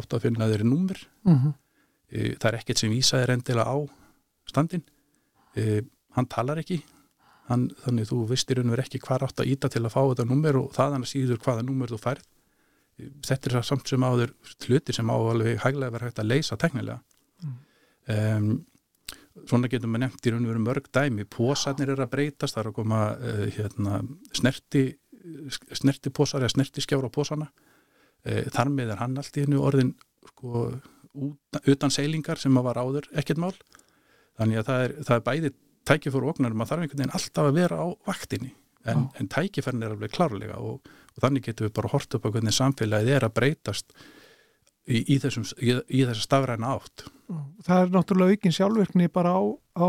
áttu 0.00 0.18
að 0.18 0.26
finna 0.26 0.48
þeirri 0.50 0.66
númur 0.66 0.98
mm 1.24 1.36
-hmm. 1.36 1.54
e, 2.10 2.34
það 2.34 2.48
er 2.50 2.58
ekkert 2.58 2.78
sem 2.78 2.90
vísa 2.90 3.20
er 3.22 3.30
endilega 3.30 3.70
á 3.70 3.78
standin 4.46 4.82
e, 5.56 5.82
hann 6.16 6.26
talar 6.26 6.58
ekki. 6.58 6.82
Hann, 7.46 7.70
þannig 7.84 8.08
þú 8.10 8.24
vistir 8.26 8.58
unver 8.58 8.80
ekki 8.82 8.98
hvað 8.98 9.22
átt 9.22 9.40
að 9.40 9.50
íta 9.52 9.68
til 9.68 9.84
að 9.84 9.94
fá 9.94 10.02
þetta 10.02 10.24
númer 10.26 10.56
og 10.56 10.72
þaðan 10.74 11.04
að 11.06 11.12
síður 11.12 11.38
hvaða 11.38 11.62
númer 11.62 11.88
þú 11.88 11.98
færð 12.02 12.24
þetta 12.96 13.50
er 13.50 13.66
samt 13.66 13.90
sem 13.90 14.04
áður 14.04 14.32
hlutir 14.64 14.96
sem 14.96 15.10
á 15.12 15.16
alveg 15.16 15.60
hæglega 15.64 15.92
verið 15.94 16.10
hægt 16.10 16.22
að 16.22 16.30
leysa 16.30 16.56
teknilega 16.60 17.00
mm. 17.44 17.56
um, 18.14 18.50
svona 19.44 19.70
getum 19.72 19.92
við 19.92 20.04
nefnt 20.06 20.26
í 20.26 20.32
raun 20.32 20.46
og 20.46 20.52
veru 20.52 20.62
mörg 20.64 20.88
dæmi. 20.96 21.26
Pósarnir 21.28 21.92
er 21.92 22.00
að 22.06 22.12
breytast, 22.14 22.56
það 22.56 22.62
er 22.62 22.70
að 22.70 22.76
koma 22.78 23.00
uh, 23.14 23.42
hérna, 23.56 24.00
snerti 24.36 24.86
snerti 25.74 26.12
pósar 26.14 26.44
eða 26.44 26.54
snerti 26.54 26.84
skjára 26.84 27.10
á 27.10 27.12
pósana 27.12 27.48
uh, 27.50 28.44
þar 28.54 28.70
með 28.72 28.94
er 28.94 29.02
hann 29.02 29.18
allt 29.20 29.36
í 29.36 29.44
hennu 29.44 29.60
orðin 29.66 29.92
sko, 30.30 30.68
utan, 31.12 31.64
utan 31.66 31.92
seilingar 31.92 32.40
sem 32.40 32.56
að 32.56 32.68
var 32.70 32.80
áður 32.80 33.10
ekkert 33.12 33.42
mál. 33.42 33.54
Þannig 34.38 34.62
að 34.62 34.70
það 34.70 34.84
er, 34.86 34.94
það 35.08 35.18
er 35.18 35.26
bæði 35.28 35.56
tækifur 35.86 36.24
og 36.24 36.36
oknar, 36.36 36.56
maður 36.56 36.72
þarf 36.72 36.86
einhvern 36.86 37.02
veginn 37.02 37.18
alltaf 37.18 37.50
að 37.50 37.58
vera 37.60 37.82
á 37.82 37.86
vaktinni 38.08 38.54
en, 38.92 39.06
en 39.20 39.30
tækifærn 39.32 39.82
er 39.82 39.94
alveg 39.94 40.14
klárlega 40.14 40.58
og, 40.62 40.86
og 40.86 41.24
þannig 41.24 41.48
getum 41.48 41.68
við 41.68 41.76
bara 41.78 41.92
hort 41.94 42.18
upp 42.18 42.26
á 42.26 42.32
hvernig 42.34 42.56
samfélagið 42.56 43.16
er 43.16 43.28
að 43.28 43.36
breytast 43.38 43.96
í, 44.86 45.02
í, 45.02 45.18
þessum, 45.22 45.46
í, 45.60 45.76
í 45.88 46.04
þessa 46.06 46.26
stafræna 46.26 46.74
átt. 46.76 47.06
Það 47.66 47.80
er 47.82 47.94
náttúrulega 47.94 48.36
aukinn 48.36 48.54
sjálfvirkni 48.54 49.08
bara 49.12 49.34
á, 49.34 49.42
á 49.78 49.88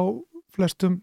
flestum 0.55 1.01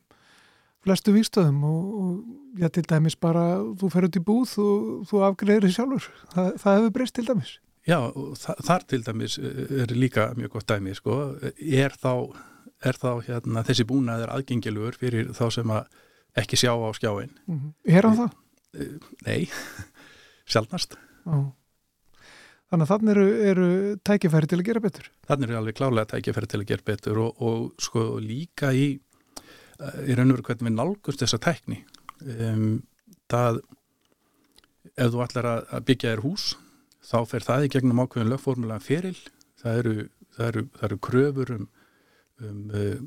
flestu 0.84 1.14
výstöðum 1.14 1.62
og, 1.64 1.84
og 2.00 2.60
já, 2.60 2.68
til 2.72 2.84
dæmis 2.88 3.16
bara 3.16 3.44
þú 3.80 3.90
fer 3.92 4.08
út 4.08 4.18
í 4.18 4.24
búð 4.24 4.56
og 4.62 4.88
þú 5.08 5.22
afgreðir 5.28 5.68
þig 5.68 5.76
sjálfur. 5.78 6.08
Það, 6.34 6.50
það 6.62 6.78
hefur 6.78 6.96
breyst 6.98 7.16
til 7.16 7.28
dæmis. 7.28 7.52
Já, 7.84 7.98
þa 8.40 8.56
þar 8.64 8.86
til 8.88 9.00
dæmis 9.04 9.38
er 9.40 9.92
líka 9.92 10.30
mjög 10.38 10.56
gott 10.56 10.70
dæmi, 10.72 10.94
sko, 10.96 11.18
er 11.60 11.96
þá, 12.00 12.12
er 12.84 13.00
þá 13.00 13.10
hérna, 13.26 13.64
þessi 13.66 13.86
búnaður 13.88 14.32
aðgengilugur 14.36 14.96
fyrir 15.00 15.32
þá 15.36 15.44
sem 15.58 15.72
að 15.74 16.00
ekki 16.40 16.58
sjá 16.60 16.72
á 16.74 16.90
skjáin 16.96 17.32
mm 17.46 17.58
-hmm. 17.58 17.72
Er 17.84 18.08
hann 18.08 18.16
það? 18.16 18.32
Eh, 18.74 18.96
nei, 19.26 19.48
sjálfnast 20.52 20.98
Ó. 21.26 21.52
Þannig 22.70 22.84
að 22.84 22.90
þannig 22.90 23.10
eru, 23.10 23.26
eru 23.50 23.96
tækifæri 24.04 24.46
til 24.46 24.58
að 24.58 24.66
gera 24.66 24.80
betur 24.80 25.10
Þannig 25.28 25.48
eru 25.48 25.56
alveg 25.58 25.74
klálega 25.74 26.10
tækifæri 26.10 26.46
til 26.46 26.60
að 26.60 26.66
gera 26.66 26.82
betur 26.84 27.18
og, 27.18 27.42
og 27.42 27.74
sko 27.78 28.18
líka 28.18 28.72
í 28.72 29.00
í 29.82 30.14
raun 30.14 30.30
og 30.30 30.38
veru 30.38 30.46
hvernig 30.48 30.68
við 30.68 30.76
nálgumst 30.76 31.22
þessa 31.22 31.40
tækni 31.42 31.80
um, 32.22 32.82
það 33.30 33.60
ef 34.94 35.10
þú 35.14 35.22
ætlar 35.24 35.48
að, 35.50 35.80
byggja 35.88 36.12
þér 36.12 36.22
hús 36.24 36.44
þá 37.04 37.16
fer 37.28 37.46
það 37.46 37.66
í 37.66 37.72
gegnum 37.74 38.02
ákveðin 38.04 38.30
lögformulega 38.32 38.84
feril 38.84 39.16
það 39.60 39.80
eru, 39.80 39.94
það 40.36 40.50
eru, 40.50 40.64
það 40.76 40.86
eru 40.88 41.00
kröfur 41.08 41.54
um, 41.56 41.66
um 42.44 42.62
uh, 42.70 43.02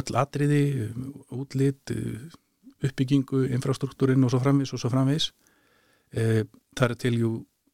öll 0.00 0.18
atriði, 0.22 0.62
um, 0.86 1.10
útlit 1.42 1.94
uh, 1.94 2.38
uppbyggingu, 2.82 3.46
infrastruktúrin 3.54 4.24
og 4.24 4.32
svo 4.32 4.42
framvis 4.42 4.74
og 4.74 4.82
svo 4.82 4.90
framvis 4.92 5.30
uh, 6.18 6.42
það 6.76 6.86
eru 6.88 7.00
til 7.04 7.18
jú 7.20 7.32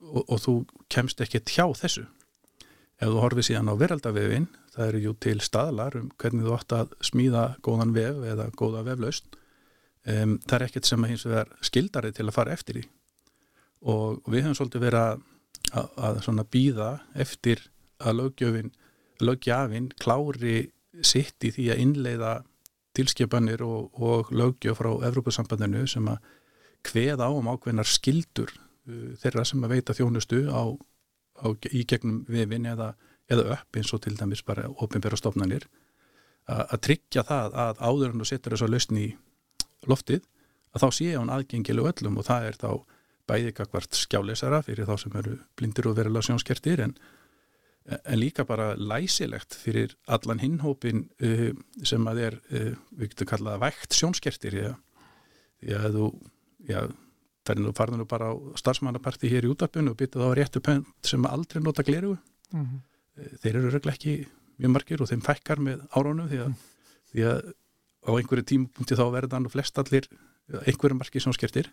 og, 0.08 0.22
og 0.24 0.38
þú 0.40 0.54
kemst 0.92 1.20
ekki 1.20 1.42
tjá 1.42 1.66
þessu. 1.74 2.06
Ef 2.98 3.10
þú 3.10 3.22
horfið 3.22 3.50
síðan 3.50 3.70
á 3.70 3.74
veraldavefin 3.78 4.48
það 4.78 4.92
eru 4.92 5.02
jú 5.02 5.14
til 5.22 5.40
staðlar 5.42 5.96
um 5.98 6.10
hvernig 6.18 6.46
þú 6.46 6.54
átt 6.54 6.74
að 6.76 6.94
smíða 7.04 7.44
góðan 7.66 7.94
vef 7.96 8.22
eða 8.32 8.48
góða 8.58 8.84
veflaust 8.86 9.26
um, 10.06 10.36
það 10.44 10.56
er 10.58 10.66
ekkert 10.68 10.88
sem 10.88 11.04
að 11.04 11.12
hins 11.12 11.26
vegar 11.26 11.50
skildari 11.66 12.12
til 12.14 12.28
að 12.28 12.36
fara 12.36 12.54
eftir 12.54 12.80
í 12.82 12.84
og 13.88 14.22
við 14.26 14.46
höfum 14.46 14.58
svolítið 14.58 14.84
verið 14.86 15.04
að, 15.04 15.24
að, 16.08 16.20
að 16.32 16.44
býða 16.54 16.90
eftir 17.26 17.64
að 17.98 18.20
löggjöfin 18.20 18.72
löggjafin 19.22 19.90
klári 19.98 20.58
sitt 21.02 21.46
í 21.46 21.52
því 21.54 21.68
að 21.72 21.82
innleiða 21.84 22.32
tilskipanir 22.98 23.64
og, 23.66 23.90
og 24.02 24.32
löggjöf 24.34 24.82
frá 24.82 24.90
Evrópussambandinu 25.08 25.86
sem 25.90 26.08
að 26.10 26.18
hveða 26.88 27.28
á 27.28 27.32
um 27.34 27.50
ákveðnar 27.50 27.88
skildur 27.88 28.52
uh, 28.52 29.14
þeirra 29.22 29.46
sem 29.48 29.64
að 29.64 29.76
veita 29.76 29.96
þjónustu 29.96 30.44
á, 30.50 30.62
á, 31.42 31.46
í 31.72 31.84
gegnum 31.88 32.24
vefin 32.28 32.68
eða, 32.68 32.92
eða 33.30 33.58
upp 33.58 33.78
eins 33.78 33.94
og 33.94 34.02
til 34.04 34.16
dæmis 34.18 34.44
bara 34.46 34.68
ofinbæra 34.76 35.18
stofnanir 35.18 35.68
að 36.48 36.78
tryggja 36.86 37.24
það 37.28 37.56
að 37.60 37.80
áður 37.84 38.12
en 38.12 38.22
þú 38.22 38.26
setur 38.30 38.54
þess 38.54 38.64
að 38.64 38.70
lausni 38.72 39.02
í 39.04 39.08
loftið 39.88 40.22
að 40.72 40.84
þá 40.84 40.88
sé 40.96 41.08
hún 41.12 41.32
aðgengileg 41.32 41.90
öllum 41.90 42.20
og 42.20 42.26
það 42.28 42.46
er 42.48 42.58
þá 42.62 42.70
bæði 43.28 43.54
kakvart 43.56 43.98
skjálesara 43.98 44.62
fyrir 44.64 44.88
þá 44.88 44.94
sem 45.02 45.16
eru 45.20 45.36
blindir 45.58 45.90
og 45.90 45.98
verulega 45.98 46.28
sjónskertir 46.28 46.84
en, 46.86 46.94
en 47.88 48.18
líka 48.20 48.44
bara 48.44 48.74
læsilegt 48.76 49.56
fyrir 49.56 49.94
allan 50.06 50.40
hinhópin 50.42 51.06
uh, 51.24 51.50
sem 51.86 52.08
að 52.10 52.22
er, 52.26 52.38
uh, 52.52 52.72
við 52.98 53.14
getum 53.14 53.30
kallað 53.32 53.62
vægt 53.64 53.96
sjónskertir 53.96 54.58
því 54.58 55.76
að 55.78 55.96
þú, 55.96 56.08
já, 56.68 56.80
það 57.44 57.54
er 57.54 57.62
nú 57.64 57.74
farðinu 57.76 58.08
bara 58.08 58.30
á 58.30 58.34
starfsmannaparti 58.60 59.30
hér 59.32 59.48
í 59.48 59.52
útarpunum 59.54 59.94
og 59.94 60.00
byttið 60.02 60.26
á 60.28 60.36
réttu 60.36 60.62
pönt 60.64 61.08
sem 61.08 61.24
aldrei 61.26 61.62
nota 61.64 61.82
gleru 61.82 62.16
mm 62.52 62.64
-hmm. 62.64 62.80
þeir 63.42 63.56
eru 63.56 63.70
regla 63.70 63.92
ekki 63.92 64.26
mjög 64.58 64.72
margir 64.74 65.02
og 65.02 65.08
þeim 65.08 65.24
fækkar 65.24 65.58
með 65.58 65.86
árónum 65.94 66.28
því 66.28 66.38
mm. 66.44 66.54
því 67.12 67.22
að 67.32 67.52
á 68.08 68.10
einhverju 68.14 68.44
tímupunkti 68.44 68.96
þá 68.98 69.06
verðan 69.12 69.46
og 69.46 69.52
flest 69.52 69.78
allir 69.78 70.08
einhverju 70.66 70.96
margir 70.98 71.22
sjónskertir 71.22 71.72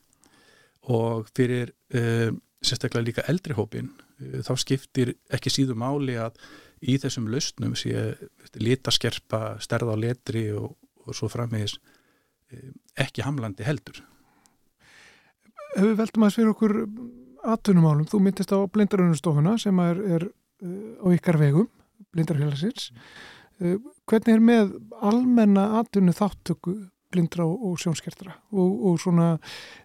og 0.81 1.27
fyrir 1.35 1.71
uh, 1.93 2.31
sérstaklega 2.63 3.05
líka 3.05 3.25
eldri 3.31 3.55
hópin 3.57 3.91
uh, 3.91 4.39
þá 4.45 4.53
skiptir 4.61 5.15
ekki 5.33 5.53
síðu 5.53 5.77
máli 5.79 6.17
að 6.21 6.37
í 6.85 6.97
þessum 7.01 7.29
lausnum 7.31 7.75
sé 7.79 8.15
litaskerpa, 8.59 9.57
stærða 9.63 9.95
á 9.95 9.97
letri 9.97 10.47
og, 10.55 10.75
og 11.05 11.17
svo 11.17 11.29
framvegis 11.31 11.77
uh, 11.79 12.71
ekki 13.01 13.25
hamlandi 13.25 13.67
heldur. 13.67 14.01
Ef 15.75 15.83
við 15.83 15.95
veldum 15.99 16.25
að 16.27 16.35
fyrir 16.37 16.51
okkur 16.53 16.75
aðtunumálum, 17.45 18.07
þú 18.09 18.21
myndist 18.23 18.53
á 18.55 18.59
blindarunustofuna 18.71 19.57
sem 19.61 19.79
er, 19.83 19.99
er 20.17 20.23
á 21.03 21.07
ykkar 21.13 21.37
vegum, 21.37 21.67
blindarfélagsins. 22.15 22.87
Hvernig 23.59 24.31
er 24.31 24.41
með 24.43 24.71
almenna 25.03 25.67
aðtunu 25.81 26.15
þáttöku 26.15 26.73
blindra 27.15 27.47
og, 27.47 27.63
og 27.69 27.79
sjónskertra 27.81 28.35
og, 28.51 28.73
og 28.89 28.99
svona 29.01 29.29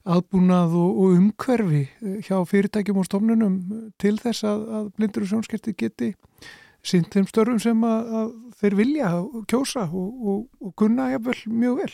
aðbúnað 0.04 0.76
og, 0.80 0.98
og 1.04 1.16
umhverfi 1.18 1.84
eh, 1.86 2.18
hjá 2.26 2.36
fyrirtækjum 2.50 3.00
og 3.00 3.08
stofnunum 3.08 3.56
til 4.02 4.16
þess 4.20 4.46
að, 4.48 4.66
að 4.78 4.90
blindur 4.98 5.26
og 5.26 5.32
sjónskerti 5.32 5.76
geti 5.78 6.12
sínt 6.86 7.12
þeim 7.12 7.28
störfum 7.28 7.60
sem 7.62 7.82
að, 7.84 8.12
að 8.20 8.30
þeir 8.60 8.78
vilja 8.78 9.10
kjósa 9.50 9.86
og 9.92 10.72
kunna 10.80 11.10
jafnvel 11.12 11.36
mjög 11.52 11.82
vel. 11.82 11.92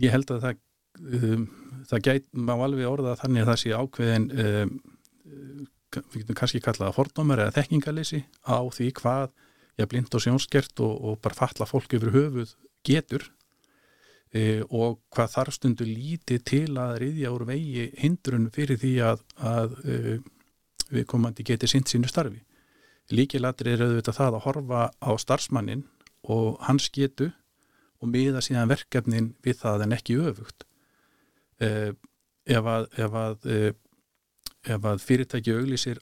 Ég 0.00 0.14
held 0.14 0.32
að 0.32 0.46
það, 0.46 0.62
um, 1.18 1.44
það 1.90 2.04
gæt 2.08 2.26
má 2.32 2.54
alveg 2.56 2.88
orða 2.88 3.16
þannig 3.20 3.44
að 3.44 3.50
það 3.50 3.60
sé 3.62 3.74
ákveðin 3.76 4.28
um, 4.44 4.74
við 5.92 6.22
getum 6.22 6.38
kannski 6.38 6.62
kallað 6.64 6.88
að 6.88 6.98
fordómar 6.98 7.44
eða 7.44 7.56
þekkingalisi 7.58 8.22
á 8.48 8.58
því 8.72 8.88
hvað 9.00 9.32
ég 9.80 9.88
blind 9.90 10.16
og 10.16 10.24
sjónskert 10.24 10.80
og, 10.84 10.92
og 10.92 11.20
bara 11.24 11.38
falla 11.38 11.68
fólk 11.68 11.96
yfir 11.98 12.12
höfuð 12.14 12.54
getur 12.86 13.28
e, 14.32 14.62
og 14.68 15.00
hvað 15.12 15.34
þarf 15.36 15.56
stundu 15.56 15.86
lítið 15.86 16.44
til 16.48 16.68
að 16.80 16.96
riðja 17.02 17.32
úr 17.34 17.44
vegi 17.48 17.88
hindrun 18.00 18.48
fyrir 18.54 18.80
því 18.80 18.94
að, 19.10 19.24
að 19.38 19.76
e, 19.84 19.98
við 20.92 21.06
komandi 21.08 21.44
geti 21.46 21.68
sint 21.70 21.92
sínu 21.92 22.10
starfi. 22.10 22.40
Líkilatri 23.12 23.74
er 23.74 23.84
auðvitað 23.84 24.18
það 24.18 24.38
að 24.38 24.44
horfa 24.46 24.82
á 24.96 25.10
starfsmannin 25.20 25.84
og 26.32 26.60
hans 26.68 26.88
getu 26.94 27.30
og 28.02 28.10
miða 28.10 28.42
síðan 28.44 28.70
verkefnin 28.70 29.32
við 29.44 29.60
það 29.62 29.86
en 29.86 29.96
ekki 29.98 30.18
öfugt. 30.22 30.66
E, 31.62 31.92
ef 32.48 32.72
að, 32.74 32.88
ef 32.98 33.18
að, 33.18 33.46
e, 33.46 33.74
ef 34.74 34.88
að 34.92 35.04
fyrirtæki 35.04 35.54
auglísir 35.54 36.00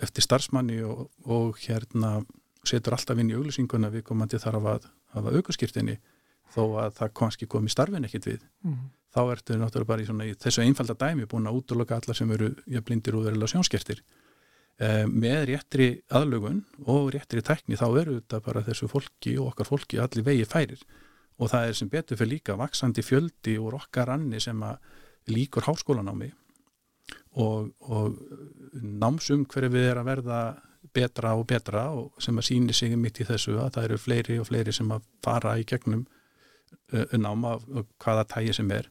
eftir 0.00 0.24
starfsmanni 0.24 0.80
og, 0.86 1.08
og 1.26 1.58
hérna 1.60 2.20
setur 2.66 2.96
alltaf 2.96 3.18
inn 3.18 3.32
í 3.32 3.36
auglísinguna 3.36 3.90
við 3.92 4.04
komandi 4.10 4.40
þarf 4.40 4.68
að 4.74 4.88
hafa 5.14 5.32
aukurskýrtinni 5.36 5.96
þó 6.54 6.62
að 6.84 6.96
það 6.98 7.12
kannski 7.20 7.48
komi 7.50 7.72
starfin 7.72 8.08
ekkit 8.08 8.32
við. 8.32 8.48
Mm. 8.66 8.88
þá 9.10 9.20
ertu 9.32 9.56
náttúrulega 9.58 9.90
bara 9.90 10.02
í, 10.02 10.06
svona, 10.06 10.26
í 10.30 10.34
þessu 10.38 10.62
einfalda 10.62 10.94
dæmi 10.94 11.24
búin 11.26 11.48
að 11.50 11.56
útloka 11.58 11.96
alla 11.98 12.14
sem 12.14 12.30
eru 12.30 12.52
ja, 12.70 12.78
blindir 12.78 13.16
og 13.18 13.24
verulega 13.26 13.50
sjónskertir. 13.50 14.04
Eh, 14.80 15.02
með 15.10 15.48
réttri 15.50 15.88
aðlugun 16.14 16.62
og 16.86 17.10
réttri 17.16 17.42
tekni 17.42 17.76
þá 17.76 17.88
eru 17.88 18.20
þetta 18.20 18.40
bara 18.44 18.62
þessu 18.68 18.86
fólki 18.88 19.34
og 19.36 19.50
okkar 19.50 19.66
fólki 19.66 19.98
allir 19.98 20.24
vegi 20.28 20.46
færir. 20.46 20.84
Og 21.42 21.50
það 21.50 21.66
er 21.66 21.76
sem 21.80 21.90
betur 21.90 22.20
fyrir 22.20 22.36
líka 22.36 22.56
vaksandi 22.60 23.02
fjöldi 23.02 23.56
úr 23.58 23.80
okkar 23.80 24.14
anni 24.14 24.38
sem 24.40 24.62
að 24.62 24.78
líkur 25.30 25.66
háskólanámi 25.66 26.30
og, 27.42 27.70
og 27.80 28.16
námsum 28.72 29.44
hverju 29.50 29.72
við 29.74 29.90
er 29.90 30.00
að 30.00 30.08
verða 30.10 30.40
betra 30.94 31.34
og 31.38 31.46
betra 31.50 31.84
og 31.94 32.22
sem 32.22 32.38
að 32.38 32.48
síni 32.48 32.74
sig 32.74 32.96
mitt 32.98 33.20
í 33.20 33.26
þessu 33.28 33.58
að 33.60 33.74
það 33.76 33.88
eru 33.88 34.00
fleiri 34.00 34.38
og 34.40 34.48
fleiri 34.48 34.74
sem 34.74 34.90
að 34.90 35.04
fara 35.24 35.58
í 35.60 35.66
gegnum 35.68 36.06
náma 37.18 37.56
hvaða 38.02 38.26
tægi 38.34 38.54
sem 38.56 38.70
er. 38.74 38.90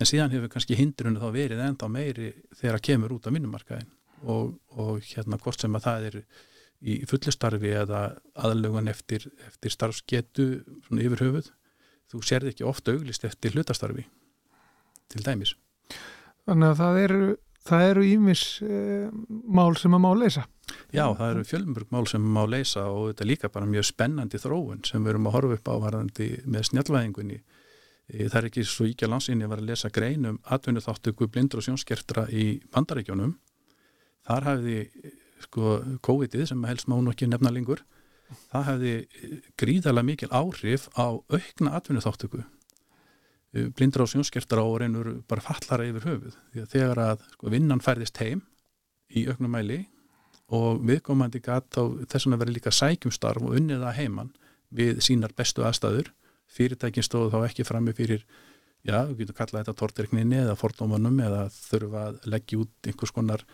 En 0.00 0.08
síðan 0.08 0.32
hefur 0.34 0.50
kannski 0.52 0.76
hindrunu 0.78 1.20
þá 1.22 1.28
verið 1.34 1.62
enda 1.64 1.88
meiri 1.88 2.32
þegar 2.58 2.78
að 2.78 2.86
kemur 2.88 3.14
út 3.16 3.28
á 3.28 3.34
minnumarkaðin 3.34 3.90
og, 4.22 4.56
og 4.78 5.02
hérna 5.06 5.38
hvort 5.42 5.62
sem 5.62 5.76
að 5.78 5.86
það 5.86 6.08
er 6.08 6.18
í 6.82 6.96
fullustarfi 7.06 7.72
eða 7.78 8.02
aðlugan 8.42 8.90
eftir, 8.90 9.28
eftir 9.46 9.74
starfsgetu 9.74 10.46
svona 10.86 11.04
yfir 11.06 11.22
höfuð 11.26 11.52
þú 12.12 12.22
sérði 12.26 12.52
ekki 12.52 12.66
ofta 12.68 12.94
auglist 12.96 13.24
eftir 13.24 13.54
hlutastarfi 13.54 14.04
til 15.12 15.22
dæmis. 15.24 15.54
Þannig 16.48 16.72
að 16.72 16.80
það 16.80 17.00
eru 17.04 17.22
það 17.62 17.88
eru 17.92 18.06
ímis 18.08 18.44
eh, 18.66 19.08
mál 19.30 19.76
sem 19.78 19.94
að 19.94 20.02
má 20.02 20.10
leysa 20.18 20.46
Já, 20.92 21.06
það 21.16 21.30
eru 21.30 21.44
fjölmörg 21.48 21.92
mál 21.92 22.06
sem 22.08 22.24
má 22.34 22.42
leysa 22.44 22.84
og 22.92 23.10
þetta 23.10 23.24
er 23.24 23.30
líka 23.30 23.50
bara 23.52 23.68
mjög 23.68 23.86
spennandi 23.88 24.40
þróun 24.40 24.82
sem 24.84 25.02
við 25.02 25.14
erum 25.14 25.28
að 25.30 25.34
horfa 25.36 25.56
upp 25.58 25.70
á 25.72 25.74
varðandi 25.86 26.28
með 26.44 26.66
snjallvæðingunni. 26.68 27.38
E, 28.12 28.26
það 28.26 28.38
er 28.40 28.48
ekki 28.50 28.64
svo 28.68 28.86
íkja 28.90 29.08
landsinni 29.08 29.46
að 29.46 29.54
vera 29.54 29.64
að 29.64 29.70
lesa 29.72 29.90
greinum 29.94 30.38
atvinnu 30.44 30.82
þáttöku 30.84 31.28
blindur 31.32 31.62
og 31.62 31.66
sjónskertra 31.66 32.26
í 32.28 32.46
bandaríkjónum. 32.74 33.34
Þar 34.28 34.48
hafði 34.50 34.78
sko 35.46 35.78
COVID-ið 36.04 36.44
sem 36.52 36.66
helst 36.68 36.90
má 36.90 36.98
nú 37.00 37.14
ekki 37.14 37.30
nefna 37.30 37.52
lengur. 37.54 37.82
Það 38.52 38.68
hafði 38.68 38.92
gríðarlega 39.60 40.08
mikil 40.08 40.30
áhrif 40.32 40.86
á 40.92 41.08
aukna 41.16 41.72
atvinnu 41.78 42.04
þáttöku. 42.04 42.42
Blindur 43.52 44.04
og 44.04 44.12
sjónskertra 44.12 44.60
á 44.64 44.68
reynur 44.80 45.10
bara 45.28 45.44
fallara 45.44 45.88
yfir 45.88 46.06
höfuð. 46.08 46.36
Því 46.52 46.62
að 46.62 46.70
þegar 46.76 47.02
að 47.06 47.26
sko, 47.32 47.50
vinnan 47.52 47.84
færðist 47.84 48.20
heim 48.20 48.44
í 49.12 49.26
auknum 49.28 49.52
mæli 49.52 49.82
og 50.52 50.82
viðkomandi 50.84 51.40
gæt 51.42 51.78
á 51.80 51.84
þess 52.12 52.28
að 52.28 52.40
vera 52.42 52.54
líka 52.54 52.72
sækjumstarf 52.74 53.44
og 53.44 53.56
unnið 53.56 53.84
það 53.86 53.98
heimann 53.98 54.32
við 54.72 55.00
sínar 55.04 55.32
bestu 55.36 55.64
aðstæður. 55.64 56.12
Fyrirtækin 56.52 57.06
stóðu 57.06 57.32
þá 57.32 57.38
ekki 57.46 57.64
frammi 57.64 57.94
fyrir 57.96 58.26
já, 58.84 58.98
við 59.08 59.22
getum 59.22 59.38
kallað 59.38 59.62
þetta 59.62 59.78
tortirkninni 59.80 60.40
eða 60.42 60.56
fordómanum 60.60 61.20
eða 61.24 61.46
þurfa 61.54 62.06
að 62.10 62.18
leggja 62.34 62.60
út 62.60 62.90
einhvers 62.90 63.14
konar 63.14 63.44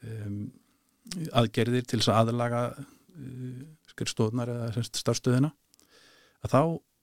um, 0.00 0.38
aðgerðir 1.36 1.84
til 1.88 2.00
þess 2.00 2.12
að 2.12 2.20
aðlaga 2.22 2.62
uh, 2.72 3.64
skrifstóðnar 3.92 4.54
eða 4.54 4.86
starfstöðina 4.88 5.52
að 6.44 6.54
þá, 6.54 6.60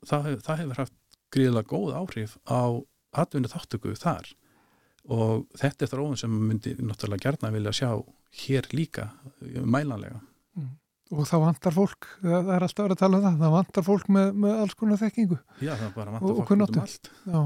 það, 0.09 0.29
það 0.47 0.61
hefur 0.63 0.81
haft 0.81 0.97
gríðilega 1.31 1.71
góð 1.71 1.93
áhrif 1.99 2.37
á 2.49 2.61
atvinni 3.21 3.51
þáttöku 3.51 3.93
þar 3.99 4.31
og 5.09 5.47
þetta 5.57 5.85
er 5.85 5.91
þróun 5.91 6.19
sem 6.19 6.33
myndi 6.49 6.75
náttúrulega 6.77 7.25
gerna 7.25 7.51
vilja 7.53 7.73
sjá 7.73 7.89
hér 8.43 8.67
líka 8.75 9.07
mælanlega 9.41 10.19
mm. 10.55 10.69
og 11.17 11.27
það 11.27 11.43
vantar 11.45 11.75
fólk, 11.75 12.09
það 12.21 12.51
er 12.55 12.65
alltaf 12.67 12.85
verið 12.85 12.95
að 12.97 13.03
tala 13.03 13.17
um 13.19 13.25
það, 13.25 13.37
það 13.41 13.55
vantar 13.57 13.87
fólk 13.87 14.11
með, 14.17 14.33
með 14.45 14.57
alls 14.63 14.77
konar 14.79 15.01
þekkingu. 15.01 15.39
Já, 15.59 15.73
það 15.75 15.93
bara 15.97 16.07
Og- 16.07 16.13
vantar 16.15 16.31
og 16.31 16.41
fólk 16.41 16.51
kunnáttu. 16.51 16.77
um 16.77 16.85
allt. 16.85 17.11
Já. 17.25 17.41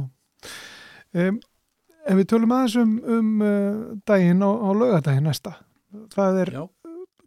Um, 1.16 1.40
ef 2.06 2.20
við 2.20 2.28
tölum 2.34 2.56
aðeins 2.58 2.76
um, 2.82 2.96
um 3.16 3.30
uh, 3.42 3.84
daginn 4.06 4.44
á, 4.44 4.50
á 4.52 4.70
laugadaginn 4.76 5.30
næsta, 5.30 5.56
það 6.14 6.42
er 6.44 6.54
Já, 6.60 6.64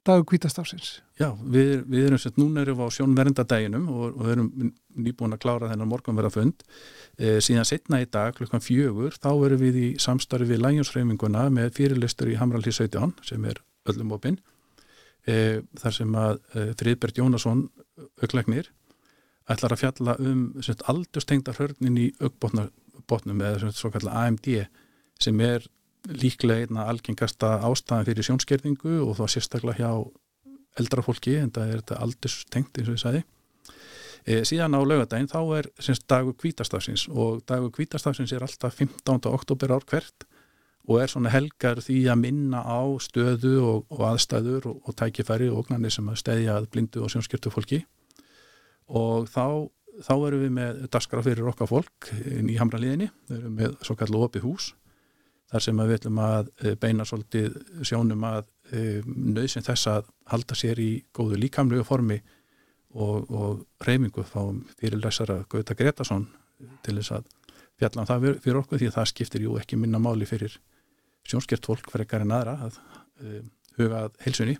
dagur 0.09 0.27
kvítastafsins. 0.31 0.99
já 1.21 1.29
við, 1.43 1.85
við 1.91 2.07
erum 2.09 2.21
sett, 2.23 2.39
núna 2.41 2.63
erum 2.65 2.79
við 2.81 2.89
á 2.89 2.97
sjónverndadeginum 2.97 3.89
og, 3.93 4.17
og 4.17 4.31
erum 4.33 4.49
nýbúin 4.99 5.37
að 5.37 5.43
klára 5.45 5.71
þennan 5.71 5.91
morgunverðafund. 5.91 6.65
E, 7.19 7.39
síðan 7.45 7.69
setna 7.69 8.01
í 8.03 8.09
dag, 8.11 8.33
klukkan 8.37 8.65
fjögur, 8.65 9.19
þá 9.21 9.31
erum 9.35 9.63
við 9.63 9.81
í 9.83 9.89
samstarfi 10.03 10.49
við 10.49 10.63
Lægjonsreifinguna 10.65 11.47
með 11.55 11.71
fyrirlistur 11.77 12.33
í 12.33 12.39
Hamralí 12.41 12.73
17 12.75 13.15
sem 13.29 13.47
er 13.49 13.63
öllum 13.93 14.17
opinn. 14.17 14.41
E, 15.29 15.61
þar 15.83 15.97
sem 16.01 16.19
að 16.19 16.43
e, 16.55 16.67
Friðbert 16.81 17.21
Jónasson, 17.21 17.67
auklæknir, 18.23 18.73
ætlar 19.49 19.75
að 19.75 19.83
fjalla 19.85 20.19
um 20.21 20.45
sett, 20.65 20.85
aldurstengdar 20.91 21.61
hörnin 21.61 22.01
í 22.01 22.11
aukbotnum 22.21 23.43
eða 23.43 23.65
sem 23.65 23.77
svo 23.77 23.93
kallar 23.95 24.27
AMD 24.27 24.49
sem 25.23 25.41
er 25.45 25.67
líklega 26.09 26.67
einna 26.67 26.87
algengasta 26.89 27.59
ástæðan 27.67 28.07
fyrir 28.09 28.27
sjónskerðingu 28.27 29.01
og 29.05 29.19
þá 29.19 29.25
sérstaklega 29.35 29.83
hjá 29.83 29.91
eldra 30.79 31.05
fólki 31.05 31.37
en 31.41 31.53
það 31.55 31.73
er 31.73 31.83
þetta 31.83 32.01
aldurstengt 32.05 32.79
eins 32.79 32.89
og 32.89 32.97
ég 32.97 33.03
sagði. 33.03 33.23
E, 34.29 34.41
síðan 34.49 34.77
á 34.77 34.81
laugadaginn 34.83 35.31
þá 35.31 35.41
er 35.59 35.69
semst 35.83 36.07
dagur 36.11 36.37
kvítastafsins 36.39 37.07
og 37.09 37.43
dagur 37.49 37.73
kvítastafsins 37.75 38.33
er 38.35 38.45
alltaf 38.45 38.77
15. 38.77 39.29
oktober 39.31 39.75
ár 39.77 39.87
hvert 39.89 40.27
og 40.89 41.03
er 41.03 41.13
svona 41.13 41.33
helgar 41.33 41.83
því 41.85 41.99
að 42.09 42.21
minna 42.23 42.63
á 42.65 42.81
stöðu 43.05 43.55
og, 43.61 43.87
og 43.93 44.05
aðstæður 44.13 44.71
og, 44.71 44.83
og 44.89 44.97
tækifæri 44.97 45.51
og 45.53 45.65
ógnarnir 45.65 45.93
sem 45.93 46.09
að 46.09 46.21
stæðja 46.23 46.57
að 46.57 46.69
blindu 46.73 47.05
og 47.05 47.13
sjónskjörtu 47.13 47.53
fólki 47.53 47.83
og 48.89 49.29
þá, 49.29 49.69
þá 50.07 50.15
erum 50.17 50.45
við 50.47 50.55
með 50.57 50.85
daskra 50.93 51.25
fyrir 51.25 51.51
okkar 51.51 51.69
fólk 51.69 52.09
í 52.25 52.57
hamraliðinni, 52.57 53.11
við 53.29 53.41
erum 53.41 53.59
með 53.61 53.77
svo 53.85 53.99
kallu 54.01 54.25
opið 54.25 54.49
hús 54.49 54.71
þar 55.49 55.65
sem 55.65 55.79
við 55.81 55.95
ætlum 55.99 56.19
að 56.23 56.51
eh, 56.65 56.75
beina 56.81 57.07
svolítið 57.09 57.55
sjónum 57.89 58.25
að 58.29 58.47
nöðsinn 59.09 59.65
þess 59.65 59.89
að 59.89 60.09
halda 60.29 60.57
sér 60.61 60.81
í 60.83 60.91
góðu 61.17 61.39
líkamlegu 61.41 61.87
formi 61.89 62.19
og, 62.93 63.31
og 63.31 63.63
reymingu 63.87 64.25
fáum 64.29 64.59
fyrirlæsara 64.81 65.43
Gauta 65.49 65.77
Gretarsson 65.79 66.27
til 66.85 66.99
þess 66.99 67.15
að 67.17 67.31
fjalla 67.79 68.03
um 68.03 68.09
það 68.11 68.25
fyr- 68.27 68.41
fyrir 68.45 68.61
okkur 68.61 68.83
því 68.83 68.91
að 68.91 68.97
það 68.99 69.09
skiptir 69.13 69.47
jú 69.47 69.57
ekki 69.61 69.79
minna 69.81 70.01
máli 70.03 70.29
fyrir 70.29 70.59
sjónskert 71.29 71.65
fólk 71.69 71.89
frekar 71.93 72.25
en 72.25 72.33
aðra 72.37 72.57
að 72.69 72.79
uh, 73.23 73.41
huga 73.79 74.05
að 74.05 74.19
heilsunni 74.27 74.57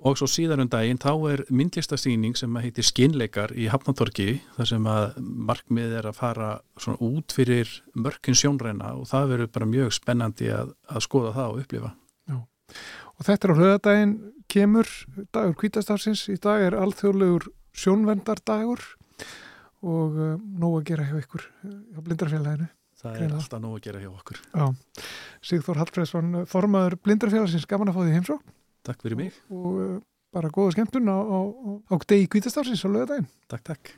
og 0.00 0.16
svo 0.16 0.28
síðar 0.30 0.62
um 0.62 0.70
daginn 0.70 1.00
þá 1.00 1.12
er 1.30 1.42
myndlistasýning 1.52 2.36
sem 2.38 2.56
heitir 2.62 2.86
Skinleikar 2.86 3.52
í 3.52 3.68
Hafnatorki 3.72 4.40
þar 4.56 4.68
sem 4.70 4.86
að 4.88 5.18
markmið 5.20 5.96
er 6.00 6.08
að 6.08 6.18
fara 6.20 6.50
svona 6.80 7.00
út 7.04 7.34
fyrir 7.36 7.70
mörkin 7.92 8.38
sjónræna 8.38 8.94
og 8.96 9.10
það 9.10 9.34
verður 9.34 9.52
bara 9.56 9.70
mjög 9.74 9.92
spennandi 9.98 10.48
að, 10.56 10.72
að 10.88 11.04
skoða 11.04 11.34
það 11.36 11.52
og 11.52 11.62
upplifa. 11.64 11.92
Og 13.20 13.26
þetta 13.26 13.46
er 13.46 13.52
á 13.52 13.58
hlöðadaginn 13.58 14.12
kemur 14.50 14.88
dagur 15.34 15.56
kvítastafsins, 15.60 16.24
í 16.32 16.38
dag 16.40 16.62
er 16.64 16.76
alþjóðlegur 16.78 17.50
sjónvendardagur 17.76 18.84
og 19.80 20.16
uh, 20.16 20.36
nóg 20.60 20.78
að 20.80 20.86
gera 20.90 21.08
hjá 21.08 21.18
ykkur 21.20 21.44
uh, 21.44 21.74
hjá 21.92 22.00
blindrafélaginu. 22.06 22.70
það 23.00 23.10
er 23.10 23.18
Greinilega. 23.18 23.42
alltaf 23.42 23.62
nóg 23.64 23.76
að 23.76 23.84
gera 23.86 24.00
hjá 24.00 24.08
okkur. 24.10 24.40
Já, 24.54 25.04
Sigþór 25.50 25.80
Hallfreðsson, 25.80 26.40
formaður 26.48 26.96
blindrafélagsins, 27.04 27.68
gaman 27.68 27.92
að 27.92 27.98
fá 27.98 28.02
því 28.06 28.16
heimsók 28.16 28.48
Takk 28.86 29.02
fyrir 29.04 29.18
mig, 29.18 29.34
og 29.52 29.72
uh, 29.76 29.96
bara 30.32 30.52
góða 30.54 30.76
skemmtun 30.76 31.10
á, 31.10 31.18
á, 31.20 31.38
á, 31.44 31.94
degi 32.08 32.30
kvítastafsins 32.32 32.84
á 32.84 32.88
hlöðadaginn. 32.88 33.28
takk 33.50 33.66
takk 33.66 33.96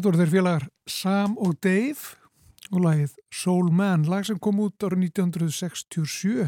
Þetta 0.00 0.14
voru 0.14 0.18
þeir 0.22 0.30
félagar 0.32 0.62
Sam 0.88 1.32
og 1.44 1.56
Dave 1.60 2.70
og 2.72 2.78
lagið 2.80 3.16
Soul 3.36 3.66
Man, 3.68 4.06
lag 4.08 4.22
sem 4.24 4.38
kom 4.40 4.62
út 4.64 4.80
árið 4.80 5.02
1967 5.10 6.46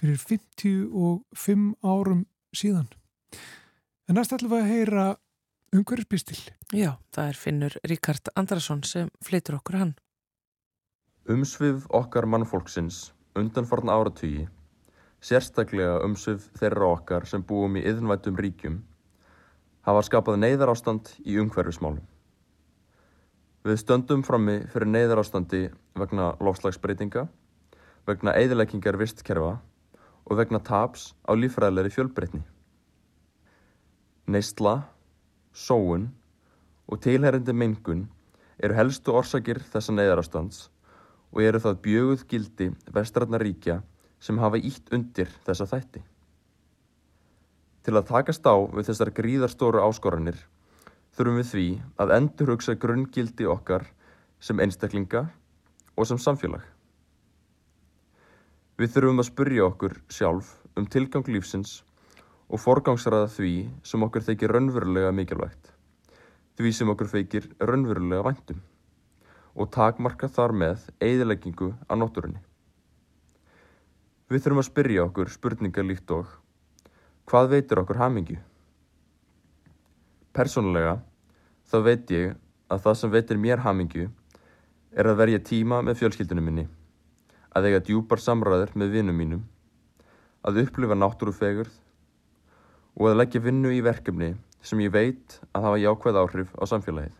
fyrir 0.00 0.22
55 0.22 1.66
árum 1.84 2.22
síðan. 2.56 2.86
En 4.08 4.16
næst 4.16 4.32
ætlum 4.32 4.54
við 4.54 4.62
að 4.62 4.72
heyra 4.72 5.04
umhverfispistil. 5.76 6.38
Já, 6.72 6.94
það 7.12 7.28
er 7.34 7.40
Finnur 7.42 7.76
Ríkard 7.84 8.32
Andrason 8.32 8.80
sem 8.88 9.12
flytur 9.20 9.58
okkur 9.58 9.78
hann. 9.82 9.92
Umsvið 11.28 11.84
okkar 12.00 12.24
mannfólksins 12.24 13.10
undanfarn 13.36 13.92
áratugi, 13.92 14.48
sérstaklega 15.20 16.00
umsvið 16.08 16.48
þeirra 16.56 16.94
okkar 16.96 17.28
sem 17.28 17.44
búum 17.44 17.76
í 17.76 17.84
yðnvættum 17.92 18.40
ríkjum, 18.40 18.80
hafa 19.84 20.08
skapað 20.08 20.40
neyðarástand 20.46 21.12
í 21.28 21.36
umhverfismálum. 21.44 22.00
Við 23.64 23.78
stöndum 23.80 24.20
frammi 24.20 24.58
fyrir 24.68 24.90
neyðarástandi 24.92 25.58
vegna 25.96 26.34
lofslagsbreytinga, 26.44 27.22
vegna 28.04 28.34
eðileggingar 28.36 28.98
vistkerfa 29.00 29.54
og 30.28 30.36
vegna 30.36 30.60
taps 30.60 31.14
á 31.24 31.32
lífræðilegri 31.32 31.94
fjölbreytni. 31.94 32.42
Neysla, 34.28 34.74
sóun 35.56 36.10
og 36.84 37.00
tilherrindi 37.06 37.56
mengun 37.56 38.04
eru 38.60 38.76
helstu 38.76 39.16
orsakir 39.16 39.62
þessa 39.72 39.96
neyðarástands 39.96 40.66
og 41.32 41.40
eru 41.48 41.64
það 41.64 41.80
bjöguð 41.88 42.28
gildi 42.28 42.70
vestrætna 42.92 43.40
ríkja 43.40 43.78
sem 44.20 44.44
hafa 44.44 44.60
ítt 44.60 44.92
undir 44.92 45.32
þessa 45.48 45.70
þætti. 45.72 46.04
Til 47.84 47.96
að 47.96 48.10
takast 48.12 48.44
á 48.44 48.60
við 48.76 48.92
þessar 48.92 49.16
gríðarstóru 49.16 49.80
áskoranir 49.88 50.36
þurfum 51.14 51.38
við 51.38 51.50
því 51.50 51.66
að 52.02 52.12
endurhugsa 52.16 52.74
grunngildi 52.82 53.46
okkar 53.46 53.86
sem 54.42 54.60
einstaklinga 54.60 55.28
og 55.94 56.08
sem 56.10 56.18
samfélag. 56.18 56.62
Við 58.74 58.90
þurfum 58.96 59.22
að 59.22 59.28
spurja 59.28 59.66
okkur 59.68 59.98
sjálf 60.10 60.48
um 60.74 60.86
tilgang 60.90 61.28
lífsins 61.30 61.82
og 62.50 62.58
forgangsraða 62.58 63.28
því 63.36 63.52
sem 63.86 64.02
okkur 64.02 64.24
þykir 64.26 64.54
raunverulega 64.56 65.12
mikilvægt, 65.14 65.70
því 66.58 66.72
sem 66.74 66.90
okkur 66.90 67.12
þykir 67.12 67.46
raunverulega 67.62 68.26
væntum 68.26 68.64
og 69.54 69.70
takmarka 69.70 70.26
þar 70.26 70.56
með 70.64 70.88
eigðileggingu 70.98 71.70
á 71.86 71.94
nótturunni. 71.94 72.42
Við 74.26 74.42
þurfum 74.42 74.64
að 74.64 74.68
spyrja 74.72 75.06
okkur 75.06 75.30
spurningar 75.30 75.86
líkt 75.86 76.10
og 76.10 76.26
hvað 77.30 77.52
veitir 77.54 77.78
okkur 77.84 78.02
hamingju? 78.02 78.40
Persónulega 80.34 80.96
þá 81.70 81.76
veit 81.86 82.10
ég 82.10 82.32
að 82.72 82.80
það 82.86 82.96
sem 82.98 83.12
veitir 83.12 83.38
mér 83.38 83.60
hamingju 83.62 84.08
er 84.98 85.08
að 85.10 85.20
verja 85.20 85.42
tíma 85.46 85.78
með 85.86 86.00
fjölskyldunum 86.00 86.48
minni, 86.48 86.64
að 87.54 87.68
eiga 87.68 87.82
djúpar 87.86 88.22
samræður 88.22 88.72
með 88.78 88.96
vinnum 88.96 89.20
mínum, 89.20 89.44
að 90.42 90.64
upplifa 90.64 90.98
náttúrufegurð 90.98 91.78
og 92.98 93.10
að 93.10 93.18
leggja 93.20 93.44
vinnu 93.46 93.70
í 93.74 93.80
verkefni 93.86 94.32
sem 94.64 94.82
ég 94.82 94.90
veit 94.94 95.38
að 95.52 95.68
hafa 95.68 95.80
jákvæð 95.84 96.20
áhrif 96.24 96.52
á 96.58 96.64
samfélagið. 96.72 97.16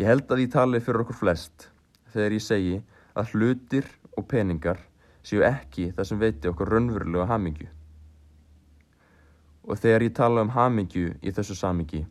Ég 0.00 0.08
held 0.08 0.32
að 0.32 0.44
ég 0.46 0.52
tali 0.52 0.80
fyrir 0.80 1.04
okkur 1.04 1.20
flest 1.20 1.70
þegar 2.12 2.40
ég 2.40 2.44
segi 2.44 2.76
að 3.16 3.32
hlutir 3.36 3.88
og 4.16 4.28
peningar 4.32 4.80
séu 5.26 5.44
ekki 5.44 5.90
það 5.96 6.08
sem 6.08 6.20
veiti 6.24 6.48
okkur 6.48 6.72
raunverulega 6.72 7.28
hamingju. 7.32 7.68
Og 9.66 9.78
þegar 9.82 10.04
ég 10.06 10.14
tala 10.14 10.44
um 10.46 10.52
hamingju 10.54 11.16
í 11.22 11.32
þessu 11.34 11.56
samingi, 11.58 12.04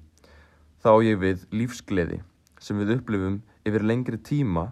þá 0.84 0.92
ég 1.08 1.20
við 1.22 1.46
lífsgleði 1.56 2.20
sem 2.60 2.80
við 2.82 2.98
upplifum 2.98 3.40
yfir 3.66 3.86
lengri 3.86 4.20
tíma 4.20 4.70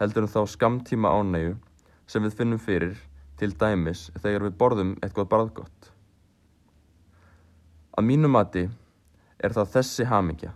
heldur 0.00 0.26
en 0.26 0.32
þá 0.32 0.42
skamtíma 0.52 1.12
ánægu 1.16 1.56
sem 2.06 2.22
við 2.22 2.36
finnum 2.38 2.60
fyrir 2.62 2.96
til 3.40 3.52
dæmis 3.56 4.08
þegar 4.20 4.46
við 4.46 4.56
borðum 4.60 4.94
eitthvað 5.00 5.30
bræðgott. 5.32 5.90
Að 7.96 8.08
mínu 8.10 8.28
mati 8.28 8.66
er 9.40 9.54
það 9.56 9.72
þessi 9.78 10.06
hamingja, 10.10 10.52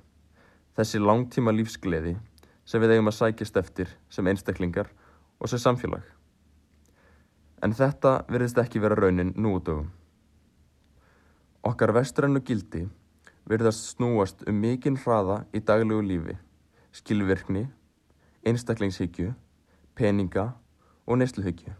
þessi 0.76 1.00
langtíma 1.00 1.54
lífsgleði 1.56 2.16
sem 2.68 2.82
við 2.82 2.96
eigum 2.96 3.10
að 3.10 3.18
sækjast 3.18 3.56
eftir 3.60 3.94
sem 4.12 4.28
einstaklingar 4.28 4.92
og 5.40 5.48
sem 5.48 5.60
samfélag. 5.60 6.04
En 7.64 7.72
þetta 7.76 8.20
virðist 8.28 8.60
ekki 8.60 8.80
vera 8.80 8.96
raunin 8.96 9.34
nú 9.36 9.56
út 9.58 9.68
öfum. 9.68 9.88
Okkar 11.60 11.92
vestrannu 11.92 12.40
gildi 12.40 12.86
virðast 13.50 13.90
snúast 13.92 14.46
um 14.48 14.56
mikinn 14.62 14.96
hraða 15.02 15.42
í 15.52 15.60
daglegu 15.60 16.00
lífi, 16.06 16.36
skilvirkni, 16.96 17.66
einstaklingshyggju, 18.46 19.34
peninga 19.98 20.46
og 21.04 21.20
neysluhyggju. 21.20 21.74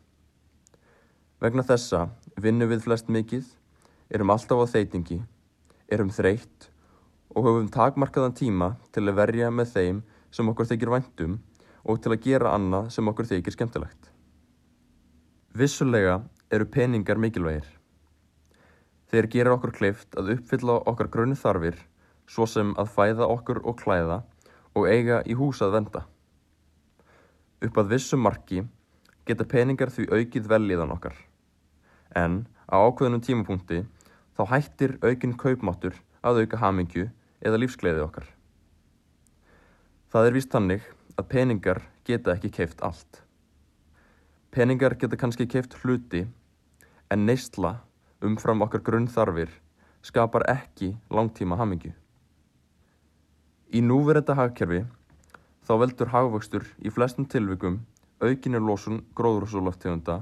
Vegna 1.41 1.65
þessa 1.65 2.11
vinnum 2.37 2.69
við 2.69 2.85
flest 2.85 3.09
mikið, 3.09 3.47
erum 4.13 4.35
alltaf 4.35 4.61
á 4.61 4.73
þeitingi, 4.75 5.23
erum 5.89 6.13
þreytt 6.13 6.69
og 7.33 7.47
höfum 7.49 7.73
takmarkaðan 7.73 8.37
tíma 8.37 8.75
til 8.93 9.07
að 9.07 9.17
verja 9.23 9.49
með 9.49 9.73
þeim 9.79 10.05
sem 10.29 10.53
okkur 10.53 10.69
þykir 10.75 10.93
væntum 10.99 11.41
og 11.89 12.05
til 12.05 12.13
að 12.13 12.25
gera 12.29 12.53
annað 12.53 12.93
sem 12.93 13.09
okkur 13.09 13.33
þykir 13.33 13.57
skemmtilegt. 13.57 14.11
Vissulega 15.57 16.21
eru 16.53 16.69
peningar 16.69 17.17
mikilvægir. 17.17 17.80
Þeir 19.11 19.27
gera 19.27 19.55
okkur 19.57 19.73
kleift 19.75 20.15
að 20.19 20.37
uppfylla 20.37 20.77
okkar 20.87 21.09
grunni 21.11 21.39
þarfir 21.39 21.79
svo 22.31 22.47
sem 22.47 22.71
að 22.79 22.93
fæða 22.95 23.27
okkur 23.27 23.59
og 23.67 23.81
klæða 23.81 24.21
og 24.79 24.87
eiga 24.87 25.19
í 25.27 25.35
hús 25.35 25.63
að 25.67 25.75
venda. 25.75 26.05
Upp 27.61 27.81
að 27.83 27.91
vissu 27.97 28.17
marki 28.17 28.63
geta 29.27 29.47
peningar 29.51 29.91
því 29.91 30.07
aukið 30.15 30.47
velliðan 30.53 30.95
okkar. 30.95 31.17
En 32.15 32.45
á 32.71 32.79
ákveðnum 32.79 33.25
tímapunkti 33.27 33.83
þá 34.39 34.43
hættir 34.53 34.97
aukinn 35.03 35.35
kaupmáttur 35.35 35.99
að 36.23 36.45
auka 36.45 36.63
hamingju 36.63 37.09
eða 37.43 37.61
lífsgleði 37.65 38.07
okkar. 38.07 38.31
Það 40.11 40.27
er 40.27 40.39
víst 40.39 40.55
þannig 40.55 40.87
að 41.19 41.31
peningar 41.35 41.83
geta 42.07 42.37
ekki 42.37 42.55
keift 42.55 42.83
allt. 42.87 43.25
Peningar 44.55 44.95
geta 44.99 45.19
kannski 45.19 45.51
keift 45.51 45.77
hluti 45.83 46.29
en 47.11 47.27
neysla 47.27 47.81
umfram 48.21 48.63
okkar 48.63 48.83
grunnþarfir 48.85 49.53
skapar 50.03 50.45
ekki 50.49 50.95
langtíma 51.11 51.57
hamingju. 51.57 51.93
Í 53.71 53.81
núverenda 53.85 54.35
hagkerfi 54.37 54.83
þá 55.65 55.73
veldur 55.83 56.11
hagvöxtur 56.13 56.67
í 56.85 56.93
flestum 56.93 57.29
tilvikum 57.31 57.81
aukinni 58.21 58.61
losun 58.61 59.01
gróðrúsuloftegunda 59.17 60.21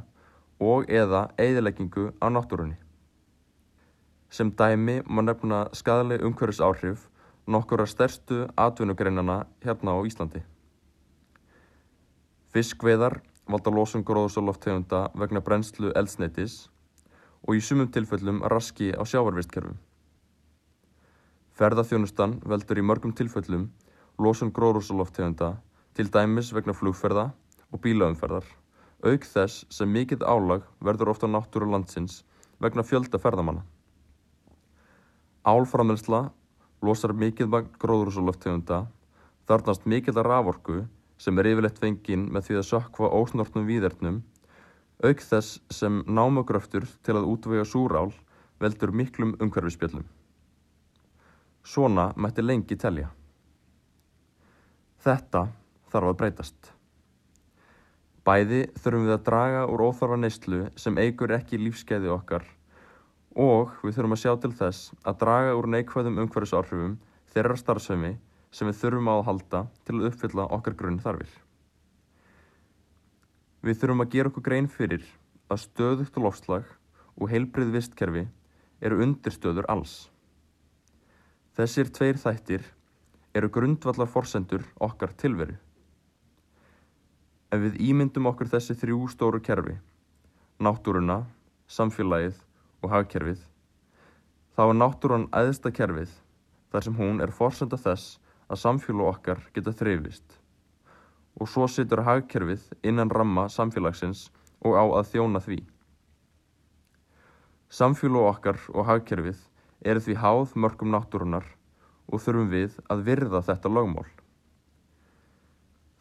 og 0.63 0.91
eða 0.91 1.29
eðileggingu 1.39 2.13
á 2.23 2.27
náttúrunni. 2.31 2.77
Sem 4.31 4.51
dæmi 4.53 5.01
má 5.07 5.23
nefna 5.25 5.67
skadaleg 5.73 6.23
umhverfis 6.23 6.61
áhrif 6.61 7.09
nokkura 7.49 7.87
stærstu 7.87 8.47
atvinnugreinana 8.57 9.47
hérna 9.65 9.97
á 9.97 10.01
Íslandi. 10.05 10.43
Fiskveiðar 12.53 13.23
valda 13.49 13.73
losun 13.73 14.05
gróðrúsuloftegunda 14.05 15.09
vegna 15.17 15.41
brennslu 15.41 15.95
eldsneitis 15.97 16.69
og 17.47 17.59
í 17.59 17.61
sumum 17.63 17.91
tilfellum 17.93 18.43
raski 18.53 18.91
á 18.97 19.03
sjávarvistkerfum. 19.07 19.77
Ferðaþjónustan 21.59 22.39
veldur 22.47 22.79
í 22.79 22.87
mörgum 22.87 23.15
tilfellum 23.19 23.69
losun 24.19 24.53
gróðrúsuloftegunda 24.55 25.57
til 25.99 26.11
dæmis 26.15 26.53
vegna 26.55 26.75
flugferða 26.75 27.31
og 27.75 27.83
bílaumferðar, 27.85 28.45
auk 29.03 29.27
þess 29.27 29.65
sem 29.71 29.91
mikill 29.91 30.23
álag 30.23 30.67
verður 30.83 31.13
ofta 31.15 31.31
náttúru 31.31 31.71
landsins 31.71 32.23
vegna 32.63 32.85
fjölda 32.87 33.19
ferðamanna. 33.23 33.65
Álframelsla 35.47 36.29
losar 36.83 37.15
mikill 37.15 37.51
magn 37.51 37.75
gróðrúsuloftegunda, 37.83 38.87
þarnast 39.51 39.87
mikill 39.87 40.17
að 40.19 40.29
raforku 40.29 40.81
sem 41.19 41.39
er 41.39 41.51
yfirleitt 41.53 41.79
fenginn 41.83 42.29
með 42.31 42.49
því 42.49 42.59
að 42.61 42.69
sökva 42.69 43.11
ósnortnum 43.19 43.67
víðernum, 43.67 44.23
auk 45.05 45.21
þess 45.23 45.61
sem 45.71 46.01
námagröftur 46.07 46.87
til 47.07 47.15
að 47.19 47.29
útvega 47.31 47.67
súrál 47.69 48.11
veldur 48.59 48.91
miklum 48.91 49.37
umhverfispjöllum. 49.39 50.05
Svona 51.63 52.11
mætti 52.17 52.43
lengi 52.43 52.77
telja. 52.81 53.13
Þetta 55.05 55.47
þarf 55.93 56.11
að 56.11 56.19
breytast. 56.23 56.73
Bæði 58.27 58.65
þurfum 58.77 59.07
við 59.07 59.15
að 59.15 59.27
draga 59.29 59.67
úr 59.71 59.85
óþarfa 59.87 60.19
neyslu 60.21 60.63
sem 60.77 60.99
eigur 61.01 61.33
ekki 61.37 61.61
lífskeiði 61.63 62.11
okkar 62.13 62.45
og 63.39 63.77
við 63.85 63.95
þurfum 63.97 64.17
að 64.17 64.23
sjá 64.25 64.33
til 64.43 64.55
þess 64.59 64.95
að 65.07 65.21
draga 65.23 65.55
úr 65.57 65.69
neikvæðum 65.71 66.19
umhverfisáhrifum 66.25 66.97
þeirra 67.33 67.57
starfsemi 67.61 68.17
sem 68.51 68.69
við 68.69 68.81
þurfum 68.83 69.13
að 69.13 69.27
halda 69.31 69.67
til 69.87 70.01
að 70.01 70.09
uppfylla 70.11 70.49
okkar 70.59 70.77
grunn 70.77 71.01
þarfir. 71.05 71.31
Við 73.59 73.81
þurfum 73.81 74.05
að 74.05 74.13
gera 74.13 74.31
okkur 74.31 74.45
grein 74.47 74.69
fyrir 74.71 75.07
að 75.51 75.63
stöðugt 75.65 76.19
lofslag 76.23 76.69
og 77.19 77.33
heilbrið 77.33 77.73
vistkerfi 77.75 78.23
eru 78.79 79.01
undirstöður 79.03 79.67
alls. 79.73 80.07
Þessir 81.59 81.91
tveir 81.91 82.21
þættir 82.23 82.69
eru 83.35 83.51
grundvallar 83.51 84.07
forsendur 84.07 84.63
okkar 84.79 85.11
tilveru. 85.19 85.57
Ef 87.51 87.65
við 87.65 87.81
ímyndum 87.91 88.31
okkur 88.31 88.53
þessi 88.53 88.77
þrjú 88.79 89.09
stóru 89.11 89.43
kerfi, 89.43 89.75
náttúruna, 90.63 91.25
samfélagið 91.67 92.39
og 92.85 92.93
hagkerfið, 92.95 93.41
þá 94.55 94.63
er 94.69 94.79
náttúran 94.79 95.31
æðsta 95.35 95.75
kerfið 95.75 96.13
þar 96.71 96.87
sem 96.87 96.99
hún 97.01 97.25
er 97.25 97.35
forsenda 97.35 97.81
þess 97.81 98.21
að 98.47 98.63
samfélag 98.63 99.17
okkar 99.17 99.43
geta 99.57 99.75
þreyfist 99.75 100.38
og 101.39 101.49
svo 101.51 101.69
situr 101.71 102.03
hagkerfið 102.07 102.65
innan 102.83 103.11
ramma 103.15 103.47
samfélagsins 103.53 104.29
og 104.67 104.75
á 104.75 104.85
að 104.85 105.11
þjóna 105.13 105.43
því. 105.45 105.59
Samfélag 107.69 108.31
okkar 108.33 108.59
og 108.75 108.89
hagkerfið 108.89 109.45
eru 109.85 110.03
því 110.03 110.17
háð 110.23 110.57
mörgum 110.57 110.91
náttúrunar 110.95 111.47
og 112.09 112.23
þurfum 112.25 112.51
við 112.51 112.79
að 112.91 113.05
virða 113.07 113.43
þetta 113.45 113.71
lögmál. 113.71 114.09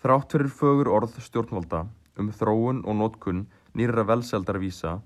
Þrátt 0.01 0.33
fyrir 0.33 0.53
fögur 0.53 0.89
orð 0.93 1.19
stjórnvalda 1.25 1.85
um 2.17 2.31
þróun 2.33 2.81
og 2.87 2.97
nótkunn 2.97 3.45
nýra 3.77 4.05
velseldarvísa, 4.07 4.97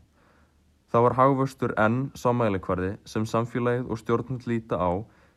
þá 0.91 0.97
var 1.07 1.17
hagvöxtur 1.17 1.73
enn 1.79 2.11
sá 2.15 2.29
mælikvarði 2.35 2.93
sem 3.09 3.25
samfélagið 3.27 3.89
og 3.91 3.99
stjórnvald 3.99 4.47
líta 4.47 4.79
á 4.79 4.91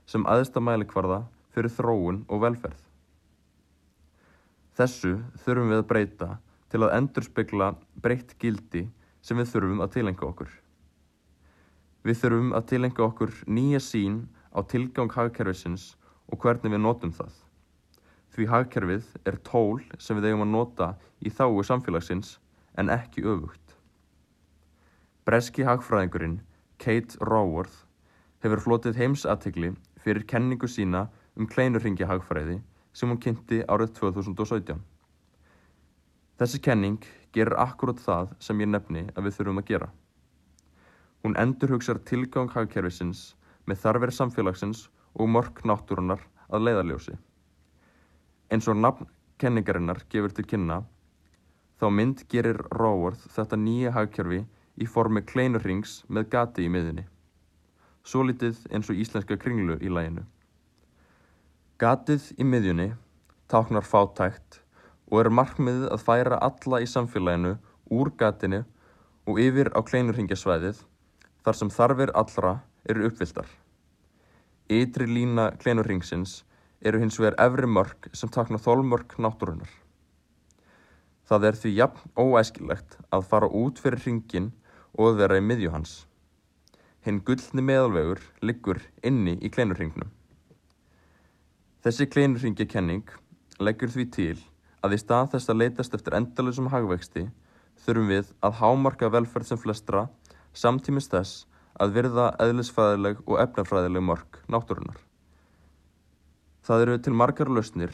sem 0.07 0.27
aðsta 0.29 0.63
mælikvarða 0.63 1.25
fyrir 1.55 1.73
þróun 1.73 2.25
og 2.29 2.45
velferð. 2.45 2.84
Þessu 4.75 5.21
þurfum 5.45 5.71
við 5.71 5.81
að 5.81 5.89
breyta 5.91 6.29
til 6.73 6.81
að 6.83 6.95
endurspegla 6.97 7.69
breytt 8.03 8.35
gildi 8.43 8.89
sem 9.23 9.39
við 9.39 9.53
þurfum 9.53 9.83
að 9.85 9.93
tilenga 9.95 10.27
okkur. 10.27 10.51
Við 12.05 12.19
þurfum 12.21 12.51
að 12.59 12.67
tilenga 12.73 13.05
okkur 13.07 13.37
nýja 13.47 13.81
sín 13.81 14.17
á 14.51 14.61
tilgang 14.67 15.15
hagkerfisins 15.15 15.93
og 16.27 16.43
hvernig 16.43 16.75
við 16.75 16.83
notum 16.83 17.15
það. 17.15 17.33
Því 18.35 18.49
hagkerfið 18.51 19.13
er 19.31 19.39
tól 19.47 19.79
sem 20.03 20.19
við 20.19 20.33
eigum 20.33 20.43
að 20.49 20.53
nota 20.57 20.91
í 21.23 21.31
þáu 21.31 21.63
samfélagsins 21.63 22.35
en 22.75 22.91
ekki 22.91 23.23
öfugt. 23.23 23.79
Breski 25.25 25.63
hagfræðingurinn 25.65 26.41
Kate 26.83 27.15
Raworth 27.23 27.85
hefur 28.43 28.61
flotið 28.61 28.99
heimsatikli 28.99 29.71
fyrir 30.03 30.27
kenningu 30.29 30.67
sína 30.69 31.07
um 31.39 31.47
kleinurringi 31.47 32.11
hagfræði 32.11 32.59
sem 32.95 33.11
hún 33.11 33.21
kynnti 33.21 33.61
árið 33.67 33.97
2017. 33.99 34.79
Þessi 36.39 36.61
kenning 36.63 37.05
gerir 37.35 37.59
akkurat 37.59 38.01
það 38.01 38.33
sem 38.43 38.63
ég 38.63 38.71
nefni 38.71 39.05
að 39.15 39.27
við 39.27 39.37
þurfum 39.39 39.61
að 39.63 39.69
gera. 39.71 39.89
Hún 41.25 41.37
endurhugsar 41.41 42.01
tilgang 42.07 42.51
hagkerfisins 42.55 43.35
með 43.67 43.81
þarfir 43.85 44.13
samfélagsins 44.15 44.89
og 45.15 45.31
mörk 45.31 45.63
náttúrunar 45.67 46.23
að 46.51 46.67
leiðarljósi. 46.69 47.15
Eins 48.53 48.69
og 48.69 48.79
nafn 48.79 49.09
kenningarinnar 49.41 50.05
gefur 50.13 50.35
til 50.35 50.47
kynna, 50.47 50.83
þá 51.81 51.87
mynd 51.91 52.27
gerir 52.31 52.61
Ráworth 52.71 53.27
þetta 53.35 53.59
nýja 53.59 53.95
hagkerfi 53.97 54.45
í 54.79 54.87
formi 54.91 55.23
kleinurrings 55.27 56.03
með 56.09 56.29
gati 56.35 56.67
í 56.67 56.71
miðinni. 56.71 57.07
Svo 58.05 58.23
litið 58.27 58.61
eins 58.71 58.91
og 58.93 59.01
íslenska 59.01 59.39
kringlu 59.41 59.79
í 59.81 59.91
læginu. 59.91 60.27
Gatið 61.85 62.31
í 62.41 62.45
miðjunni 62.49 62.85
táknar 63.53 63.85
fátækt 63.85 64.63
og 65.11 65.19
er 65.21 65.29
markmiðið 65.37 65.91
að 65.93 66.05
færa 66.07 66.39
alla 66.47 66.79
í 66.81 66.87
samfélaginu 66.89 67.51
úr 67.93 68.11
gatinu 68.23 68.61
og 69.29 69.41
yfir 69.43 69.69
á 69.77 69.85
kleinurringjasvæðið 69.91 70.81
þar 71.45 71.59
sem 71.59 71.73
þarfir 71.75 72.15
allra 72.23 72.55
eru 72.89 73.05
uppviltar. 73.11 73.45
Ytri 74.73 75.11
lína 75.11 75.51
kleinurringsins 75.61 76.39
eru 76.81 77.05
hins 77.05 77.21
vegar 77.21 77.37
efri 77.51 77.69
mörk 77.69 78.09
sem 78.17 78.33
takna 78.33 78.63
þólmörk 78.65 79.19
náttúrunar. 79.21 79.69
Það 81.29 81.49
er 81.51 81.63
því 81.67 81.77
jafn 81.83 82.17
óæskilegt 82.17 83.01
að 83.13 83.29
fara 83.29 83.53
út 83.53 83.85
fyrir 83.85 84.07
ringin 84.07 84.53
og 84.97 85.21
vera 85.21 85.37
í 85.37 85.45
miðju 85.45 85.77
hans. 85.77 85.99
Hinn 87.05 87.21
gullni 87.29 87.69
meðalvegur 87.69 88.25
liggur 88.41 88.81
inni 89.05 89.37
í 89.45 89.53
kleinurringnum. 89.53 90.09
Þessi 91.85 92.07
kleinurringjakenning 92.09 93.11
leggur 93.61 93.91
því 93.93 94.05
til 94.09 94.37
að 94.81 94.95
í 94.97 94.99
stað 95.03 95.35
þess 95.35 95.51
að 95.53 95.59
leitast 95.61 95.97
eftir 95.97 96.15
endalusum 96.17 96.71
hagvexti 96.73 97.27
þurfum 97.85 98.07
við 98.09 98.31
að 98.47 98.55
hámarka 98.63 99.11
velferð 99.13 99.51
sem 99.51 99.61
flestra 99.61 100.07
samtímis 100.57 101.11
þess 101.13 101.43
að 101.77 101.93
virða 101.99 102.31
eðlisfræðileg 102.41 103.21
og 103.27 103.37
efnafræðileg 103.43 104.07
mörk 104.09 104.39
náttúrunar. 104.49 104.97
Það 106.65 106.87
eru 106.87 106.95
til 107.05 107.15
margar 107.21 107.53
lausnir 107.53 107.93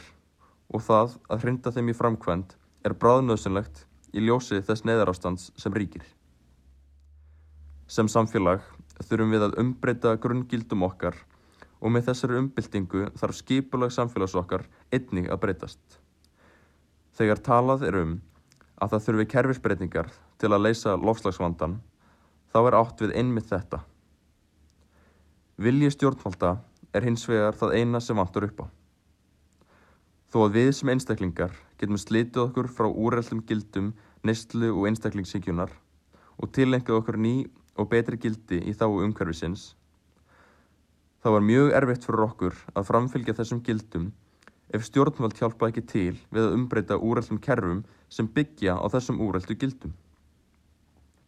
og 0.71 0.85
það 0.87 1.17
að 1.27 1.43
hrinda 1.43 1.75
þeim 1.75 1.91
í 1.91 1.97
framkvæmt 1.99 2.55
er 2.87 2.95
bráðnöðsynlegt 2.95 3.83
í 4.15 4.23
ljósi 4.23 4.61
þess 4.69 4.85
neðarástands 4.87 5.49
sem 5.59 5.75
ríkir. 5.75 6.05
Sem 7.91 8.07
samfélag 8.07 8.63
þurfum 9.03 9.35
við 9.35 9.49
að 9.49 9.59
umbreyta 9.65 10.15
grunngildum 10.15 10.87
okkar 10.87 11.19
og 11.81 11.93
með 11.93 12.11
þessari 12.11 12.37
umbyltingu 12.39 13.07
þarf 13.17 13.37
skipulag 13.39 13.93
samfélags 13.93 14.37
okkar 14.37 14.67
einnig 14.93 15.29
að 15.33 15.41
breytast. 15.45 15.81
Þegar 17.17 17.41
talað 17.43 17.87
er 17.89 17.97
um 17.99 18.17
að 18.81 18.93
það 18.93 19.05
þurfi 19.05 19.29
kerfisbreytingar 19.33 20.11
til 20.41 20.51
að 20.51 20.63
leysa 20.67 20.95
lofslagsvandan, 20.97 21.79
þá 22.53 22.59
er 22.61 22.77
átt 22.77 23.01
við 23.03 23.15
einmitt 23.17 23.49
þetta. 23.49 23.81
Vilji 25.61 25.91
stjórnvalda 25.93 26.55
er 26.93 27.05
hins 27.05 27.27
vegar 27.29 27.57
það 27.57 27.75
eina 27.77 28.01
sem 28.01 28.17
vantur 28.17 28.47
upp 28.47 28.63
á. 28.63 28.67
Þó 30.31 30.37
að 30.45 30.55
við 30.55 30.71
sem 30.77 30.89
einstaklingar 30.93 31.53
getum 31.77 31.99
slitið 31.99 32.45
okkur 32.45 32.69
frá 32.71 32.87
úrreldum 32.87 33.41
gildum, 33.47 33.91
neistlu 34.23 34.71
og 34.71 34.87
einstaklingsíkjunar 34.89 35.73
og 36.41 36.51
tilengað 36.55 37.01
okkur 37.01 37.19
ný 37.19 37.35
og 37.77 37.89
betri 37.91 38.17
gildi 38.21 38.61
í 38.69 38.73
þá 38.73 38.87
umhverfisins, 38.87 39.73
þá 41.21 41.29
var 41.35 41.45
mjög 41.45 41.71
erfitt 41.77 42.05
fyrir 42.07 42.25
okkur 42.25 42.55
að 42.73 42.87
framfylgja 42.87 43.37
þessum 43.37 43.61
gildum 43.65 44.07
ef 44.73 44.85
stjórnvald 44.87 45.37
hjálpa 45.37 45.69
ekki 45.69 45.83
til 45.85 46.15
við 46.31 46.47
að 46.47 46.55
umbreyta 46.55 46.97
úrreldum 46.97 47.39
kerfum 47.43 47.83
sem 48.09 48.29
byggja 48.37 48.77
á 48.79 48.85
þessum 48.93 49.21
úreldu 49.21 49.57
gildum. 49.59 49.93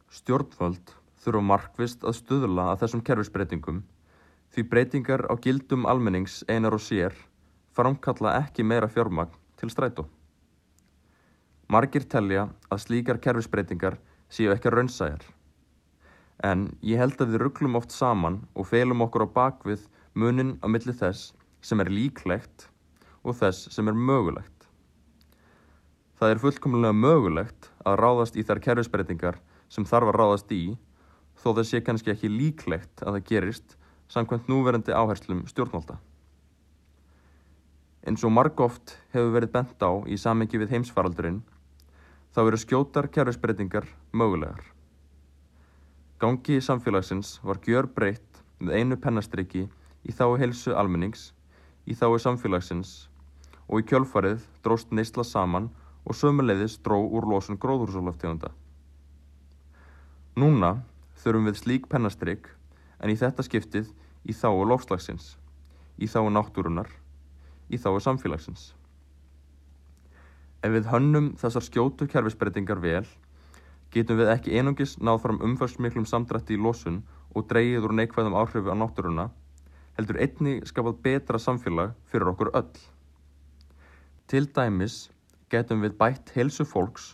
Stjórnvald 0.10 0.96
þurfa 1.24 1.44
markvist 1.50 2.08
að 2.08 2.18
stuðla 2.22 2.72
að 2.72 2.84
þessum 2.84 3.04
kerfisbreytingum 3.06 3.84
því 4.54 4.66
breytingar 4.72 5.26
á 5.30 5.34
gildum 5.42 5.86
almennings 5.90 6.42
einar 6.50 6.76
og 6.78 6.84
sér 6.84 7.16
framkalla 7.74 8.38
ekki 8.42 8.66
meira 8.66 8.90
fjármagn 8.90 9.34
til 9.62 9.72
strætó. 9.74 10.08
Margir 11.70 12.06
telja 12.10 12.50
að 12.70 12.84
slíkar 12.86 13.22
kerfisbreytingar 13.22 13.98
séu 14.30 14.52
ekki 14.54 14.74
raunsæjar. 14.74 15.22
En 16.42 16.72
ég 16.82 16.98
held 16.98 17.20
að 17.22 17.34
við 17.34 17.44
rugglum 17.44 17.78
oft 17.78 17.94
saman 17.94 18.42
og 18.58 18.68
felum 18.72 19.06
okkur 19.06 19.28
á 19.30 19.36
bakvið 19.36 19.86
munin 20.18 20.58
á 20.64 20.68
milli 20.68 20.96
þess 20.96 21.34
sem 21.62 21.80
er 21.80 21.92
líklegt 21.94 22.68
og 23.24 23.38
þess 23.40 23.70
sem 23.74 23.88
er 23.88 23.96
mögulegt. 23.96 24.68
Það 26.20 26.34
er 26.34 26.42
fullkomlega 26.42 26.96
mögulegt 26.96 27.70
að 27.86 28.00
ráðast 28.00 28.38
í 28.40 28.44
þær 28.48 28.64
kerfisbreytingar 28.64 29.40
sem 29.70 29.86
þarf 29.86 30.12
að 30.12 30.20
ráðast 30.20 30.52
í 30.56 30.64
þó 31.40 31.50
það 31.54 31.66
sé 31.70 31.82
kannski 31.84 32.14
ekki 32.14 32.32
líklegt 32.32 33.04
að 33.04 33.18
það 33.18 33.30
gerist 33.30 33.78
samkvæmt 34.14 34.50
núverandi 34.52 34.94
áherslum 34.94 35.46
stjórnvalda. 35.50 35.98
Eins 38.04 38.24
og 38.28 38.34
margóft 38.36 38.98
hefur 39.14 39.32
verið 39.38 39.54
bent 39.54 39.80
á 39.80 39.92
í 40.12 40.20
samengi 40.20 40.60
við 40.60 40.76
heimsfaraldurinn, 40.76 41.42
þá 42.36 42.40
eru 42.44 42.60
skjótar 42.60 43.08
kerfisbreytingar 43.08 43.88
mögulegar. 44.12 44.73
Gangi 46.24 46.62
samfélagsins 46.64 47.42
var 47.44 47.58
gjör 47.68 47.90
breytt 47.92 48.38
með 48.64 48.78
einu 48.78 48.96
pennastriki 48.96 49.66
í 50.08 50.14
þáu 50.16 50.38
heilsu 50.40 50.72
almennings, 50.72 51.34
í 51.84 51.98
þáu 52.00 52.16
samfélagsins 52.16 53.10
og 53.68 53.82
í 53.82 53.88
kjölfarið 53.90 54.46
dróst 54.64 54.94
neysla 54.96 55.26
saman 55.28 55.68
og 56.08 56.16
sömuleiðis 56.16 56.78
dró 56.86 57.02
úr 57.04 57.28
losun 57.28 57.60
gróðursólaftegunda. 57.60 58.54
Núna 60.40 60.70
þurfum 61.20 61.50
við 61.50 61.60
slík 61.60 61.90
pennastrik 61.92 62.48
en 63.04 63.12
í 63.12 63.18
þetta 63.20 63.44
skiptið 63.44 63.92
í 64.24 64.32
þáu 64.32 64.64
lofslagsins, 64.72 65.34
í 66.00 66.08
þáu 66.08 66.32
náttúrunar, 66.32 66.88
í 67.68 67.76
þáu 67.76 68.00
samfélagsins. 68.00 68.70
Ef 70.64 70.72
við 70.72 70.88
hönnum 70.88 71.34
þessar 71.36 71.68
skjótu 71.68 72.08
kerfisbreytingar 72.08 72.80
vel, 72.80 73.04
getum 73.94 74.18
við 74.20 74.32
ekki 74.34 74.58
einungis 74.58 74.98
náð 74.98 75.22
fram 75.24 75.42
umfærsmiklum 75.46 76.06
samdrætti 76.10 76.58
í 76.58 76.62
losun 76.62 77.02
og 77.34 77.48
dreyið 77.50 77.88
úr 77.88 77.96
neikvæðum 78.00 78.38
áhrifu 78.38 78.74
á 78.74 78.76
náttúruna, 78.78 79.28
heldur 79.98 80.20
einni 80.26 80.60
skapað 80.66 81.02
betra 81.06 81.42
samfélag 81.42 81.94
fyrir 82.10 82.32
okkur 82.34 82.54
öll. 82.58 82.72
Til 84.28 84.48
dæmis 84.56 85.10
getum 85.54 85.84
við 85.86 85.98
bætt 86.00 86.34
heilsu 86.36 86.66
fólks 86.66 87.14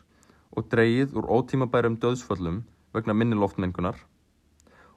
og 0.55 0.69
dreyið 0.71 1.17
úr 1.19 1.27
ótímabærum 1.27 1.99
döðsföllum 1.99 2.63
vegna 2.95 3.13
minni 3.13 3.37
loftmengunar 3.37 3.99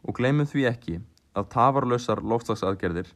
og 0.02 0.16
gleymum 0.18 0.46
því 0.46 0.68
ekki 0.70 1.00
að 1.38 1.50
tafarlausar 1.56 2.22
loftslagsaðgerðir 2.22 3.10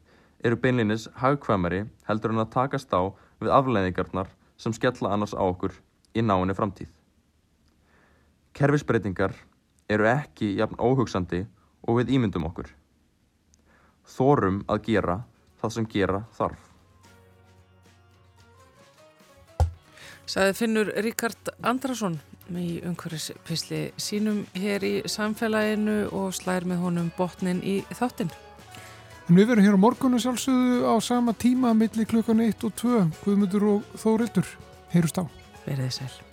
eru 0.44 0.58
beinlinis 0.60 1.08
hagkvæmari 1.22 1.84
heldur 2.08 2.34
en 2.34 2.42
að 2.44 2.52
takast 2.58 2.92
á 2.94 3.02
við 3.40 3.54
afleiðingarnar 3.54 4.30
sem 4.56 4.74
skella 4.76 5.12
annars 5.14 5.36
á 5.36 5.42
okkur 5.44 5.74
í 6.16 6.24
náinni 6.24 6.56
framtíð. 6.56 6.95
Kerfisbreytingar 8.56 9.34
eru 9.92 10.06
ekki 10.08 10.54
jafn 10.56 10.78
óhugsandi 10.80 11.42
og 11.86 12.00
við 12.00 12.14
ímyndum 12.16 12.46
okkur. 12.48 12.70
Þórum 14.16 14.62
að 14.70 14.86
gera 14.88 15.18
það 15.60 15.74
sem 15.74 15.88
gera 15.92 16.22
þarf. 16.38 16.62
Saði 20.26 20.56
Finnur 20.58 20.88
Ríkard 21.04 21.52
Andrason 21.62 22.16
í 22.50 22.80
umhverfispisli 22.86 23.82
sínum 24.00 24.42
hér 24.58 24.82
í 24.86 24.94
samfélaginu 25.10 26.08
og 26.16 26.34
slær 26.34 26.66
með 26.66 26.82
honum 26.82 27.12
botnin 27.18 27.62
í 27.62 27.78
þáttinn. 27.94 28.32
En 29.26 29.38
við 29.38 29.50
verum 29.50 29.66
hér 29.66 29.78
á 29.78 29.84
morgunu 29.84 30.20
sjálfsögðu 30.22 30.86
á 30.86 30.94
sama 31.02 31.34
tíma 31.34 31.74
milli 31.74 32.06
klukkan 32.06 32.42
1 32.42 32.66
og 32.66 32.78
2 32.78 33.02
Guðmundur 33.24 33.68
og 33.74 33.98
Þórildur. 33.98 34.46
Heyrust 34.94 35.18
á. 35.18 35.24
Verðið 35.66 35.98
sæl. 35.98 36.25